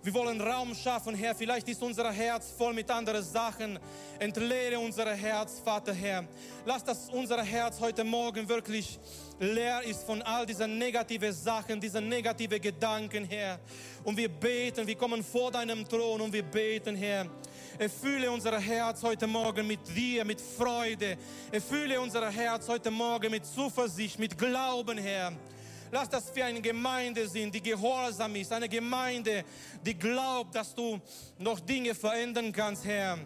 Wir 0.05 0.13
wollen 0.15 0.41
Raum 0.41 0.75
schaffen, 0.75 1.15
Herr. 1.15 1.33
Vielleicht 1.33 1.69
ist 1.69 1.81
unser 1.81 2.11
Herz 2.11 2.51
voll 2.59 2.75
mit 2.75 2.91
anderen 2.91 3.23
Sachen. 3.23 3.79
Entleere 4.19 4.77
unser 4.77 5.15
Herz, 5.15 5.61
Vater, 5.65 5.95
Herr. 5.95 6.25
Lass, 6.67 6.83
dass 6.83 7.09
unser 7.09 7.41
Herz 7.45 7.79
heute 7.79 8.03
Morgen 8.03 8.49
wirklich 8.49 8.99
leer 9.39 9.81
ist 9.85 10.03
von 10.03 10.21
all 10.23 10.45
diesen 10.45 10.77
negativen 10.77 11.33
Sachen, 11.33 11.81
diesen 11.81 12.09
negativen 12.09 12.61
Gedanken, 12.61 13.25
Herr. 13.27 13.61
Und 14.03 14.17
wir 14.17 14.29
beten, 14.29 14.85
wir 14.89 14.97
kommen 14.97 15.23
vor 15.23 15.53
deinem 15.53 15.89
Thron 15.89 16.21
und 16.21 16.33
wir 16.33 16.43
beten, 16.43 16.97
Herr. 16.97 17.29
Erfülle 17.79 18.29
unser 18.29 18.59
Herz 18.59 19.05
heute 19.05 19.29
Morgen 19.29 19.65
mit 19.69 19.87
dir, 19.95 20.25
mit 20.25 20.41
Freude. 20.41 21.17
Erfülle 21.53 22.01
unser 22.01 22.29
Herz 22.29 22.67
heute 22.67 22.91
Morgen 22.91 23.31
mit 23.31 23.47
Zuversicht, 23.47 24.19
mit 24.19 24.37
Glauben, 24.37 24.99
Herr. 24.99 25.33
Lass, 25.95 26.09
dass 26.09 26.34
wir 26.34 26.47
eine 26.47 26.62
Gemeinde 26.62 27.28
sind, 27.28 27.55
die 27.55 27.61
gehorsam 27.61 28.34
ist, 28.36 28.51
eine 28.51 28.66
Gemeinde, 28.66 29.45
die 29.84 29.93
glaubt, 29.93 30.55
dass 30.55 30.74
du 30.74 30.99
noch 31.38 31.61
Dinge 31.61 31.95
verändern 31.95 32.51
kannst, 32.51 32.86
Herr. 32.86 33.18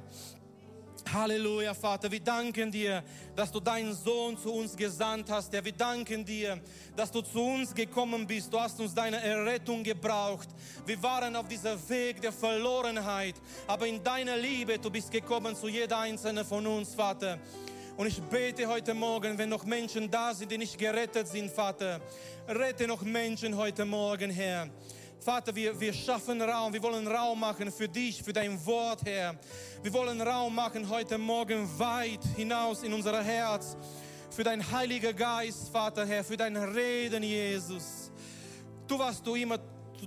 Halleluja, 1.13 1.75
Vater. 1.75 2.11
Wir 2.11 2.19
danken 2.19 2.73
dir, 2.73 3.05
dass 3.37 3.53
du 3.53 3.61
deinen 3.61 3.95
Sohn 3.95 4.37
zu 4.37 4.53
uns 4.53 4.77
gesandt 4.77 5.31
hast. 5.31 5.53
Herr, 5.53 5.65
wir 5.65 5.71
danken 5.71 6.25
dir, 6.25 6.61
dass 6.97 7.13
du 7.13 7.21
zu 7.21 7.41
uns 7.41 7.73
gekommen 7.73 8.27
bist. 8.27 8.53
Du 8.53 8.59
hast 8.59 8.81
uns 8.81 8.93
deine 8.93 9.23
Errettung 9.23 9.85
gebraucht. 9.85 10.49
Wir 10.85 11.01
waren 11.01 11.37
auf 11.37 11.47
diesem 11.47 11.79
Weg 11.89 12.21
der 12.21 12.33
Verlorenheit, 12.33 13.37
aber 13.69 13.87
in 13.87 14.03
deiner 14.03 14.37
Liebe, 14.37 14.77
du 14.77 14.91
bist 14.91 15.13
gekommen 15.13 15.55
zu 15.55 15.69
jeder 15.69 15.99
einzelnen 15.99 16.45
von 16.45 16.67
uns, 16.67 16.97
Vater. 16.97 17.39
Und 17.97 18.09
ich 18.09 18.21
bete 18.21 18.67
heute 18.67 18.93
Morgen, 18.93 19.39
wenn 19.39 19.49
noch 19.49 19.65
Menschen 19.65 20.11
da 20.11 20.35
sind, 20.35 20.53
die 20.53 20.59
nicht 20.59 20.77
gerettet 20.77 21.29
sind, 21.29 21.51
Vater, 21.51 21.99
rette 22.47 22.87
noch 22.87 23.01
Menschen 23.01 23.57
heute 23.57 23.87
Morgen, 23.87 24.31
Herr. 24.31 24.69
Vater, 25.19 25.55
wir, 25.57 25.81
wir 25.81 25.95
schaffen 25.95 26.43
Raum, 26.43 26.75
wir 26.75 26.83
wollen 26.83 27.09
Raum 27.09 27.41
machen 27.41 27.73
für 27.73 27.89
dich, 27.89 28.23
für 28.23 28.35
dein 28.35 28.65
Wort, 28.67 29.01
Herr. 29.07 29.35
Wir 29.83 29.91
wollen 29.95 30.21
Raum 30.21 30.55
machen 30.55 30.87
heute 30.91 31.17
Morgen 31.17 31.67
weit 31.79 32.23
hinaus 32.37 32.83
in 32.83 32.93
unser 32.93 33.25
Herz, 33.25 33.79
für 34.29 34.45
dein 34.45 34.71
Heiliger 34.71 35.15
Geist, 35.15 35.71
Vater, 35.71 36.05
Herr, 36.05 36.23
für 36.23 36.37
dein 36.37 36.55
Reden, 36.55 37.23
Jesus. 37.23 38.11
Tu, 38.87 38.99
was 38.99 39.23
du 39.23 39.37
immer 39.37 39.59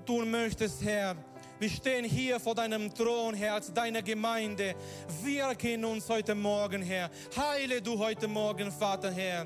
tun 0.05 0.29
möchtest, 0.29 0.83
Herr. 0.83 1.15
Wir 1.59 1.69
stehen 1.69 2.05
hier 2.05 2.39
vor 2.39 2.55
deinem 2.55 2.93
Thron, 2.93 3.33
Herr, 3.33 3.55
als 3.55 3.73
deine 3.73 4.01
Gemeinde. 4.01 4.75
Wirke 5.21 5.73
in 5.73 5.83
uns 5.83 6.07
heute 6.07 6.33
Morgen, 6.33 6.81
Herr. 6.81 7.09
Heile 7.35 7.81
du 7.81 7.99
heute 7.99 8.29
Morgen, 8.29 8.71
Vater, 8.71 9.11
Herr. 9.11 9.45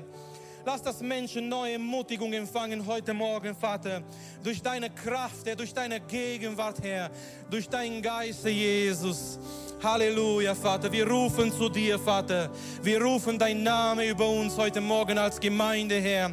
Lass 0.64 0.80
das 0.80 1.00
Menschen 1.00 1.48
neue 1.48 1.72
Ermutigung 1.72 2.32
empfangen 2.32 2.86
heute 2.86 3.12
Morgen, 3.12 3.52
Vater. 3.56 4.04
Durch 4.44 4.62
deine 4.62 4.90
Kraft, 4.90 5.44
Herr, 5.44 5.56
durch 5.56 5.74
deine 5.74 5.98
Gegenwart, 5.98 6.80
Herr. 6.84 7.10
Durch 7.50 7.68
deinen 7.68 8.00
Geist, 8.00 8.46
Jesus. 8.46 9.40
Halleluja, 9.82 10.54
Vater. 10.54 10.92
Wir 10.92 11.08
rufen 11.08 11.52
zu 11.52 11.68
dir, 11.68 11.98
Vater. 11.98 12.48
Wir 12.80 13.02
rufen 13.02 13.36
dein 13.38 13.64
Name 13.64 14.08
über 14.08 14.28
uns 14.28 14.56
heute 14.56 14.80
Morgen 14.80 15.18
als 15.18 15.40
Gemeinde, 15.40 15.96
Herr. 16.00 16.30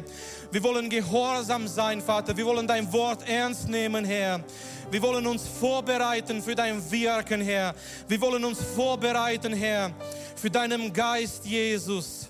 Wir 0.52 0.62
wollen 0.62 0.88
gehorsam 0.88 1.66
sein, 1.66 2.00
Vater. 2.00 2.36
Wir 2.36 2.46
wollen 2.46 2.66
dein 2.68 2.90
Wort 2.92 3.28
ernst 3.28 3.68
nehmen, 3.68 4.04
Herr. 4.04 4.44
Wir 4.92 5.00
wollen 5.00 5.26
uns 5.26 5.48
vorbereiten 5.48 6.42
für 6.42 6.54
dein 6.54 6.78
Wirken, 6.90 7.40
Herr. 7.40 7.74
Wir 8.08 8.20
wollen 8.20 8.44
uns 8.44 8.60
vorbereiten, 8.60 9.54
Herr, 9.54 9.90
für 10.36 10.50
deinen 10.50 10.92
Geist, 10.92 11.46
Jesus. 11.46 12.28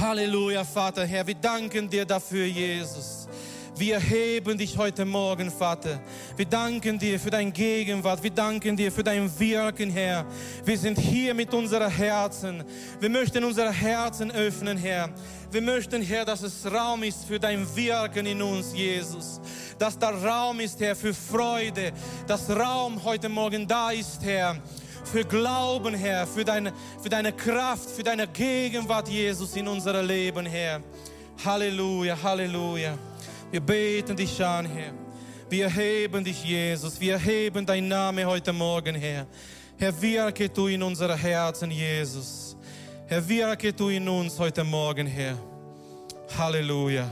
Halleluja, 0.00 0.64
Vater, 0.64 1.04
Herr. 1.04 1.26
Wir 1.26 1.34
danken 1.34 1.90
dir 1.90 2.06
dafür, 2.06 2.46
Jesus. 2.46 3.15
Wir 3.78 3.98
heben 3.98 4.56
dich 4.56 4.78
heute 4.78 5.04
Morgen, 5.04 5.50
Vater. 5.50 6.00
Wir 6.34 6.46
danken 6.46 6.98
dir 6.98 7.20
für 7.20 7.28
dein 7.30 7.52
Gegenwart. 7.52 8.22
Wir 8.22 8.30
danken 8.30 8.74
dir 8.76 8.90
für 8.90 9.04
dein 9.04 9.30
Wirken, 9.38 9.90
Herr. 9.90 10.24
Wir 10.64 10.78
sind 10.78 10.98
hier 10.98 11.34
mit 11.34 11.52
unseren 11.52 11.90
Herzen. 11.90 12.64
Wir 13.00 13.10
möchten 13.10 13.44
unsere 13.44 13.70
Herzen 13.70 14.30
öffnen, 14.30 14.78
Herr. 14.78 15.10
Wir 15.50 15.60
möchten, 15.60 16.00
Herr, 16.00 16.24
dass 16.24 16.42
es 16.42 16.64
Raum 16.72 17.02
ist 17.02 17.26
für 17.26 17.38
dein 17.38 17.66
Wirken 17.76 18.24
in 18.24 18.40
uns, 18.40 18.74
Jesus 18.74 19.40
dass 19.78 19.98
da 19.98 20.10
Raum 20.10 20.60
ist, 20.60 20.80
Herr, 20.80 20.96
für 20.96 21.12
Freude, 21.12 21.92
dass 22.26 22.48
Raum 22.48 23.02
heute 23.04 23.28
Morgen 23.28 23.66
da 23.66 23.90
ist, 23.90 24.22
Herr, 24.22 24.56
für 25.04 25.24
Glauben, 25.24 25.94
Herr, 25.94 26.26
für 26.26 26.44
deine, 26.44 26.72
für 27.02 27.08
deine 27.08 27.32
Kraft, 27.32 27.90
für 27.90 28.02
deine 28.02 28.26
Gegenwart, 28.26 29.08
Jesus, 29.08 29.54
in 29.56 29.68
unserem 29.68 30.06
Leben, 30.06 30.46
Herr. 30.46 30.80
Halleluja, 31.44 32.16
Halleluja. 32.22 32.96
Wir 33.50 33.60
beten 33.60 34.16
dich 34.16 34.44
an, 34.44 34.66
Herr. 34.66 34.92
Wir 35.48 35.68
heben 35.68 36.24
dich, 36.24 36.42
Jesus. 36.44 37.00
Wir 37.00 37.16
heben 37.16 37.64
dein 37.64 37.86
Name 37.86 38.26
heute 38.26 38.52
Morgen, 38.52 38.96
Herr. 38.96 39.24
Herr, 39.78 40.02
wirke 40.02 40.48
du 40.48 40.66
in 40.66 40.82
unsere 40.82 41.16
Herzen, 41.16 41.70
Jesus. 41.70 42.56
Herr, 43.06 43.26
wirke 43.28 43.72
du 43.72 43.88
in 43.88 44.08
uns 44.08 44.36
heute 44.36 44.64
Morgen, 44.64 45.06
Herr. 45.06 45.38
Halleluja. 46.36 47.08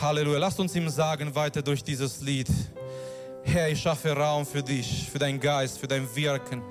Halleluja. 0.00 0.38
Lasst 0.38 0.58
uns 0.60 0.74
ihm 0.74 0.88
sagen 0.88 1.34
weiter 1.34 1.60
durch 1.60 1.84
dieses 1.84 2.22
Lied. 2.22 2.48
Herr, 3.44 3.68
ich 3.68 3.80
schaffe 3.80 4.12
Raum 4.12 4.46
für 4.46 4.62
dich, 4.62 5.10
für 5.12 5.18
deinen 5.18 5.38
Geist, 5.38 5.78
für 5.78 5.86
dein 5.86 6.08
Wirken. 6.16 6.62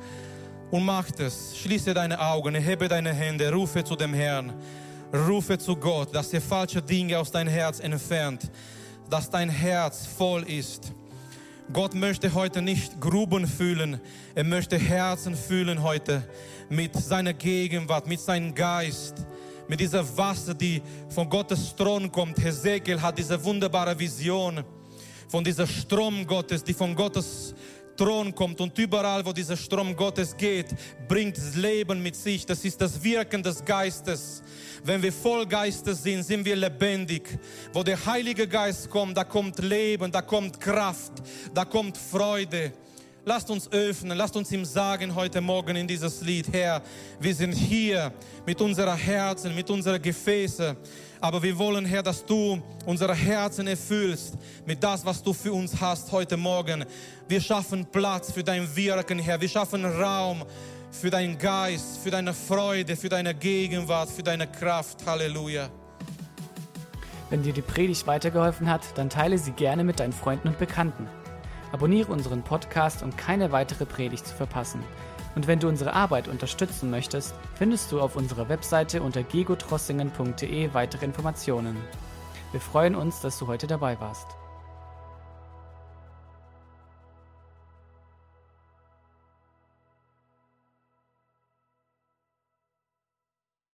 Und 0.72 0.84
mach 0.84 1.08
es. 1.20 1.56
Schließe 1.58 1.94
deine 1.94 2.20
Augen, 2.20 2.56
hebe 2.56 2.88
deine 2.88 3.14
Hände, 3.14 3.54
rufe 3.54 3.84
zu 3.84 3.96
dem 3.96 4.16
Herrn. 4.16 4.52
Rufe 5.16 5.58
zu 5.58 5.76
Gott, 5.76 6.14
dass 6.14 6.34
er 6.34 6.42
falsche 6.42 6.82
Dinge 6.82 7.18
aus 7.18 7.32
dein 7.32 7.48
Herz 7.48 7.80
entfernt, 7.80 8.52
dass 9.10 9.30
dein 9.30 9.50
Herz 9.50 10.06
voll 10.06 10.44
ist. 10.44 10.92
Gott 11.72 11.96
möchte 11.96 12.34
heute 12.34 12.62
nicht 12.62 13.00
Gruben 13.00 13.48
fühlen, 13.48 14.00
er 14.36 14.44
möchte 14.44 14.78
Herzen 14.78 15.36
fühlen 15.36 15.82
heute 15.82 16.28
mit 16.70 16.96
seiner 16.96 17.34
Gegenwart, 17.34 18.08
mit 18.08 18.20
seinem 18.20 18.54
Geist, 18.54 19.26
mit 19.68 19.80
dieser 19.80 20.06
Wasser, 20.18 20.54
die 20.54 20.82
von 21.10 21.30
Gottes 21.30 21.76
Thron 21.76 22.12
kommt. 22.12 22.38
Hesekiel 22.44 23.02
hat 23.02 23.18
diese 23.18 23.44
wunderbare 23.44 23.98
Vision 23.98 24.64
von 25.28 25.44
dieser 25.44 25.66
Strom 25.66 26.28
Gottes, 26.28 26.64
die 26.64 26.74
von 26.74 26.94
Gottes 26.96 27.56
Thron 27.98 28.34
kommt 28.34 28.60
und 28.62 28.78
überall, 28.78 29.26
wo 29.26 29.32
dieser 29.32 29.58
Strom 29.58 29.96
Gottes 29.96 30.36
geht, 30.36 30.68
bringt 31.08 31.38
Leben 31.56 32.02
mit 32.02 32.16
sich. 32.16 32.46
Das 32.46 32.64
ist 32.66 32.80
das 32.82 33.02
Wirken 33.04 33.42
des 33.42 33.64
Geistes. 33.64 34.44
Wenn 34.84 35.02
wir 35.02 35.14
voll 35.14 35.46
Geistes 35.46 36.04
sind, 36.04 36.24
sind 36.24 36.46
wir 36.46 36.56
lebendig. 36.56 37.40
Wo 37.74 37.84
der 37.84 38.04
Heilige 38.06 38.48
Geist 38.48 38.90
kommt, 38.90 39.18
da 39.18 39.24
kommt 39.24 39.60
Leben, 39.60 40.12
da 40.12 40.22
kommt 40.22 40.60
Kraft, 40.60 41.14
da 41.54 41.66
kommt 41.66 41.98
Freude. 41.98 42.74
Lasst 43.28 43.50
uns 43.50 43.72
öffnen, 43.72 44.16
lasst 44.16 44.36
uns 44.36 44.52
ihm 44.52 44.64
sagen 44.64 45.16
heute 45.16 45.42
Morgen 45.42 45.76
in 45.76 45.88
dieses 45.88 46.22
Lied, 46.22 46.46
Herr, 46.54 46.84
wir 47.20 47.34
sind 47.34 47.54
hier 47.54 48.14
mit 48.46 48.62
unseren 48.62 48.96
Herzen, 48.96 49.56
mit 49.56 49.68
unseren 49.68 50.00
Gefäßen, 50.00 50.78
aber 51.26 51.42
wir 51.42 51.58
wollen, 51.58 51.86
Herr, 51.86 52.04
dass 52.04 52.24
du 52.24 52.62
unsere 52.86 53.16
Herzen 53.16 53.66
erfüllst 53.66 54.36
mit 54.64 54.84
das, 54.84 55.04
was 55.04 55.24
du 55.24 55.34
für 55.34 55.52
uns 55.54 55.82
hast 55.82 56.12
heute 56.12 56.38
Morgen. 56.38 56.86
Wir 57.28 57.42
schaffen 57.42 57.84
Platz 57.84 58.32
für 58.32 58.44
dein 58.44 58.76
Wirken, 58.76 59.18
Herr. 59.18 59.42
Wir 59.42 59.50
schaffen 59.50 59.86
Raum 59.86 60.44
für 60.92 61.10
deinen 61.10 61.36
Geist, 61.40 61.98
für 62.04 62.12
deine 62.12 62.32
Freude, 62.32 62.96
für 62.96 63.10
deine 63.10 63.34
Gegenwart, 63.34 64.12
für 64.12 64.22
deine 64.22 64.46
Kraft. 64.46 65.04
Halleluja. 65.08 65.70
Wenn 67.32 67.42
dir 67.42 67.54
die 67.54 67.64
Predigt 67.64 68.06
weitergeholfen 68.06 68.70
hat, 68.70 68.84
dann 68.94 69.10
teile 69.10 69.40
sie 69.40 69.52
gerne 69.52 69.84
mit 69.84 70.00
deinen 70.00 70.14
Freunden 70.14 70.50
und 70.50 70.60
Bekannten. 70.60 71.08
Abonniere 71.72 72.12
unseren 72.12 72.44
Podcast, 72.44 73.02
um 73.02 73.16
keine 73.18 73.52
weitere 73.52 73.88
Predigt 73.88 74.28
zu 74.28 74.36
verpassen. 74.36 74.84
Und 75.36 75.48
wenn 75.48 75.60
du 75.60 75.68
unsere 75.68 75.94
Arbeit 75.94 76.28
unterstützen 76.28 76.90
möchtest, 76.90 77.36
findest 77.56 77.92
du 77.92 78.00
auf 78.00 78.16
unserer 78.16 78.50
Webseite 78.50 79.02
unter 79.02 79.22
gegotrossingen.de 79.24 80.74
weitere 80.74 81.06
Informationen. 81.06 81.78
Wir 82.52 82.62
freuen 82.62 82.96
uns, 82.96 83.20
dass 83.20 83.38
du 83.38 83.48
heute 83.48 83.68
dabei 83.68 84.00
warst. 84.00 84.35